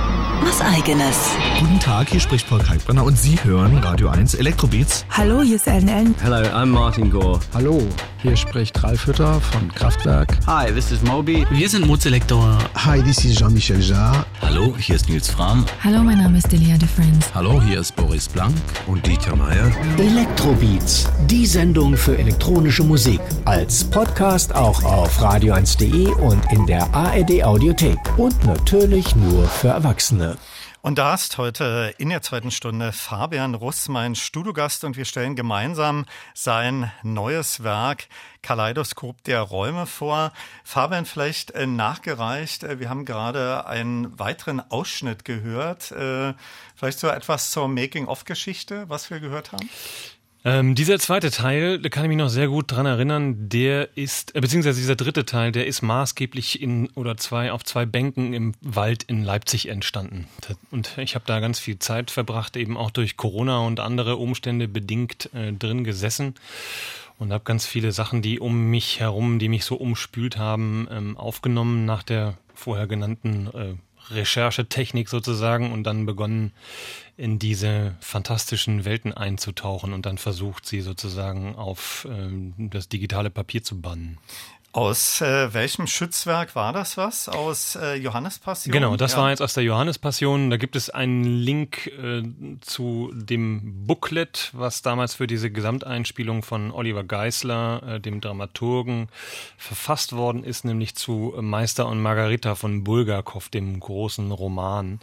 was 0.43 0.61
Eigenes. 0.61 1.18
Guten 1.60 1.80
Tag, 1.80 2.10
hier 2.10 2.19
spricht 2.19 2.47
Paul 2.47 2.60
Kalkbrenner 2.60 3.03
und 3.03 3.18
Sie 3.18 3.35
hören 3.43 3.80
Radio 3.80 4.10
1 4.10 4.35
Elektrobeats. 4.35 5.05
Hallo, 5.10 5.41
hier 5.41 5.55
ist 5.55 5.68
Ellen 5.68 5.88
Ellen. 5.88 6.15
Hello, 6.22 6.35
I'm 6.35 6.68
Martin 6.68 7.10
Gore. 7.10 7.39
Hallo, 7.51 7.81
hier 8.24 8.38
spricht 8.38 8.82
Ralf 8.82 9.06
Hütter 9.06 9.40
von 9.41 9.70
Kraftwerk. 9.74 10.38
Hi, 10.48 10.72
this 10.72 10.91
is 10.91 11.04
Moby. 11.04 11.45
Wir 11.52 11.68
sind 11.68 11.86
Mozelektor. 11.86 12.58
Hi, 12.74 13.02
this 13.04 13.24
is 13.26 13.36
Jean-Michel 13.38 13.82
Jarre. 13.82 14.26
Hallo, 14.41 14.76
hier 14.78 14.95
ist 14.95 15.10
Nils 15.10 15.30
Fram. 15.30 15.66
Hallo, 15.84 16.02
mein 16.02 16.20
Name 16.20 16.38
ist 16.38 16.50
Delia 16.50 16.78
de 16.78 16.88
Friends. 16.88 17.30
Hallo, 17.36 17.62
hier 17.62 17.82
ist 17.82 17.94
Boris 17.98 18.30
Blank. 18.30 18.56
Und 18.88 19.06
Dieter 19.06 19.36
Meier. 19.36 19.70
Elektrobeats, 19.98 21.10
die 21.30 21.45
Sendung 21.45 21.98
für 21.98 22.18
elektronische 22.18 22.84
Musik. 22.84 23.20
Als 23.44 23.84
Podcast 23.84 24.56
auch 24.56 24.82
auf 24.84 25.22
radio1.de 25.22 26.08
und 26.08 26.41
in 26.54 26.66
der 26.66 26.94
ARD 26.94 27.44
Audiothek. 27.44 28.00
Und 28.18 28.41
natürlich 28.45 29.18
nur 29.18 29.45
für 29.48 29.68
Erwachsene. 29.68 30.38
Und 30.85 30.97
da 30.97 31.14
ist 31.14 31.38
heute 31.38 31.95
in 31.97 32.10
der 32.10 32.22
zweiten 32.22 32.51
Stunde 32.51 32.91
Fabian 32.91 33.55
Russ 33.55 33.88
mein 33.88 34.15
Studiogast 34.15 34.84
und 34.84 34.97
wir 34.97 35.05
stellen 35.05 35.34
gemeinsam 35.38 36.05
sein 36.34 36.91
neues 37.03 37.64
Werk 37.64 38.10
Kaleidoskop 38.41 39.23
der 39.23 39.39
Räume 39.39 39.85
vor. 39.85 40.34
Fabian, 40.65 41.05
vielleicht 41.05 41.51
äh, 41.51 41.68
nachgereicht, 41.68 42.65
äh, 42.65 42.81
wir 42.81 42.89
haben 42.89 43.05
gerade 43.05 43.65
einen 43.65 44.19
weiteren 44.19 44.60
Ausschnitt 44.60 45.23
gehört. 45.23 45.93
Äh, 45.93 46.34
vielleicht 46.76 46.99
so 46.99 47.07
etwas 47.07 47.51
zur 47.51 47.69
Making-of-Geschichte, 47.69 48.89
was 48.89 49.10
wir 49.10 49.22
gehört 49.22 49.53
haben? 49.53 49.69
Ähm, 50.45 50.76
dieser 50.76 50.99
zweite 50.99 51.32
Teil, 51.32 51.80
da 51.80 51.88
kann 51.88 52.03
ich 52.03 52.10
mich 52.10 52.18
noch 52.18 52.28
sehr 52.28 52.49
gut 52.49 52.70
dran 52.70 52.86
erinnern, 52.86 53.48
der 53.48 53.95
ist, 53.95 54.36
äh, 54.36 54.41
beziehungsweise 54.41 54.80
dieser 54.80 54.98
dritte 54.98 55.26
Teil, 55.26 55.53
der 55.53 55.68
ist 55.68 55.82
maßgeblich 55.82 56.61
in 56.61 56.90
oder 56.95 57.15
zwei 57.15 57.53
auf 57.53 57.64
zwei 57.64 57.86
Bänken 57.86 58.34
im 58.34 58.53
Wald 58.60 59.03
in 59.03 59.24
Leipzig 59.24 59.70
entstanden. 59.70 60.28
Und 60.70 60.98
ich 60.98 61.15
habe 61.15 61.24
da 61.26 61.40
ganz 61.40 61.60
viel 61.60 61.80
Zeit 61.80 62.11
verbracht, 62.11 62.57
eben 62.57 62.76
auch 62.76 62.91
durch 62.91 63.15
Corona 63.15 63.60
und 63.60 63.80
andere 63.80 64.18
Umstände 64.18 64.68
bedingt 64.68 65.30
äh, 65.34 65.53
drin 65.53 65.86
gesessen 65.86 66.36
und 67.20 67.32
habe 67.32 67.45
ganz 67.45 67.65
viele 67.65 67.94
Sachen, 67.94 68.22
die 68.22 68.41
um 68.41 68.70
mich 68.70 68.99
herum, 68.99 69.40
die 69.40 69.48
mich 69.48 69.64
so 69.64 69.76
umspült 69.76 70.38
haben, 70.38 70.90
ähm, 70.91 71.15
aufgenommen 71.15 71.86
nach 71.86 72.03
der 72.03 72.38
vorher 72.53 72.88
genannten 72.88 73.48
äh, 73.53 73.76
Recherchetechnik 74.14 75.07
sozusagen 75.07 75.72
und 75.72 75.84
dann 75.84 76.06
begonnen, 76.06 76.52
in 77.15 77.40
diese 77.40 77.95
fantastischen 77.99 78.85
Welten 78.85 79.14
einzutauchen 79.14 79.94
und 79.94 80.06
dann 80.06 80.18
versucht, 80.18 80.65
sie 80.65 80.81
sozusagen 80.81 81.56
auf 81.56 82.07
ähm, 82.10 82.53
das 82.72 82.90
digitale 82.90 83.30
Papier 83.30 83.64
zu 83.64 83.81
bannen. 83.81 84.18
Aus 84.76 85.22
äh, 85.22 85.53
welchem 85.53 85.85
Schützwerk 85.85 86.56
war 86.56 86.73
das 86.73 86.98
was? 86.98 87.30
Aus 87.30 87.76
äh, 87.76 87.94
Johannespassion? 87.94 88.72
Genau, 88.72 88.98
das 88.98 89.11
ja. 89.11 89.19
war 89.19 89.30
jetzt 89.30 89.44
aus 89.44 89.53
der 89.53 89.64
Johannespassion. 89.64 90.49
Da 90.49 90.57
gibt 90.57 90.76
es 90.76 90.90
einen 90.90 91.23
Link 91.23 91.85
äh, 91.85 92.23
zu 92.61 93.11
dem 93.14 93.85
Booklet, 93.85 94.49
was 94.53 94.81
damals 94.81 95.14
für 95.14 95.27
diese 95.27 95.52
Gesamteinspielung 95.52 96.41
von 96.41 96.72
Oliver 96.72 97.03
Geisler, 97.03 97.84
äh, 97.85 97.99
dem 97.99 98.19
Dramaturgen, 98.19 99.10
verfasst 99.57 100.14
worden 100.14 100.44
ist, 100.44 100.65
nämlich 100.65 100.95
zu 100.95 101.35
Meister 101.40 101.88
und 101.88 102.02
Margarita 102.02 102.56
von 102.56 102.84
Bulgakov, 102.84 103.49
dem 103.49 103.80
großen 103.80 104.31
Roman. 104.31 104.99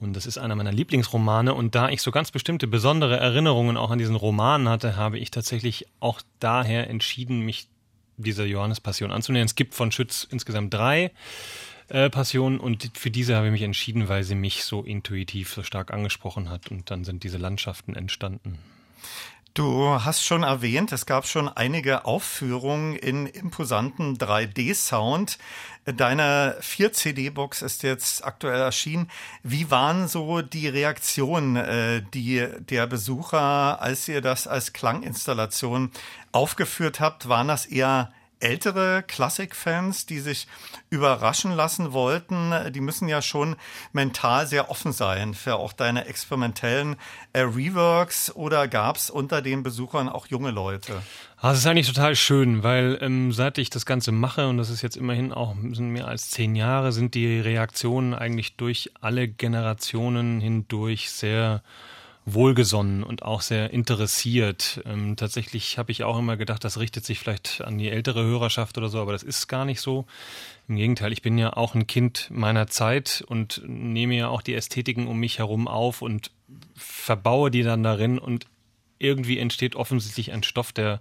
Und 0.00 0.14
das 0.14 0.24
ist 0.24 0.38
einer 0.38 0.56
meiner 0.56 0.72
Lieblingsromane. 0.72 1.54
Und 1.54 1.74
da 1.74 1.90
ich 1.90 2.00
so 2.00 2.10
ganz 2.10 2.30
bestimmte 2.30 2.66
besondere 2.66 3.18
Erinnerungen 3.18 3.76
auch 3.76 3.90
an 3.90 3.98
diesen 3.98 4.16
Roman 4.16 4.68
hatte, 4.68 4.96
habe 4.96 5.18
ich 5.18 5.30
tatsächlich 5.30 5.86
auch 6.00 6.22
daher 6.38 6.88
entschieden, 6.88 7.40
mich 7.40 7.68
dieser 8.16 8.46
Johannespassion 8.46 9.12
anzunähern. 9.12 9.46
Es 9.46 9.54
gibt 9.54 9.74
von 9.74 9.92
Schütz 9.92 10.26
insgesamt 10.30 10.72
drei 10.72 11.10
äh, 11.88 12.08
Passionen 12.08 12.58
und 12.58 12.96
für 12.96 13.10
diese 13.10 13.36
habe 13.36 13.46
ich 13.46 13.52
mich 13.52 13.62
entschieden, 13.62 14.08
weil 14.08 14.24
sie 14.24 14.34
mich 14.34 14.64
so 14.64 14.82
intuitiv 14.82 15.52
so 15.52 15.62
stark 15.62 15.92
angesprochen 15.92 16.48
hat. 16.48 16.70
Und 16.70 16.90
dann 16.90 17.04
sind 17.04 17.22
diese 17.22 17.38
Landschaften 17.38 17.94
entstanden. 17.94 18.58
Du 19.54 19.88
hast 20.04 20.24
schon 20.24 20.44
erwähnt, 20.44 20.92
es 20.92 21.06
gab 21.06 21.26
schon 21.26 21.48
einige 21.48 22.04
Aufführungen 22.04 22.94
in 22.94 23.26
imposanten 23.26 24.16
3D-Sound. 24.16 25.38
Deine 25.84 26.56
4-CD-Box 26.60 27.62
ist 27.62 27.82
jetzt 27.82 28.24
aktuell 28.24 28.60
erschienen. 28.60 29.10
Wie 29.42 29.68
waren 29.68 30.06
so 30.06 30.40
die 30.40 30.68
Reaktionen 30.68 31.56
äh, 31.56 32.00
die 32.14 32.46
der 32.60 32.86
Besucher, 32.86 33.82
als 33.82 34.06
ihr 34.06 34.20
das 34.20 34.46
als 34.46 34.72
Klanginstallation 34.72 35.90
aufgeführt 36.30 37.00
habt? 37.00 37.28
Waren 37.28 37.48
das 37.48 37.66
eher 37.66 38.12
ältere 38.40 39.04
Klassikfans, 39.06 40.06
die 40.06 40.18
sich 40.18 40.48
überraschen 40.88 41.52
lassen 41.52 41.92
wollten, 41.92 42.52
die 42.72 42.80
müssen 42.80 43.08
ja 43.08 43.22
schon 43.22 43.56
mental 43.92 44.46
sehr 44.46 44.70
offen 44.70 44.92
sein 44.92 45.34
für 45.34 45.56
auch 45.56 45.72
deine 45.72 46.06
experimentellen 46.06 46.96
äh, 47.32 47.40
Reworks 47.40 48.34
oder 48.34 48.66
gab 48.66 48.96
es 48.96 49.10
unter 49.10 49.42
den 49.42 49.62
Besuchern 49.62 50.08
auch 50.08 50.26
junge 50.26 50.50
Leute? 50.50 51.02
Ah, 51.36 51.50
das 51.50 51.58
ist 51.58 51.66
eigentlich 51.66 51.86
total 51.86 52.16
schön, 52.16 52.62
weil 52.62 52.98
ähm, 53.00 53.32
seit 53.32 53.58
ich 53.58 53.70
das 53.70 53.86
Ganze 53.86 54.12
mache, 54.12 54.48
und 54.48 54.58
das 54.58 54.68
ist 54.68 54.82
jetzt 54.82 54.96
immerhin 54.96 55.32
auch 55.32 55.54
sind 55.72 55.90
mehr 55.90 56.08
als 56.08 56.30
zehn 56.30 56.54
Jahre, 56.54 56.92
sind 56.92 57.14
die 57.14 57.40
Reaktionen 57.40 58.14
eigentlich 58.14 58.56
durch 58.56 58.90
alle 59.00 59.28
Generationen 59.28 60.40
hindurch 60.40 61.10
sehr 61.10 61.62
wohlgesonnen 62.34 63.02
und 63.02 63.22
auch 63.22 63.40
sehr 63.40 63.70
interessiert. 63.72 64.80
Ähm, 64.84 65.16
tatsächlich 65.16 65.78
habe 65.78 65.92
ich 65.92 66.04
auch 66.04 66.18
immer 66.18 66.36
gedacht, 66.36 66.64
das 66.64 66.78
richtet 66.78 67.04
sich 67.04 67.18
vielleicht 67.18 67.60
an 67.62 67.78
die 67.78 67.88
ältere 67.88 68.22
Hörerschaft 68.22 68.78
oder 68.78 68.88
so, 68.88 69.00
aber 69.00 69.12
das 69.12 69.22
ist 69.22 69.48
gar 69.48 69.64
nicht 69.64 69.80
so. 69.80 70.06
Im 70.68 70.76
Gegenteil, 70.76 71.12
ich 71.12 71.22
bin 71.22 71.38
ja 71.38 71.56
auch 71.56 71.74
ein 71.74 71.86
Kind 71.86 72.28
meiner 72.30 72.66
Zeit 72.66 73.24
und 73.26 73.62
nehme 73.66 74.14
ja 74.14 74.28
auch 74.28 74.42
die 74.42 74.54
Ästhetiken 74.54 75.06
um 75.06 75.18
mich 75.18 75.38
herum 75.38 75.68
auf 75.68 76.02
und 76.02 76.30
verbaue 76.74 77.50
die 77.50 77.62
dann 77.62 77.82
darin 77.82 78.18
und 78.18 78.46
irgendwie 78.98 79.38
entsteht 79.38 79.74
offensichtlich 79.74 80.32
ein 80.32 80.42
Stoff, 80.42 80.72
der 80.72 81.00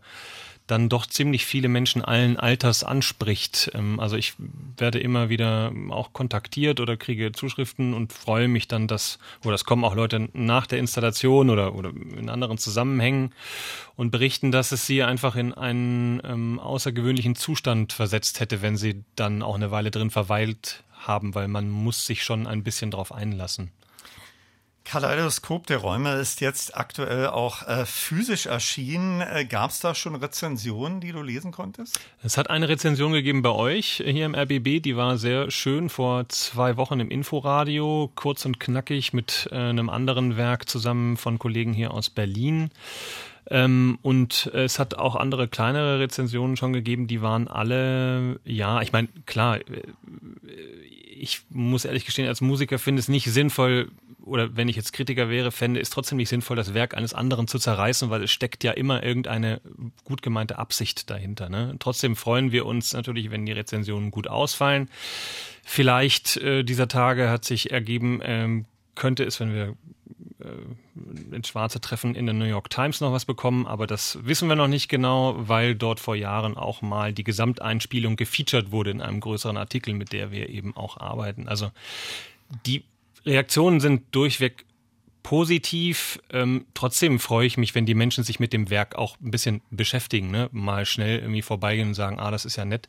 dann 0.69 0.87
doch 0.87 1.05
ziemlich 1.07 1.45
viele 1.45 1.67
Menschen 1.67 2.03
allen 2.03 2.37
Alters 2.37 2.83
anspricht. 2.83 3.71
Ähm, 3.73 3.99
also 3.99 4.15
ich 4.15 4.33
werde 4.77 4.99
immer 4.99 5.29
wieder 5.29 5.71
auch 5.89 6.13
kontaktiert 6.13 6.79
oder 6.79 6.95
kriege 6.95 7.31
Zuschriften 7.31 7.93
und 7.93 8.13
freue 8.13 8.47
mich 8.47 8.67
dann, 8.67 8.87
dass, 8.87 9.17
oder 9.43 9.55
es 9.55 9.65
kommen 9.65 9.83
auch 9.83 9.95
Leute 9.95 10.29
nach 10.33 10.67
der 10.67 10.79
Installation 10.79 11.49
oder, 11.49 11.73
oder 11.73 11.89
in 11.89 12.29
anderen 12.29 12.57
Zusammenhängen 12.57 13.33
und 13.95 14.11
berichten, 14.11 14.51
dass 14.51 14.71
es 14.71 14.85
sie 14.85 15.03
einfach 15.03 15.35
in 15.35 15.53
einen 15.53 16.21
ähm, 16.23 16.59
außergewöhnlichen 16.59 17.35
Zustand 17.35 17.93
versetzt 17.93 18.39
hätte, 18.39 18.61
wenn 18.61 18.77
sie 18.77 19.03
dann 19.15 19.41
auch 19.41 19.55
eine 19.55 19.71
Weile 19.71 19.91
drin 19.91 20.11
verweilt 20.11 20.83
haben, 20.93 21.33
weil 21.33 21.47
man 21.47 21.69
muss 21.69 22.05
sich 22.05 22.23
schon 22.23 22.45
ein 22.45 22.63
bisschen 22.63 22.91
drauf 22.91 23.11
einlassen. 23.11 23.71
Kaleidoskop 24.89 25.67
der 25.67 25.77
Räume 25.77 26.15
ist 26.15 26.41
jetzt 26.41 26.75
aktuell 26.75 27.27
auch 27.27 27.67
äh, 27.67 27.85
physisch 27.85 28.47
erschienen. 28.47 29.21
Äh, 29.21 29.45
Gab 29.45 29.69
es 29.69 29.79
da 29.79 29.93
schon 29.93 30.15
Rezensionen, 30.15 30.99
die 30.99 31.11
du 31.11 31.21
lesen 31.21 31.51
konntest? 31.51 31.99
Es 32.23 32.37
hat 32.37 32.49
eine 32.49 32.69
Rezension 32.69 33.13
gegeben 33.13 33.43
bei 33.43 33.51
euch 33.51 34.01
hier 34.03 34.25
im 34.25 34.33
RBB, 34.33 34.81
die 34.81 34.97
war 34.97 35.19
sehr 35.19 35.51
schön 35.51 35.89
vor 35.89 36.27
zwei 36.29 36.75
Wochen 36.75 36.99
im 36.99 37.11
Inforadio, 37.11 38.11
kurz 38.15 38.45
und 38.45 38.59
knackig 38.59 39.13
mit 39.13 39.47
äh, 39.51 39.57
einem 39.57 39.91
anderen 39.91 40.37
Werk 40.37 40.67
zusammen 40.67 41.17
von 41.17 41.37
Kollegen 41.37 41.71
hier 41.71 41.93
aus 41.93 42.09
Berlin. 42.09 42.71
Ähm, 43.51 43.99
und 44.01 44.47
es 44.55 44.79
hat 44.79 44.95
auch 44.95 45.15
andere 45.15 45.47
kleinere 45.47 45.99
Rezensionen 45.99 46.57
schon 46.57 46.73
gegeben, 46.73 47.05
die 47.05 47.21
waren 47.21 47.47
alle, 47.47 48.39
ja, 48.43 48.81
ich 48.81 48.91
meine, 48.91 49.09
klar, 49.27 49.57
äh, 49.57 49.83
ich 51.19 51.41
muss 51.49 51.85
ehrlich 51.85 52.05
gestehen, 52.05 52.27
als 52.27 52.41
Musiker 52.41 52.79
finde 52.79 53.01
es 53.01 53.07
nicht 53.07 53.31
sinnvoll, 53.31 53.91
oder 54.23 54.55
wenn 54.55 54.69
ich 54.69 54.75
jetzt 54.75 54.93
Kritiker 54.93 55.29
wäre, 55.29 55.51
fände 55.51 55.79
es 55.79 55.89
trotzdem 55.89 56.17
nicht 56.17 56.29
sinnvoll, 56.29 56.55
das 56.55 56.73
Werk 56.73 56.95
eines 56.95 57.13
anderen 57.13 57.47
zu 57.47 57.59
zerreißen, 57.59 58.09
weil 58.09 58.23
es 58.23 58.31
steckt 58.31 58.63
ja 58.63 58.71
immer 58.71 59.03
irgendeine 59.03 59.61
gut 60.03 60.21
gemeinte 60.21 60.57
Absicht 60.57 61.09
dahinter. 61.09 61.49
Ne? 61.49 61.75
Trotzdem 61.79 62.15
freuen 62.15 62.51
wir 62.51 62.65
uns 62.65 62.93
natürlich, 62.93 63.31
wenn 63.31 63.45
die 63.45 63.51
Rezensionen 63.51 64.11
gut 64.11 64.27
ausfallen. 64.27 64.89
Vielleicht 65.63 66.37
äh, 66.37 66.63
dieser 66.63 66.87
Tage 66.87 67.29
hat 67.29 67.45
sich 67.45 67.71
ergeben, 67.71 68.19
ähm, 68.23 68.65
könnte 68.95 69.23
es, 69.23 69.39
wenn 69.39 69.53
wir 69.53 69.75
äh, 70.39 71.35
ins 71.35 71.47
Schwarze 71.47 71.79
treffen, 71.79 72.15
in 72.15 72.25
der 72.25 72.35
New 72.35 72.45
York 72.45 72.69
Times 72.69 73.01
noch 73.01 73.11
was 73.11 73.25
bekommen, 73.25 73.67
aber 73.67 73.87
das 73.87 74.19
wissen 74.23 74.49
wir 74.49 74.55
noch 74.55 74.67
nicht 74.67 74.89
genau, 74.89 75.35
weil 75.37 75.75
dort 75.75 75.99
vor 75.99 76.15
Jahren 76.15 76.57
auch 76.57 76.81
mal 76.81 77.13
die 77.13 77.23
Gesamteinspielung 77.23 78.15
gefeatured 78.15 78.71
wurde 78.71 78.91
in 78.91 79.01
einem 79.01 79.19
größeren 79.19 79.57
Artikel, 79.57 79.93
mit 79.93 80.11
der 80.11 80.31
wir 80.31 80.49
eben 80.49 80.75
auch 80.75 80.97
arbeiten. 80.97 81.47
Also 81.47 81.71
die 82.65 82.83
Reaktionen 83.25 83.79
sind 83.79 84.03
durchweg 84.11 84.65
positiv. 85.23 86.19
Ähm, 86.31 86.65
trotzdem 86.73 87.19
freue 87.19 87.45
ich 87.45 87.57
mich, 87.57 87.75
wenn 87.75 87.85
die 87.85 87.93
Menschen 87.93 88.23
sich 88.23 88.39
mit 88.39 88.53
dem 88.53 88.69
Werk 88.69 88.95
auch 88.95 89.15
ein 89.21 89.31
bisschen 89.31 89.61
beschäftigen, 89.69 90.31
ne? 90.31 90.49
mal 90.51 90.85
schnell 90.85 91.19
irgendwie 91.19 91.41
vorbeigehen 91.41 91.89
und 91.89 91.93
sagen, 91.93 92.19
ah, 92.19 92.31
das 92.31 92.45
ist 92.45 92.55
ja 92.55 92.65
nett. 92.65 92.87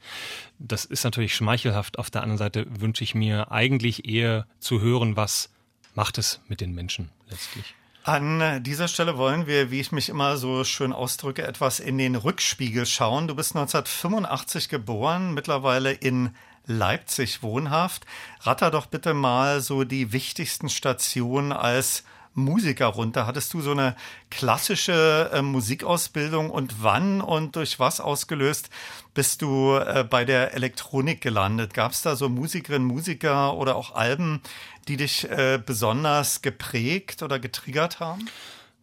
Das 0.58 0.84
ist 0.84 1.04
natürlich 1.04 1.34
schmeichelhaft. 1.34 1.98
Auf 1.98 2.10
der 2.10 2.22
anderen 2.22 2.38
Seite 2.38 2.66
wünsche 2.68 3.04
ich 3.04 3.14
mir 3.14 3.50
eigentlich 3.50 4.08
eher 4.08 4.46
zu 4.58 4.80
hören, 4.80 5.16
was 5.16 5.50
macht 5.94 6.18
es 6.18 6.40
mit 6.48 6.60
den 6.60 6.74
Menschen 6.74 7.10
letztlich. 7.28 7.74
An 8.04 8.62
dieser 8.62 8.88
Stelle 8.88 9.18
wollen 9.18 9.46
wir, 9.46 9.70
wie 9.70 9.80
ich 9.80 9.92
mich 9.92 10.08
immer 10.08 10.38
so 10.38 10.64
schön 10.64 10.94
ausdrücke, 10.94 11.46
etwas 11.46 11.80
in 11.80 11.98
den 11.98 12.14
Rückspiegel 12.14 12.86
schauen. 12.86 13.28
Du 13.28 13.34
bist 13.34 13.54
1985 13.54 14.70
geboren, 14.70 15.34
mittlerweile 15.34 15.92
in 15.92 16.30
Leipzig 16.66 17.42
wohnhaft. 17.42 18.06
Ratter 18.40 18.70
doch 18.70 18.86
bitte 18.86 19.14
mal 19.14 19.60
so 19.60 19.84
die 19.84 20.12
wichtigsten 20.12 20.68
Stationen 20.68 21.52
als 21.52 22.04
Musiker 22.34 22.86
runter. 22.86 23.26
Hattest 23.26 23.52
du 23.54 23.60
so 23.60 23.72
eine 23.72 23.96
klassische 24.30 25.30
äh, 25.32 25.42
Musikausbildung 25.42 26.50
und 26.50 26.82
wann 26.82 27.20
und 27.20 27.56
durch 27.56 27.78
was 27.78 28.00
ausgelöst 28.00 28.70
bist 29.14 29.42
du 29.42 29.74
äh, 29.74 30.04
bei 30.08 30.24
der 30.24 30.54
Elektronik 30.54 31.20
gelandet? 31.20 31.74
Gab 31.74 31.92
es 31.92 32.02
da 32.02 32.14
so 32.14 32.28
Musikerinnen, 32.28 32.86
Musiker 32.86 33.54
oder 33.54 33.74
auch 33.74 33.94
Alben, 33.94 34.42
die 34.86 34.96
dich 34.96 35.28
äh, 35.28 35.60
besonders 35.64 36.42
geprägt 36.42 37.22
oder 37.22 37.38
getriggert 37.38 38.00
haben? 38.00 38.28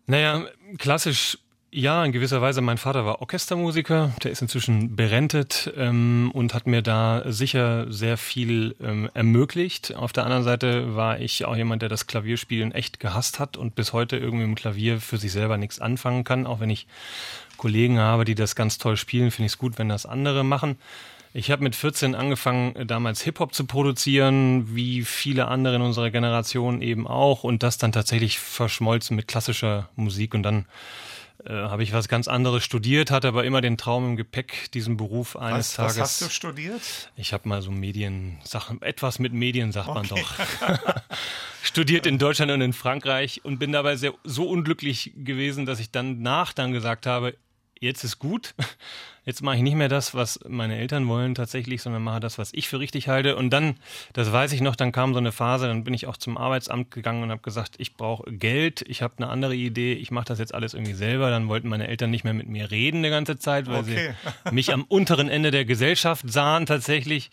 Naja, 0.08 0.46
klassisch 0.78 1.38
ja, 1.72 2.04
in 2.06 2.12
gewisser 2.12 2.42
Weise. 2.42 2.62
Mein 2.62 2.78
Vater 2.78 3.06
war 3.06 3.22
Orchestermusiker, 3.22 4.12
der 4.24 4.32
ist 4.32 4.42
inzwischen 4.42 4.96
berentet 4.96 5.72
ähm, 5.76 6.32
und 6.34 6.54
hat 6.54 6.66
mir 6.66 6.82
da 6.82 7.24
sicher 7.26 7.92
sehr 7.92 8.18
viel 8.18 8.76
ähm, 8.82 9.10
ermöglicht. 9.14 9.96
Auf 9.96 10.14
der 10.14 10.24
anderen 10.24 10.44
Seite 10.44 10.96
war 10.96 11.20
ich 11.20 11.46
auch 11.46 11.56
jemand, 11.56 11.82
der 11.82 11.90
das 11.90 12.08
Klavierspielen 12.08 12.72
echt 12.72 13.00
gehasst 13.00 13.40
hat 13.40 13.58
und 13.58 13.76
bis 13.76 13.92
heute 13.92 14.18
irgendwie 14.18 14.46
im 14.46 14.56
Klavier 14.56 15.02
für 15.02 15.18
sich 15.18 15.32
selber 15.32 15.58
nichts 15.58 15.80
anfangen 15.80 16.24
kann. 16.24 16.48
Auch 16.48 16.60
wenn 16.62 16.70
ich 16.70 16.88
Kollegen 17.58 18.00
habe, 18.00 18.24
die 18.24 18.36
das 18.36 18.56
ganz 18.56 18.78
toll 18.78 18.96
spielen, 18.96 19.32
finde 19.32 19.48
ich 19.48 19.54
es 19.54 19.58
gut, 19.58 19.78
wenn 19.78 19.90
das 19.90 20.06
andere 20.06 20.46
machen. 20.46 20.78
Ich 21.34 21.52
habe 21.52 21.64
mit 21.64 21.76
14 21.76 22.16
angefangen, 22.16 22.76
äh, 22.78 22.86
damals 22.86 23.22
Hip-Hop 23.24 23.54
zu 23.54 23.66
produzieren, 23.66 24.74
wie 24.76 25.04
viele 25.04 25.50
andere 25.50 25.76
in 25.76 25.82
unserer 25.82 26.12
Generation 26.12 26.82
eben 26.82 27.08
auch, 27.08 27.44
und 27.44 27.62
das 27.62 27.78
dann 27.78 27.92
tatsächlich 27.92 28.40
verschmolzen 28.40 29.16
mit 29.16 29.28
klassischer 29.28 29.90
Musik. 29.96 30.34
Und 30.34 30.44
dann 30.44 30.66
äh, 31.46 31.52
habe 31.52 31.84
ich 31.84 31.94
was 31.94 32.08
ganz 32.08 32.28
anderes 32.28 32.64
studiert, 32.64 33.12
hatte 33.12 33.28
aber 33.28 33.44
immer 33.46 33.62
den 33.62 33.78
Traum 33.78 34.06
im 34.06 34.16
Gepäck, 34.16 34.72
diesen 34.74 34.98
Beruf 34.98 35.36
eines 35.36 35.70
was, 35.70 35.74
Tages. 35.76 35.98
Was 35.98 36.02
hast 36.02 36.22
du 36.22 36.30
studiert? 36.30 37.12
Ich 37.16 37.34
habe 37.34 37.48
mal 37.48 37.62
so 37.62 37.72
Mediensachen, 37.72 38.82
etwas 38.82 39.20
mit 39.20 39.34
Medien 39.34 39.72
sagt 39.72 39.88
man 39.88 40.06
Okay. 40.10 40.16
doch. 40.22 40.76
studiert 41.62 42.06
in 42.06 42.18
Deutschland 42.18 42.52
und 42.52 42.62
in 42.62 42.74
Frankreich 42.74 43.42
und 43.44 43.60
bin 43.60 43.72
dabei 43.72 43.96
sehr, 43.98 44.14
so 44.24 44.48
unglücklich 44.48 45.12
gewesen, 45.16 45.66
dass 45.66 45.80
ich 45.80 45.92
dann 45.92 46.22
nach 46.22 46.54
dann 46.54 46.72
gesagt 46.72 47.06
habe, 47.06 47.36
jetzt 47.80 48.04
ist 48.04 48.20
gut. 48.20 48.56
Jetzt 49.28 49.44
mache 49.44 49.58
ich 49.58 49.62
nicht 49.62 49.76
mehr 49.76 49.90
das, 49.90 50.16
was 50.16 50.40
meine 50.48 50.78
Eltern 50.78 51.06
wollen 51.10 51.36
tatsächlich, 51.36 51.82
sondern 51.82 52.02
mache 52.02 52.22
das, 52.22 52.38
was 52.38 52.52
ich 52.54 52.70
für 52.70 52.80
richtig 52.80 53.10
halte. 53.10 53.36
Und 53.36 53.50
dann, 53.50 53.76
das 54.14 54.32
weiß 54.32 54.54
ich 54.54 54.62
noch, 54.62 54.78
dann 54.78 54.94
kam 54.94 55.12
so 55.12 55.20
eine 55.20 55.34
Phase, 55.34 55.68
dann 55.68 55.84
bin 55.84 55.94
ich 55.94 56.08
auch 56.08 56.16
zum 56.16 56.38
Arbeitsamt 56.38 56.92
gegangen 56.92 57.24
und 57.24 57.32
habe 57.32 57.42
gesagt, 57.42 57.76
ich 57.78 57.96
brauche 57.96 58.32
Geld, 58.32 58.86
ich 58.88 59.02
habe 59.02 59.16
eine 59.18 59.28
andere 59.28 59.54
Idee, 59.54 59.94
ich 59.96 60.12
mache 60.12 60.26
das 60.30 60.40
jetzt 60.40 60.54
alles 60.56 60.74
irgendwie 60.74 60.94
selber. 60.94 61.30
Dann 61.30 61.50
wollten 61.50 61.68
meine 61.68 61.90
Eltern 61.90 62.10
nicht 62.10 62.24
mehr 62.24 62.34
mit 62.34 62.48
mir 62.48 62.72
reden 62.72 63.04
die 63.04 63.10
ganze 63.10 63.38
Zeit, 63.38 63.68
weil 63.68 63.80
Okay. 63.82 64.14
sie 64.46 64.52
mich 64.56 64.72
am 64.74 64.84
unteren 64.84 65.28
Ende 65.28 65.52
der 65.52 65.66
Gesellschaft 65.66 66.24
sahen 66.32 66.66
tatsächlich. 66.66 67.30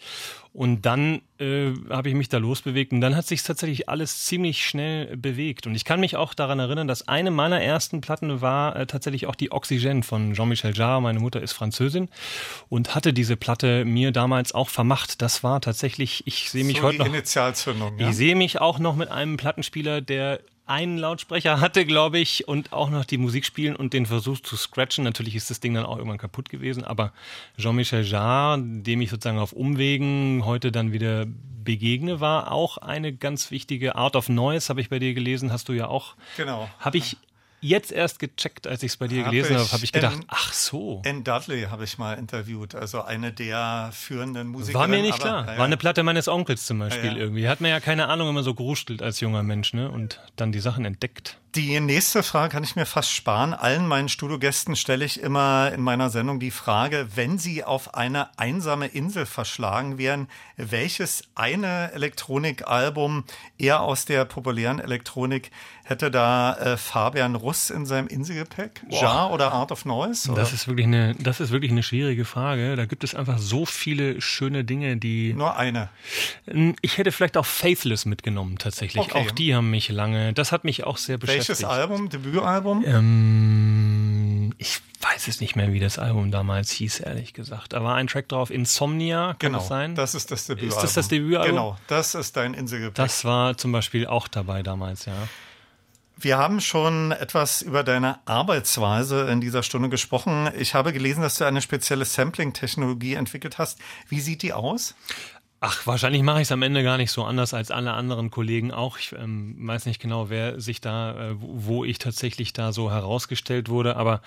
Und 0.53 0.83
dann 0.87 1.21
äh, 1.41 1.73
habe 1.91 2.09
ich 2.09 2.15
mich 2.15 2.29
da 2.29 2.39
losbewegt 2.39 2.93
und 2.93 3.01
dann 3.01 3.16
hat 3.16 3.27
sich 3.27 3.43
tatsächlich 3.43 3.89
alles 3.89 4.25
ziemlich 4.25 4.65
schnell 4.65 5.16
bewegt. 5.16 5.66
Und 5.66 5.75
ich 5.75 5.85
kann 5.85 5.99
mich 5.99 6.16
auch 6.16 6.33
daran 6.33 6.61
erinnern, 6.61 6.87
dass 6.87 7.09
eine 7.09 7.33
meiner 7.33 7.61
ersten 7.61 8.01
Platten 8.01 8.41
war 8.41 8.77
äh, 8.77 8.87
tatsächlich 8.87 9.27
auch 9.27 9.35
die 9.35 9.51
Oxygène 9.51 10.05
von 10.05 10.33
Jean-Michel 10.35 10.73
Jarre. 10.77 11.03
Meine 11.03 11.19
Mutter 11.19 11.43
ist 11.43 11.55
Französin 11.55 11.84
und 12.69 12.94
hatte 12.94 13.12
diese 13.12 13.36
Platte 13.36 13.85
mir 13.85 14.12
damals 14.12 14.55
auch 14.55 14.69
vermacht. 14.69 15.23
Das 15.23 15.43
war 15.43 15.61
tatsächlich, 15.61 16.27
ich 16.27 16.51
sehe 16.51 16.65
mich 16.65 16.78
so 16.78 16.85
heute 16.85 16.98
noch. 16.98 17.06
Initialzündung. 17.06 17.98
Ja? 17.98 18.11
Ich 18.11 18.16
sehe 18.16 18.36
mich 18.36 18.61
auch 18.61 18.78
noch 18.78 18.97
mit 18.97 19.11
einem 19.11 19.36
Plattenspieler, 19.36 20.01
der 20.01 20.40
einen 20.66 20.97
Lautsprecher 20.97 21.61
hatte, 21.61 21.85
glaube 21.85 22.19
ich, 22.19 22.48
und 22.48 22.73
auch 22.73 22.89
noch 22.89 23.05
die 23.05 23.19
Musik 23.19 23.44
spielen 23.44 23.77
und 23.77 23.93
den 23.93 24.06
Versuch 24.06 24.40
zu 24.40 24.56
scratchen. 24.56 25.05
Natürlich 25.05 25.35
ist 25.35 25.51
das 25.51 25.61
Ding 25.61 25.74
dann 25.74 25.85
auch 25.85 25.98
irgendwann 25.98 26.19
kaputt 26.19 26.48
gewesen, 26.48 26.85
aber 26.85 27.12
Jean-Michel 27.59 28.02
Jarre, 28.02 28.62
dem 28.62 29.02
ich 29.02 29.11
sozusagen 29.11 29.39
auf 29.39 29.52
Umwegen 29.52 30.44
heute 30.44 30.73
dann 30.73 30.93
wieder 30.93 31.27
begegne, 31.65 32.20
war 32.20 32.52
auch 32.52 32.78
eine 32.78 33.12
ganz 33.12 33.51
wichtige 33.51 33.97
Art 33.97 34.16
of 34.16 34.28
Noise, 34.28 34.69
habe 34.69 34.81
ich 34.81 34.89
bei 34.89 34.98
dir 34.98 35.15
gelesen, 35.15 35.52
hast 35.52 35.69
du 35.69 35.73
ja 35.73 35.89
auch. 35.89 36.15
Genau. 36.36 36.69
Habe 36.78 36.98
ich 36.98 37.16
jetzt 37.65 37.91
erst 37.93 38.19
gecheckt, 38.19 38.66
als 38.66 38.82
ich 38.82 38.93
es 38.93 38.97
bei 38.99 39.09
dir 39.09 39.24
Hab 39.24 39.31
gelesen 39.31 39.57
habe, 39.57 39.73
habe 39.73 39.85
ich 39.85 39.93
gedacht, 39.93 40.15
in- 40.16 40.24
ach 40.28 40.53
so. 40.53 41.03
Anne 41.07 41.23
Dudley 41.23 41.62
habe 41.70 41.85
ich 41.85 41.99
mal 41.99 42.15
interviewt, 42.15 42.74
also 42.74 43.03
eine 43.03 43.32
der 43.32 43.91
führenden 43.93 44.49
Musiker. 44.49 44.78
War 44.78 44.89
mir 44.89 45.03
nicht 45.03 45.19
klar. 45.19 45.47
Ja, 45.51 45.59
War 45.59 45.65
eine 45.65 45.77
Platte 45.77 46.03
meines 46.03 46.28
Onkels 46.28 46.66
zum 46.66 46.78
Beispiel 46.78 47.12
Ja, 47.12 47.16
irgendwie. 47.16 47.49
Hat 47.49 47.61
mir 47.61 47.70
ja 47.70 47.81
keine 47.81 48.09
Ahnung 48.09 48.28
immer 48.28 48.43
so 48.43 48.55
geruschelt 48.55 49.03
als 49.03 49.20
junger 49.20 49.43
Mensch, 49.43 49.73
ne? 49.73 49.91
Und 49.91 50.20
dann 50.36 50.53
die 50.53 50.61
Sachen 50.61 50.85
entdeckt. 50.85 51.39
Die 51.55 51.78
nächste 51.78 52.24
Frage 52.24 52.49
kann 52.53 52.65
ich 52.65 52.74
mir 52.74 52.85
fast 52.85 53.12
sparen. 53.12 53.55
Allen 53.55 53.86
meinen 53.86 54.09
Studiogästen 54.09 54.74
stelle 54.74 55.05
ich 55.05 55.20
immer 55.20 55.70
in 55.73 55.81
meiner 55.82 56.11
Sendung 56.11 56.41
die 56.41 56.51
Frage, 56.51 57.07
wenn 57.15 57.39
sie 57.39 57.62
auf 57.62 57.95
eine 57.95 58.36
einsame 58.41 58.89
Insel 58.89 59.24
verschlagen 59.24 59.97
wären, 59.97 60.27
welches 60.57 61.23
eine 61.36 61.93
Elektronikalbum 61.93 63.23
eher 63.57 63.82
aus 63.82 64.05
der 64.05 64.24
populären 64.24 64.81
Elektronik 64.81 65.53
hätte 65.85 66.11
da 66.11 66.55
äh, 66.57 66.77
Fabian 66.77 67.36
Russ 67.36 67.53
in 67.70 67.86
seinem 67.86 68.06
Inselgepäck? 68.09 68.82
Boah. 68.89 69.01
Jar 69.02 69.32
oder 69.32 69.52
Art 69.52 69.72
of 69.72 69.85
Noise? 69.85 70.31
Oder? 70.31 70.40
Das 70.40 70.52
ist 70.52 70.68
wirklich 70.68 70.86
eine, 70.86 71.14
das 71.16 71.40
ist 71.40 71.51
wirklich 71.51 71.70
eine 71.72 71.82
schwierige 71.82 72.24
Frage. 72.24 72.76
Da 72.76 72.86
gibt 72.86 73.05
es 73.05 73.14
einfach 73.14 73.39
so 73.39 73.66
viele 73.66 74.20
schöne 74.20 74.64
Dinge, 74.64 74.97
die. 74.97 75.32
Nur 75.35 75.56
eine. 75.56 75.89
Ich 76.82 76.98
hätte 76.98 77.12
vielleicht 77.12 77.36
auch 77.36 77.47
Faithless 77.47 78.05
mitgenommen, 78.05 78.59
tatsächlich. 78.59 79.02
Okay. 79.05 79.18
Auch 79.18 79.31
die 79.31 79.55
haben 79.55 79.70
mich 79.70 79.89
lange. 79.89 80.32
Das 80.32 80.52
hat 80.52 80.64
mich 80.64 80.85
auch 80.85 80.97
sehr 80.97 81.18
beschäftigt. 81.18 81.48
Welches 81.48 81.64
Album? 81.64 82.09
Debütalbum? 82.09 82.85
Ähm, 82.86 84.52
ich 84.59 84.81
weiß 85.01 85.28
es 85.28 85.40
nicht 85.40 85.55
mehr, 85.56 85.72
wie 85.72 85.81
das 85.81 85.98
Album 85.98 86.31
damals 86.31 86.70
hieß, 86.70 87.01
ehrlich 87.01 87.35
gesagt. 87.35 87.72
Da 87.72 87.82
war 87.85 87.97
ein 87.97 88.06
Track 88.06 88.28
drauf, 88.28 88.51
Insomnia, 88.51 89.28
kann 89.39 89.52
Genau, 89.52 89.59
das 89.59 89.68
sein? 89.68 89.94
das 89.94 90.14
ist 90.14 90.31
das 90.31 90.47
Debütalbum. 90.47 90.76
Ist 90.78 90.82
das 90.82 90.94
das 90.94 91.09
Debütalbum? 91.09 91.51
Genau, 91.51 91.78
das 91.89 92.14
ist 92.14 92.36
dein 92.36 92.55
Inselgepäck. 92.55 92.94
Das 92.94 93.24
war 93.24 93.56
zum 93.56 93.72
Beispiel 93.72 94.06
auch 94.06 94.28
dabei 94.28 94.62
damals, 94.62 95.05
ja. 95.05 95.12
Wir 96.16 96.39
haben 96.39 96.61
schon 96.61 97.12
etwas 97.12 97.61
über 97.61 97.82
deine 97.82 98.19
Arbeitsweise 98.27 99.28
in 99.31 99.41
dieser 99.41 99.62
Stunde 99.62 99.89
gesprochen. 99.89 100.49
Ich 100.57 100.74
habe 100.74 100.93
gelesen, 100.93 101.23
dass 101.23 101.39
du 101.39 101.45
eine 101.45 101.61
spezielle 101.61 102.05
Sampling-Technologie 102.05 103.15
entwickelt 103.15 103.59
hast. 103.59 103.78
Wie 104.09 104.20
sieht 104.20 104.43
die 104.43 104.53
aus? 104.53 104.95
Ach, 105.61 105.86
wahrscheinlich 105.86 106.23
mache 106.23 106.43
ich 106.43 106.49
es 106.49 106.53
am 106.53 106.62
Ende 106.62 106.82
gar 106.82 106.99
nicht 106.99 107.11
so 107.11 107.24
anders 107.24 107.55
als 107.55 107.70
alle 107.70 107.93
anderen 107.95 108.31
Kollegen 108.31 108.70
auch. 108.70 108.99
Ich 108.99 109.12
ähm, 109.12 109.57
weiß 109.59 109.86
nicht 109.86 110.01
genau, 110.01 110.28
wer 110.28 110.61
sich 110.61 110.82
da, 110.82 111.31
äh, 111.31 111.41
wo 111.41 111.65
wo 111.66 111.85
ich 111.85 111.99
tatsächlich 111.99 112.53
da 112.53 112.73
so 112.73 112.91
herausgestellt 112.91 113.70
wurde, 113.70 113.97
aber 113.97 114.20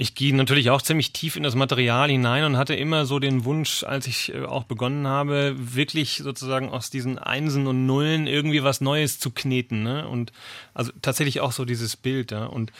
ich 0.00 0.14
gehe 0.14 0.34
natürlich 0.34 0.70
auch 0.70 0.80
ziemlich 0.80 1.12
tief 1.12 1.36
in 1.36 1.42
das 1.42 1.54
Material 1.54 2.08
hinein 2.08 2.44
und 2.44 2.56
hatte 2.56 2.74
immer 2.74 3.04
so 3.04 3.18
den 3.18 3.44
Wunsch, 3.44 3.84
als 3.84 4.06
ich 4.06 4.32
äh, 4.34 4.46
auch 4.46 4.64
begonnen 4.64 5.06
habe, 5.06 5.54
wirklich 5.58 6.22
sozusagen 6.24 6.70
aus 6.70 6.88
diesen 6.88 7.18
Einsen 7.18 7.66
und 7.66 7.84
Nullen 7.84 8.26
irgendwie 8.26 8.62
was 8.62 8.80
Neues 8.80 9.18
zu 9.18 9.30
kneten. 9.30 9.82
Ne? 9.82 10.08
Und 10.08 10.32
also 10.72 10.90
tatsächlich 11.02 11.40
auch 11.40 11.52
so 11.52 11.66
dieses 11.66 11.98
Bild. 11.98 12.30
Ja? 12.30 12.46
Und 12.46 12.72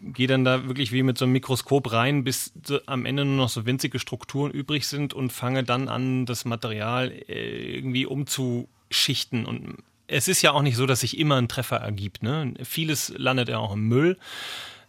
gehe 0.00 0.28
dann 0.28 0.44
da 0.44 0.68
wirklich 0.68 0.92
wie 0.92 1.02
mit 1.02 1.18
so 1.18 1.24
einem 1.24 1.32
Mikroskop 1.32 1.90
rein, 1.90 2.22
bis 2.22 2.52
am 2.86 3.04
Ende 3.04 3.24
nur 3.24 3.36
noch 3.36 3.48
so 3.48 3.66
winzige 3.66 3.98
Strukturen 3.98 4.52
übrig 4.52 4.86
sind 4.86 5.12
und 5.12 5.32
fange 5.32 5.64
dann 5.64 5.88
an, 5.88 6.24
das 6.24 6.44
Material 6.44 7.10
äh, 7.10 7.78
irgendwie 7.78 8.06
umzuschichten. 8.06 9.44
Und 9.44 9.78
es 10.06 10.28
ist 10.28 10.40
ja 10.40 10.52
auch 10.52 10.62
nicht 10.62 10.76
so, 10.76 10.86
dass 10.86 11.00
sich 11.00 11.18
immer 11.18 11.34
ein 11.34 11.48
Treffer 11.48 11.78
ergibt. 11.78 12.22
Ne? 12.22 12.54
Vieles 12.62 13.12
landet 13.16 13.48
ja 13.48 13.58
auch 13.58 13.72
im 13.72 13.88
Müll. 13.88 14.18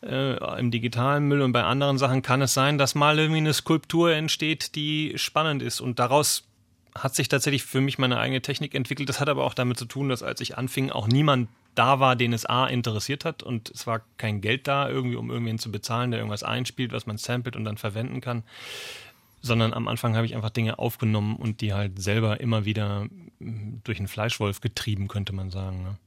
Äh, 0.03 0.59
im 0.59 0.71
digitalen 0.71 1.27
Müll 1.27 1.41
und 1.41 1.51
bei 1.51 1.63
anderen 1.63 1.99
Sachen 1.99 2.23
kann 2.23 2.41
es 2.41 2.55
sein, 2.55 2.79
dass 2.79 2.95
mal 2.95 3.19
irgendwie 3.19 3.37
eine 3.37 3.53
Skulptur 3.53 4.13
entsteht, 4.13 4.73
die 4.75 5.13
spannend 5.15 5.61
ist 5.61 5.79
und 5.79 5.99
daraus 5.99 6.43
hat 6.95 7.15
sich 7.15 7.29
tatsächlich 7.29 7.63
für 7.63 7.81
mich 7.81 7.99
meine 7.99 8.17
eigene 8.17 8.41
Technik 8.41 8.73
entwickelt. 8.73 9.07
Das 9.09 9.19
hat 9.19 9.29
aber 9.29 9.45
auch 9.45 9.53
damit 9.53 9.77
zu 9.77 9.85
tun, 9.85 10.09
dass 10.09 10.23
als 10.23 10.41
ich 10.41 10.57
anfing, 10.57 10.89
auch 10.89 11.07
niemand 11.07 11.49
da 11.75 11.99
war, 11.99 12.15
den 12.15 12.33
es 12.33 12.45
A 12.45 12.65
interessiert 12.67 13.23
hat 13.23 13.43
und 13.43 13.69
es 13.69 13.87
war 13.87 14.01
kein 14.17 14.41
Geld 14.41 14.67
da, 14.67 14.89
irgendwie, 14.89 15.15
um 15.15 15.29
irgendwen 15.29 15.59
zu 15.59 15.71
bezahlen, 15.71 16.11
der 16.11 16.19
irgendwas 16.19 16.43
einspielt, 16.43 16.91
was 16.91 17.05
man 17.05 17.17
samplet 17.17 17.55
und 17.55 17.63
dann 17.63 17.77
verwenden 17.77 18.21
kann. 18.21 18.43
Sondern 19.41 19.73
am 19.73 19.87
Anfang 19.87 20.15
habe 20.15 20.25
ich 20.25 20.35
einfach 20.35 20.49
Dinge 20.49 20.79
aufgenommen 20.79 21.35
und 21.35 21.61
die 21.61 21.73
halt 21.73 22.01
selber 22.01 22.41
immer 22.41 22.65
wieder 22.65 23.05
mm, 23.39 23.81
durch 23.83 23.97
einen 23.97 24.07
Fleischwolf 24.07 24.61
getrieben, 24.61 25.07
könnte 25.07 25.33
man 25.33 25.49
sagen. 25.49 25.83
Ne? 25.83 25.97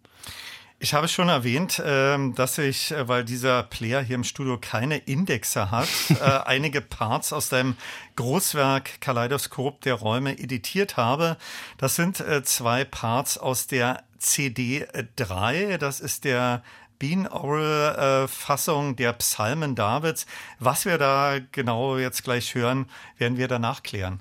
Ich 0.85 0.93
habe 0.93 1.09
schon 1.09 1.31
erwähnt, 1.31 1.82
ähm, 1.82 2.35
dass 2.35 2.59
ich, 2.59 2.90
äh, 2.90 3.09
weil 3.09 3.24
dieser 3.24 3.62
Player 3.62 4.02
hier 4.02 4.16
im 4.16 4.23
Studio 4.23 4.59
keine 4.61 4.98
Indexe 4.98 5.70
hat, 5.70 5.89
äh, 6.11 6.40
einige 6.44 6.82
Parts 6.82 7.32
aus 7.32 7.48
deinem 7.48 7.78
Großwerk 8.16 9.01
Kaleidoskop 9.01 9.81
der 9.81 9.94
Räume 9.94 10.39
editiert 10.39 10.98
habe. 10.98 11.39
Das 11.78 11.97
sind 11.97 12.20
äh, 12.20 12.43
zwei 12.43 12.85
Parts 12.85 13.39
aus 13.39 13.66
der 13.66 14.02
CD 14.19 14.86
3. 15.16 15.78
Das 15.78 16.01
ist 16.01 16.24
der 16.24 16.62
Binaural-Fassung 16.98 18.97
der 18.97 19.15
Psalmen 19.15 19.74
Davids. 19.74 20.27
Was 20.59 20.85
wir 20.85 20.98
da 20.98 21.39
genau 21.52 21.97
jetzt 21.97 22.24
gleich 22.24 22.55
hören, 22.55 22.90
werden 23.16 23.39
wir 23.39 23.48
danach 23.48 23.82
klären. 23.82 24.20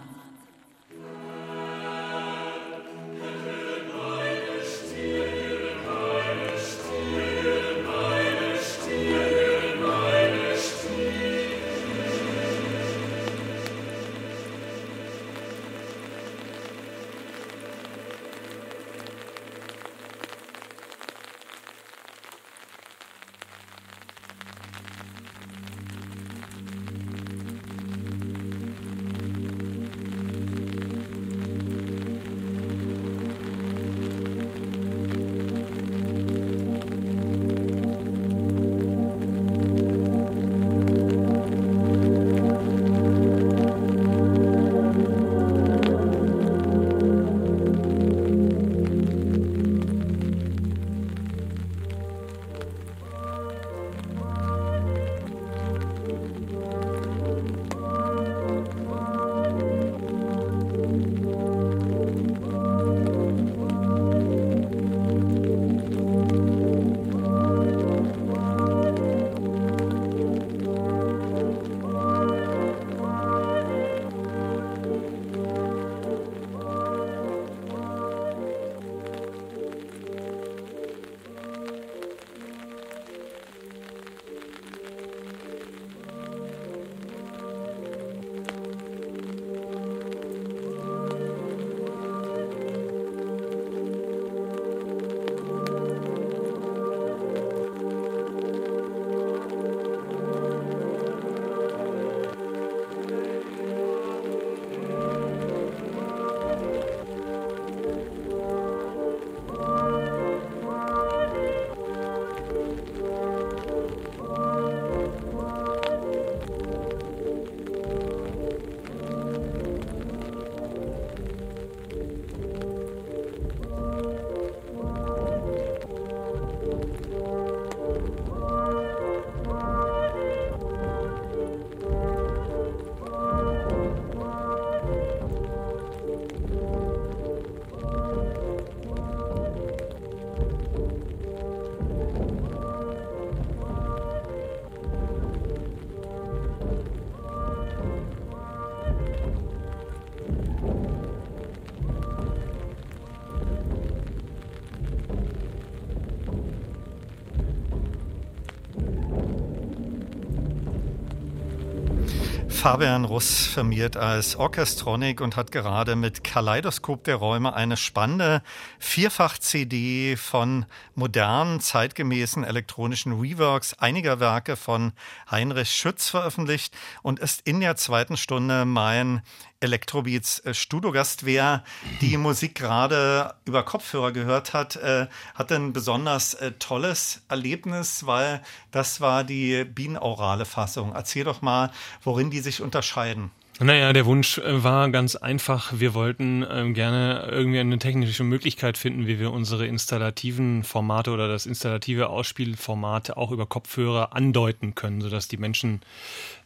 Fabian 162.61 163.05
Russ 163.05 163.47
firmiert 163.47 163.97
als 163.97 164.35
Orchestronic 164.35 165.19
und 165.19 165.35
hat 165.35 165.51
gerade 165.51 165.95
mit 165.95 166.23
Kaleidoskop 166.23 167.03
der 167.05 167.15
Räume 167.15 167.55
eine 167.55 167.75
spannende 167.75 168.43
Vierfach-CD 168.77 170.15
von 170.15 170.67
modernen, 170.93 171.59
zeitgemäßen 171.59 172.43
elektronischen 172.43 173.19
Reworks 173.19 173.73
einiger 173.79 174.19
Werke 174.19 174.55
von 174.57 174.93
Heinrich 175.31 175.71
Schütz 175.71 176.07
veröffentlicht 176.09 176.77
und 177.01 177.17
ist 177.17 177.41
in 177.47 177.61
der 177.61 177.77
zweiten 177.77 178.15
Stunde 178.15 178.65
mein 178.65 179.23
Electrobeats 179.61 180.39
äh, 180.39 180.53
Studiogast. 180.53 181.25
Wer 181.25 181.63
die 182.01 182.17
Musik 182.17 182.55
gerade 182.55 183.33
über 183.45 183.63
Kopfhörer 183.63 184.11
gehört 184.11 184.53
hat, 184.53 184.75
äh, 184.75 185.07
hatte 185.35 185.55
ein 185.55 185.71
besonders 185.71 186.33
äh, 186.33 186.51
tolles 186.59 187.21
Erlebnis, 187.29 188.05
weil 188.05 188.41
das 188.71 188.99
war 188.99 189.23
die 189.23 189.63
binaurale 189.63 190.45
Fassung. 190.45 190.93
Erzähl 190.93 191.23
doch 191.23 191.41
mal, 191.41 191.71
worin 192.03 192.29
die 192.29 192.41
sich 192.41 192.61
unterscheiden. 192.61 193.31
Naja, 193.59 193.93
der 193.93 194.07
Wunsch 194.07 194.39
äh, 194.39 194.63
war 194.63 194.89
ganz 194.89 195.15
einfach. 195.15 195.73
Wir 195.75 195.93
wollten 195.93 196.43
ähm, 196.49 196.73
gerne 196.73 197.27
irgendwie 197.29 197.59
eine 197.59 197.77
technische 197.77 198.23
Möglichkeit 198.23 198.75
finden, 198.75 199.05
wie 199.05 199.19
wir 199.19 199.31
unsere 199.31 199.67
installativen 199.67 200.63
Formate 200.63 201.11
oder 201.11 201.27
das 201.27 201.45
installative 201.45 202.09
Ausspielformat 202.09 203.17
auch 203.17 203.29
über 203.31 203.45
Kopfhörer 203.45 204.15
andeuten 204.15 204.73
können, 204.73 205.01
sodass 205.01 205.27
die 205.27 205.37
Menschen, 205.37 205.81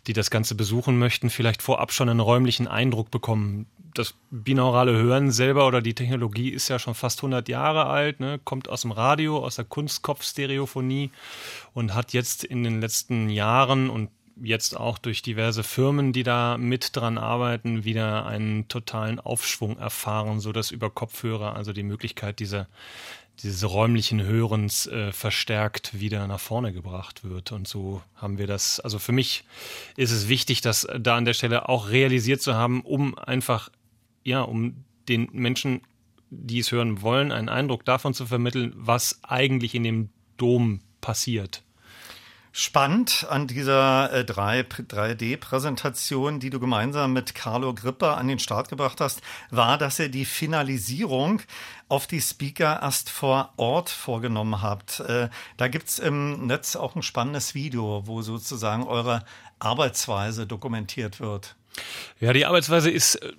die 0.08 0.14
das 0.14 0.30
Ganze 0.30 0.56
besuchen 0.56 1.00
möchten, 1.00 1.30
vielleicht 1.30 1.62
vorab 1.62 1.94
schon 1.94 2.10
einen 2.10 2.20
räumlichen 2.20 2.68
Eindruck 2.68 3.12
bekommen. 3.12 3.68
Das 3.94 4.16
binaurale 4.30 4.92
Hören 4.92 5.32
selber 5.32 5.68
oder 5.68 5.82
die 5.82 5.94
Technologie 5.94 6.50
ist 6.50 6.68
ja 6.68 6.80
schon 6.80 6.96
fast 6.96 7.20
100 7.20 7.48
Jahre 7.48 7.86
alt, 7.86 8.20
ne? 8.20 8.42
kommt 8.44 8.68
aus 8.68 8.82
dem 8.82 8.92
Radio, 8.92 9.38
aus 9.38 9.56
der 9.56 9.64
Kunstkopfstereophonie 9.64 11.12
und 11.74 11.94
hat 11.94 12.12
jetzt 12.12 12.44
in 12.44 12.64
den 12.66 12.82
letzten 12.82 13.30
Jahren 13.30 13.90
und 13.90 14.10
jetzt 14.42 14.76
auch 14.76 14.98
durch 14.98 15.22
diverse 15.22 15.64
Firmen, 15.64 16.14
die 16.14 16.24
da 16.24 16.58
mit 16.58 16.96
dran 16.96 17.18
arbeiten, 17.18 17.86
wieder 17.86 18.26
einen 18.26 18.68
totalen 18.68 19.20
Aufschwung 19.20 19.78
erfahren, 19.78 20.40
so 20.40 20.52
dass 20.52 20.72
über 20.72 20.90
Kopfhörer 20.90 21.56
also 21.56 21.74
die 21.74 21.84
Möglichkeit 21.84 22.40
dieser 22.40 22.68
dieses 23.44 23.70
räumlichen 23.70 24.24
Hörens 24.24 24.88
äh, 24.88 25.12
verstärkt 25.12 26.00
wieder 26.00 26.28
nach 26.28 26.40
vorne 26.40 26.74
gebracht 26.74 27.24
wird. 27.24 27.52
Und 27.52 27.68
so 27.68 28.02
haben 28.16 28.38
wir 28.38 28.48
das, 28.48 28.80
also 28.80 29.00
für 29.00 29.12
mich 29.12 29.44
ist 29.98 30.12
es 30.12 30.30
wichtig, 30.30 30.62
das 30.62 30.88
da 30.98 31.18
an 31.18 31.26
der 31.26 31.34
Stelle 31.34 31.68
auch 31.68 31.90
realisiert 31.90 32.42
zu 32.42 32.56
haben, 32.56 32.82
um 32.82 33.18
einfach, 33.18 33.70
ja, 34.24 34.42
um 34.42 34.86
den 35.10 35.30
Menschen, 35.34 35.82
die 36.30 36.60
es 36.60 36.72
hören 36.72 37.02
wollen, 37.02 37.32
einen 37.32 37.50
Eindruck 37.50 37.86
davon 37.86 38.14
zu 38.14 38.26
vermitteln, 38.26 38.74
was 38.76 39.20
eigentlich 39.24 39.76
in 39.76 39.84
dem 39.84 40.10
Dom 40.38 40.82
passiert. 41.02 41.65
Spannend 42.58 43.28
an 43.30 43.48
dieser 43.48 44.14
äh, 44.14 44.22
3D-Präsentation, 44.22 46.40
die 46.40 46.50
du 46.50 46.62
gemeinsam 46.62 47.12
mit 47.12 47.36
Carlo 47.36 47.74
Gripper 47.74 48.16
an 48.16 48.30
den 48.30 48.40
Start 48.40 48.70
gebracht 48.70 49.02
hast, 49.02 49.22
war, 49.52 49.78
dass 49.78 50.00
ihr 50.00 50.08
die 50.08 50.24
Finalisierung 50.24 51.42
auf 51.90 52.08
die 52.08 52.22
Speaker 52.22 52.80
erst 52.82 53.10
vor 53.10 53.52
Ort 53.58 53.90
vorgenommen 53.90 54.62
habt. 54.62 55.02
Äh, 55.02 55.28
da 55.58 55.68
gibt's 55.68 56.00
im 56.00 56.48
Netz 56.48 56.78
auch 56.78 56.96
ein 56.96 57.02
spannendes 57.02 57.56
Video, 57.56 58.04
wo 58.06 58.22
sozusagen 58.22 58.84
eure 58.84 59.26
Arbeitsweise 59.60 60.48
dokumentiert 60.48 61.20
wird. 61.20 61.58
Ja, 62.22 62.32
die 62.32 62.46
Arbeitsweise 62.46 62.90
ist 62.90 63.16
äh, 63.16 63.34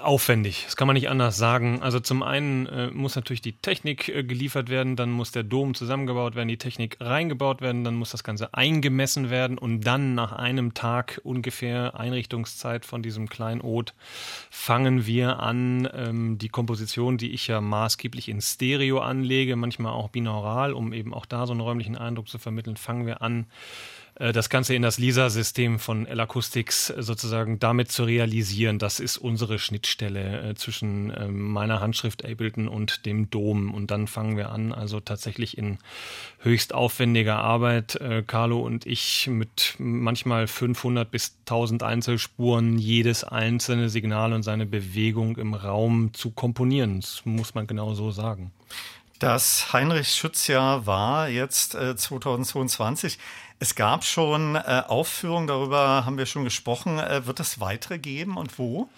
aufwendig, 0.00 0.64
das 0.64 0.76
kann 0.76 0.86
man 0.86 0.94
nicht 0.94 1.08
anders 1.08 1.36
sagen. 1.36 1.82
Also 1.82 2.00
zum 2.00 2.22
einen 2.22 2.66
äh, 2.66 2.90
muss 2.90 3.16
natürlich 3.16 3.40
die 3.40 3.52
Technik 3.52 4.08
äh, 4.08 4.24
geliefert 4.24 4.68
werden, 4.68 4.96
dann 4.96 5.10
muss 5.10 5.32
der 5.32 5.42
Dom 5.42 5.74
zusammengebaut 5.74 6.34
werden, 6.34 6.48
die 6.48 6.58
Technik 6.58 6.96
reingebaut 7.00 7.60
werden, 7.60 7.84
dann 7.84 7.94
muss 7.94 8.10
das 8.10 8.24
Ganze 8.24 8.54
eingemessen 8.54 9.30
werden 9.30 9.58
und 9.58 9.80
dann 9.80 10.14
nach 10.14 10.32
einem 10.32 10.74
Tag 10.74 11.20
ungefähr 11.24 11.98
Einrichtungszeit 11.98 12.84
von 12.84 13.02
diesem 13.02 13.28
Kleinod 13.28 13.94
fangen 14.50 15.06
wir 15.06 15.40
an, 15.40 15.88
ähm, 15.94 16.38
die 16.38 16.48
Komposition, 16.48 17.18
die 17.18 17.32
ich 17.32 17.46
ja 17.46 17.60
maßgeblich 17.60 18.28
in 18.28 18.40
Stereo 18.40 19.00
anlege, 19.00 19.56
manchmal 19.56 19.92
auch 19.92 20.08
binaural, 20.08 20.72
um 20.72 20.92
eben 20.92 21.14
auch 21.14 21.26
da 21.26 21.46
so 21.46 21.52
einen 21.52 21.60
räumlichen 21.60 21.96
Eindruck 21.96 22.28
zu 22.28 22.38
vermitteln, 22.38 22.76
fangen 22.76 23.06
wir 23.06 23.22
an, 23.22 23.46
das 24.32 24.50
Ganze 24.50 24.74
in 24.74 24.82
das 24.82 24.98
LISA-System 24.98 25.78
von 25.78 26.04
L-Acoustics 26.06 26.90
äh, 26.90 27.02
sozusagen 27.02 27.60
damit 27.60 27.92
zu 27.92 28.02
realisieren. 28.02 28.78
Das 28.80 28.98
ist 28.98 29.16
unsere 29.16 29.60
Schnittstelle 29.60 30.50
äh, 30.50 30.54
zwischen 30.56 31.12
ähm, 31.16 31.52
meiner 31.52 31.80
Handschrift 31.80 32.24
Ableton 32.24 32.66
und 32.66 33.06
dem 33.06 33.30
Dom. 33.30 33.72
Und 33.72 33.92
dann 33.92 34.08
fangen 34.08 34.36
wir 34.36 34.50
an, 34.50 34.72
also 34.72 34.98
tatsächlich 34.98 35.56
in 35.56 35.78
höchst 36.40 36.74
aufwendiger 36.74 37.38
Arbeit, 37.38 37.94
äh, 37.96 38.24
Carlo 38.26 38.60
und 38.60 38.86
ich, 38.86 39.28
mit 39.28 39.76
manchmal 39.78 40.48
500 40.48 41.08
bis 41.08 41.36
1000 41.46 41.84
Einzelspuren 41.84 42.76
jedes 42.76 43.22
einzelne 43.22 43.88
Signal 43.88 44.32
und 44.32 44.42
seine 44.42 44.66
Bewegung 44.66 45.36
im 45.36 45.54
Raum 45.54 46.12
zu 46.12 46.30
komponieren. 46.30 47.00
Das 47.00 47.22
muss 47.24 47.54
man 47.54 47.68
genau 47.68 47.94
so 47.94 48.10
sagen. 48.10 48.50
Das 49.18 49.72
Heinrich-Schütz-Jahr 49.72 50.86
war 50.86 51.28
jetzt 51.28 51.74
äh, 51.74 51.96
2022. 51.96 53.18
Es 53.60 53.74
gab 53.74 54.04
schon 54.04 54.54
äh, 54.54 54.84
Aufführungen, 54.86 55.48
darüber 55.48 56.04
haben 56.04 56.16
wir 56.16 56.26
schon 56.26 56.44
gesprochen. 56.44 56.98
Äh, 56.98 57.26
wird 57.26 57.40
es 57.40 57.60
weitere 57.60 57.98
geben 57.98 58.36
und 58.36 58.58
wo? 58.58 58.88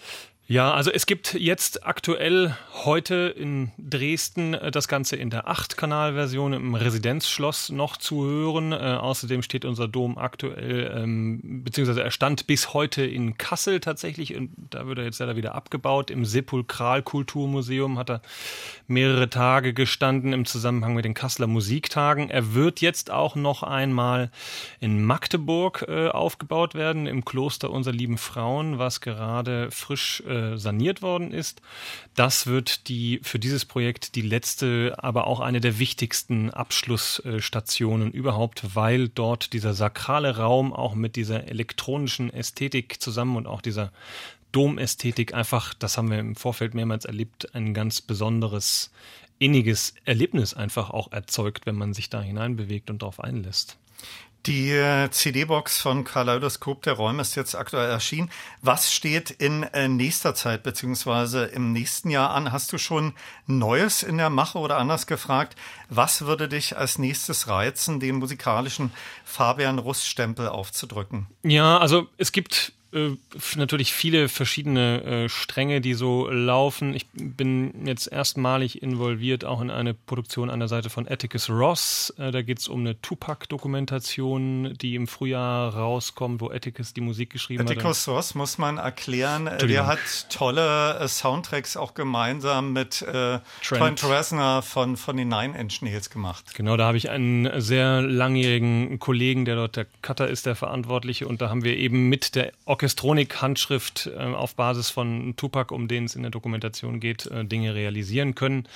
Ja, 0.51 0.73
also 0.73 0.91
es 0.91 1.05
gibt 1.05 1.33
jetzt 1.33 1.87
aktuell 1.87 2.57
heute 2.83 3.33
in 3.37 3.71
Dresden 3.77 4.53
äh, 4.53 4.69
das 4.69 4.89
Ganze 4.89 5.15
in 5.15 5.29
der 5.29 5.47
8-Kanal-Version 5.47 6.51
im 6.51 6.75
Residenzschloss 6.75 7.69
noch 7.69 7.95
zu 7.95 8.25
hören. 8.25 8.73
Äh, 8.73 8.97
außerdem 8.99 9.43
steht 9.43 9.63
unser 9.63 9.87
Dom 9.87 10.17
aktuell, 10.17 10.91
ähm, 10.93 11.63
beziehungsweise 11.63 12.03
er 12.03 12.11
stand 12.11 12.47
bis 12.47 12.73
heute 12.73 13.05
in 13.05 13.37
Kassel 13.37 13.79
tatsächlich 13.79 14.35
und 14.35 14.51
da 14.71 14.87
wird 14.87 14.97
er 14.97 15.05
jetzt 15.05 15.19
leider 15.19 15.37
wieder 15.37 15.55
abgebaut. 15.55 16.11
Im 16.11 16.25
Sepulkralkulturmuseum 16.25 17.97
hat 17.97 18.09
er 18.09 18.21
mehrere 18.87 19.29
Tage 19.29 19.73
gestanden 19.73 20.33
im 20.33 20.43
Zusammenhang 20.43 20.95
mit 20.95 21.05
den 21.05 21.13
Kasseler 21.13 21.47
Musiktagen. 21.47 22.29
Er 22.29 22.53
wird 22.53 22.81
jetzt 22.81 23.09
auch 23.09 23.37
noch 23.37 23.63
einmal 23.63 24.29
in 24.81 25.01
Magdeburg 25.01 25.85
äh, 25.87 26.09
aufgebaut 26.09 26.75
werden, 26.75 27.07
im 27.07 27.23
Kloster 27.23 27.69
unserer 27.69 27.93
lieben 27.93 28.17
Frauen, 28.17 28.79
was 28.79 28.99
gerade 28.99 29.71
frisch 29.71 30.21
äh, 30.27 30.40
saniert 30.57 31.01
worden 31.01 31.31
ist. 31.31 31.61
Das 32.15 32.47
wird 32.47 32.87
die 32.87 33.19
für 33.23 33.39
dieses 33.39 33.65
Projekt 33.65 34.15
die 34.15 34.21
letzte, 34.21 34.95
aber 34.97 35.27
auch 35.27 35.39
eine 35.39 35.61
der 35.61 35.79
wichtigsten 35.79 36.49
Abschlussstationen 36.49 38.11
überhaupt, 38.11 38.75
weil 38.75 39.09
dort 39.09 39.53
dieser 39.53 39.73
sakrale 39.73 40.37
Raum 40.37 40.73
auch 40.73 40.95
mit 40.95 41.15
dieser 41.15 41.47
elektronischen 41.47 42.31
Ästhetik 42.31 43.01
zusammen 43.01 43.35
und 43.35 43.47
auch 43.47 43.61
dieser 43.61 43.91
Domästhetik 44.51 45.33
einfach, 45.33 45.73
das 45.73 45.97
haben 45.97 46.11
wir 46.11 46.19
im 46.19 46.35
Vorfeld 46.35 46.73
mehrmals 46.73 47.05
erlebt, 47.05 47.55
ein 47.55 47.73
ganz 47.73 48.01
besonderes, 48.01 48.91
inniges 49.39 49.95
Erlebnis 50.05 50.53
einfach 50.53 50.89
auch 50.89 51.11
erzeugt, 51.11 51.65
wenn 51.65 51.75
man 51.75 51.93
sich 51.93 52.09
da 52.09 52.21
hineinbewegt 52.21 52.89
und 52.89 53.01
darauf 53.01 53.19
einlässt. 53.19 53.77
Die 54.47 54.71
äh, 54.71 55.11
CD-Box 55.11 55.79
von 55.79 56.03
Kaleidoskop 56.03 56.81
der 56.81 56.93
Räume 56.93 57.21
ist 57.21 57.35
jetzt 57.35 57.53
aktuell 57.53 57.91
erschienen. 57.91 58.31
Was 58.63 58.91
steht 58.91 59.29
in 59.29 59.61
äh, 59.61 59.87
nächster 59.87 60.33
Zeit 60.33 60.63
beziehungsweise 60.63 61.45
im 61.45 61.73
nächsten 61.73 62.09
Jahr 62.09 62.31
an? 62.31 62.51
Hast 62.51 62.73
du 62.73 62.79
schon 62.79 63.13
Neues 63.45 64.01
in 64.01 64.17
der 64.17 64.31
Mache 64.31 64.57
oder 64.57 64.77
anders 64.77 65.05
gefragt? 65.05 65.55
Was 65.89 66.23
würde 66.25 66.49
dich 66.49 66.75
als 66.75 66.97
nächstes 66.97 67.49
reizen, 67.49 67.99
den 67.99 68.15
musikalischen 68.15 68.91
Fabian 69.25 69.77
Russ-Stempel 69.77 70.47
aufzudrücken? 70.47 71.27
Ja, 71.43 71.77
also 71.77 72.07
es 72.17 72.31
gibt 72.31 72.73
äh, 72.93 73.11
natürlich 73.55 73.93
viele 73.93 74.27
verschiedene 74.27 75.03
äh, 75.03 75.29
Stränge, 75.29 75.81
die 75.81 75.93
so 75.93 76.29
laufen. 76.29 76.93
Ich 76.93 77.05
bin 77.13 77.85
jetzt 77.85 78.07
erstmalig 78.07 78.81
involviert 78.81 79.45
auch 79.45 79.61
in 79.61 79.71
eine 79.71 79.93
Produktion 79.93 80.49
an 80.49 80.59
der 80.59 80.67
Seite 80.67 80.89
von 80.89 81.07
Atticus 81.07 81.49
Ross. 81.49 82.13
Äh, 82.17 82.31
da 82.31 82.41
geht 82.41 82.59
es 82.59 82.67
um 82.67 82.81
eine 82.81 83.01
Tupac-Dokumentation, 83.01 84.73
die 84.81 84.95
im 84.95 85.07
Frühjahr 85.07 85.73
rauskommt, 85.73 86.41
wo 86.41 86.49
Atticus 86.49 86.93
die 86.93 87.01
Musik 87.01 87.29
geschrieben 87.29 87.61
Atticus 87.61 88.07
hat. 88.07 88.13
Ross 88.13 88.35
muss 88.35 88.57
man 88.57 88.77
erklären. 88.77 89.49
Der 89.61 89.87
hat 89.87 89.99
tolle 90.29 90.99
äh, 90.99 91.07
Soundtracks 91.07 91.77
auch 91.77 91.93
gemeinsam 91.93 92.73
mit 92.73 93.01
äh, 93.01 93.39
Trent 93.63 94.03
Reznor 94.03 94.61
von, 94.61 94.97
von 94.97 95.15
den 95.15 95.29
Nine 95.29 95.57
Inch 95.57 95.81
Nails 95.81 96.09
gemacht. 96.09 96.53
Genau, 96.55 96.75
da 96.75 96.87
habe 96.87 96.97
ich 96.97 97.09
einen 97.09 97.61
sehr 97.61 98.01
langjährigen 98.01 98.99
Kollegen, 98.99 99.45
der 99.45 99.55
dort 99.55 99.75
der 99.77 99.85
Cutter 100.01 100.27
ist, 100.27 100.45
der 100.45 100.55
Verantwortliche. 100.55 101.27
Und 101.27 101.41
da 101.41 101.49
haben 101.49 101.63
wir 101.63 101.77
eben 101.77 102.09
mit 102.09 102.35
der 102.35 102.51
Orchestronik-Handschrift 102.81 104.07
äh, 104.07 104.19
auf 104.19 104.55
Basis 104.55 104.89
von 104.89 105.35
Tupac, 105.35 105.71
um 105.73 105.87
den 105.87 106.05
es 106.05 106.15
in 106.15 106.23
der 106.23 106.31
Dokumentation 106.31 106.99
geht, 106.99 107.27
äh, 107.27 107.45
Dinge 107.45 107.75
realisieren 107.75 108.33
können. 108.33 108.67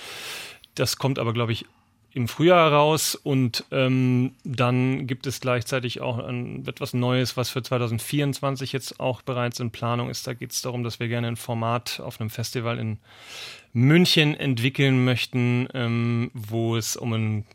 Das 0.76 0.98
kommt 0.98 1.18
aber, 1.18 1.34
glaube 1.34 1.54
ich, 1.54 1.66
im 2.14 2.28
Frühjahr 2.28 2.72
raus 2.72 3.16
und 3.16 3.66
ähm, 3.72 4.36
dann 4.44 5.08
gibt 5.08 5.26
es 5.28 5.42
gleichzeitig 5.42 6.02
auch 6.02 6.20
ein, 6.20 6.66
etwas 6.68 6.94
Neues, 6.94 7.36
was 7.36 7.50
für 7.50 7.62
2024 7.62 8.72
jetzt 8.72 9.00
auch 9.00 9.22
bereits 9.24 9.60
in 9.60 9.72
Planung 9.72 10.10
ist. 10.10 10.26
Da 10.28 10.34
geht 10.34 10.52
es 10.52 10.62
darum, 10.62 10.84
dass 10.84 11.00
wir 11.00 11.08
gerne 11.08 11.28
ein 11.28 11.36
Format 11.36 12.00
auf 12.00 12.22
einem 12.22 12.30
Festival 12.30 12.78
in 12.78 13.00
München 13.74 14.34
entwickeln 14.36 15.04
möchten, 15.04 15.68
ähm, 15.74 16.32
wo 16.34 16.78
es 16.78 16.96
um 16.96 17.12
ein 17.12 17.46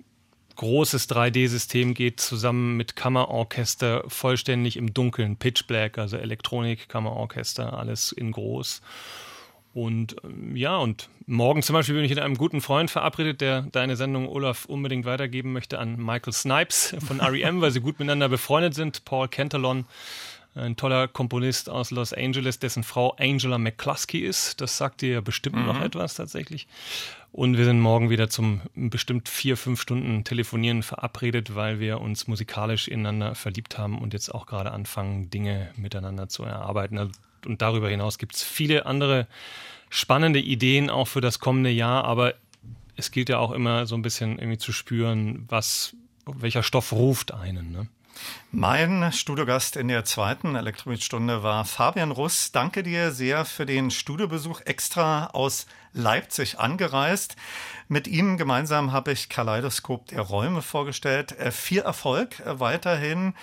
großes 0.60 1.08
3D-System 1.08 1.94
geht, 1.94 2.20
zusammen 2.20 2.76
mit 2.76 2.94
Kammerorchester, 2.94 4.04
vollständig 4.08 4.76
im 4.76 4.92
Dunkeln, 4.92 5.36
Pitch 5.36 5.66
Black, 5.66 5.96
also 5.96 6.18
Elektronik, 6.18 6.86
Kammerorchester, 6.88 7.78
alles 7.78 8.12
in 8.12 8.30
groß. 8.30 8.82
Und 9.72 10.16
ähm, 10.22 10.56
ja, 10.56 10.76
und 10.76 11.08
morgen 11.26 11.62
zum 11.62 11.72
Beispiel 11.74 11.94
bin 11.94 12.04
ich 12.04 12.10
mit 12.10 12.18
einem 12.18 12.36
guten 12.36 12.60
Freund 12.60 12.90
verabredet, 12.90 13.40
der 13.40 13.62
deine 13.72 13.96
Sendung 13.96 14.28
Olaf 14.28 14.66
unbedingt 14.66 15.06
weitergeben 15.06 15.52
möchte 15.54 15.78
an 15.78 15.96
Michael 15.96 16.32
Snipes 16.34 16.94
von 17.06 17.20
REM, 17.22 17.60
weil 17.62 17.70
sie 17.70 17.80
gut 17.80 17.98
miteinander 17.98 18.28
befreundet 18.28 18.74
sind. 18.74 19.04
Paul 19.06 19.28
Kentalon, 19.28 19.86
ein 20.56 20.76
toller 20.76 21.08
Komponist 21.08 21.70
aus 21.70 21.90
Los 21.92 22.12
Angeles, 22.12 22.58
dessen 22.58 22.82
Frau 22.82 23.14
Angela 23.18 23.56
McCluskey 23.56 24.18
ist. 24.18 24.60
Das 24.60 24.76
sagt 24.76 25.00
dir 25.00 25.22
bestimmt 25.22 25.56
Mhm. 25.56 25.66
noch 25.66 25.80
etwas 25.80 26.14
tatsächlich. 26.16 26.66
Und 27.32 27.56
wir 27.56 27.64
sind 27.64 27.80
morgen 27.80 28.10
wieder 28.10 28.28
zum 28.28 28.60
bestimmt 28.74 29.28
vier, 29.28 29.56
fünf 29.56 29.80
Stunden 29.80 30.24
Telefonieren 30.24 30.82
verabredet, 30.82 31.54
weil 31.54 31.78
wir 31.78 32.00
uns 32.00 32.26
musikalisch 32.26 32.88
ineinander 32.88 33.36
verliebt 33.36 33.78
haben 33.78 34.00
und 34.00 34.12
jetzt 34.12 34.34
auch 34.34 34.46
gerade 34.46 34.72
anfangen, 34.72 35.30
Dinge 35.30 35.70
miteinander 35.76 36.28
zu 36.28 36.42
erarbeiten. 36.42 36.98
Also, 36.98 37.12
Und 37.46 37.62
darüber 37.62 37.88
hinaus 37.88 38.18
gibt 38.18 38.34
es 38.34 38.42
viele 38.42 38.84
andere 38.84 39.28
spannende 39.90 40.40
Ideen 40.40 40.90
auch 40.90 41.06
für 41.06 41.20
das 41.20 41.38
kommende 41.38 41.70
Jahr, 41.70 42.04
aber 42.04 42.34
es 42.96 43.12
gilt 43.12 43.28
ja 43.28 43.38
auch 43.38 43.52
immer 43.52 43.86
so 43.86 43.94
ein 43.94 44.02
bisschen 44.02 44.38
irgendwie 44.38 44.58
zu 44.58 44.72
spüren, 44.72 45.46
was, 45.48 45.94
welcher 46.26 46.64
Stoff 46.64 46.92
ruft 46.92 47.32
einen. 47.32 47.70
Ne? 47.70 47.86
Mein 48.50 49.12
Studiogast 49.12 49.76
in 49.76 49.88
der 49.88 50.04
zweiten 50.04 50.56
Elektromietstunde 50.56 51.42
war 51.42 51.64
Fabian 51.64 52.10
Russ. 52.10 52.50
Danke 52.52 52.82
dir 52.82 53.12
sehr 53.12 53.44
für 53.44 53.66
den 53.66 53.90
Studiobesuch 53.90 54.62
extra 54.62 55.26
aus 55.26 55.66
Leipzig 55.92 56.58
angereist. 56.58 57.36
Mit 57.88 58.06
ihm 58.06 58.36
gemeinsam 58.36 58.92
habe 58.92 59.12
ich 59.12 59.28
Kaleidoskop 59.28 60.06
der 60.06 60.20
Räume 60.20 60.62
vorgestellt. 60.62 61.38
Äh, 61.38 61.50
Viel 61.50 61.80
Erfolg 61.80 62.40
äh, 62.40 62.60
weiterhin. 62.60 63.34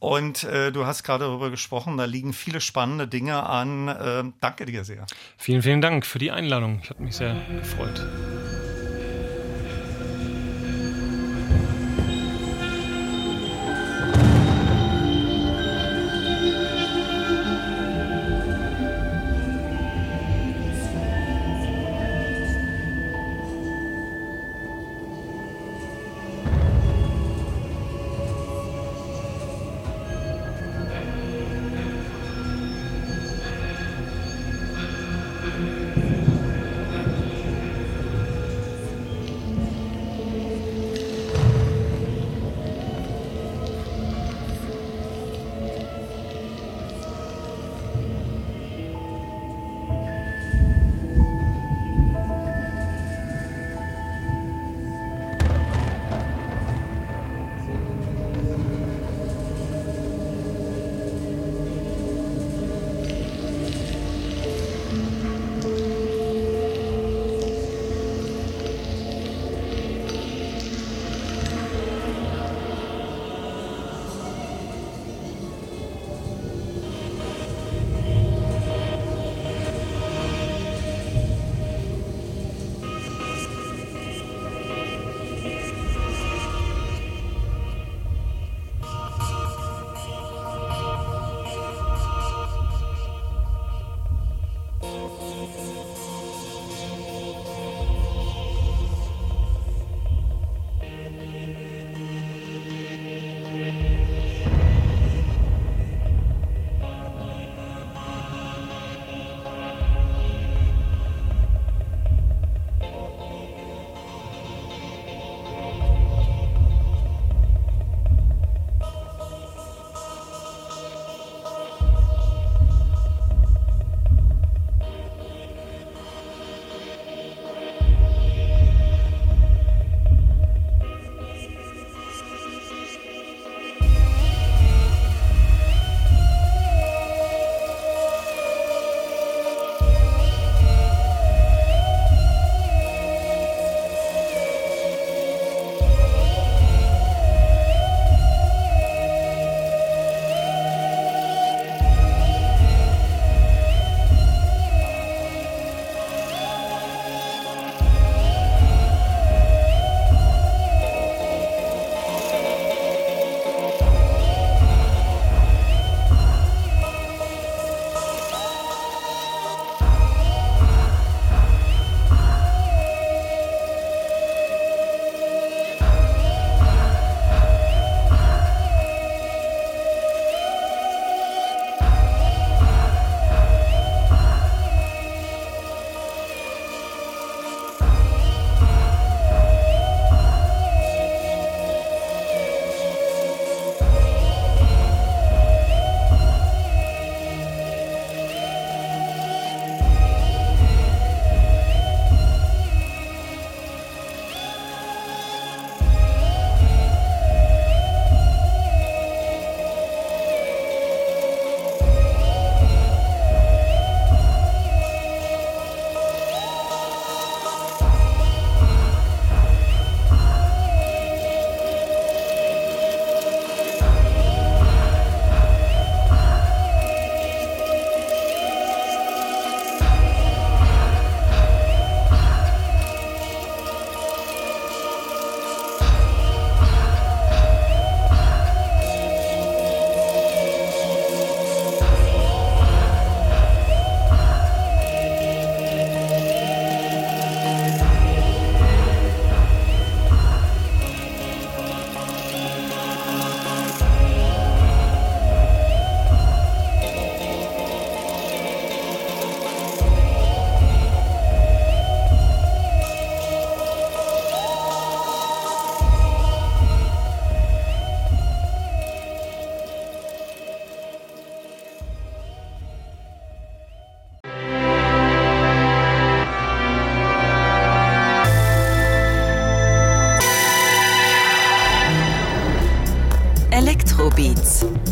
Und 0.00 0.42
äh, 0.42 0.72
du 0.72 0.84
hast 0.84 1.04
gerade 1.04 1.24
darüber 1.26 1.50
gesprochen, 1.50 1.96
da 1.96 2.06
liegen 2.06 2.32
viele 2.32 2.60
spannende 2.60 3.06
Dinge 3.06 3.44
an. 3.44 3.86
Äh, 3.86 4.24
danke 4.40 4.66
dir 4.66 4.82
sehr. 4.82 5.06
Vielen, 5.36 5.62
vielen 5.62 5.80
Dank 5.80 6.04
für 6.04 6.18
die 6.18 6.32
Einladung. 6.32 6.80
Ich 6.82 6.90
habe 6.90 7.04
mich 7.04 7.14
sehr 7.14 7.36
gefreut. 7.60 8.04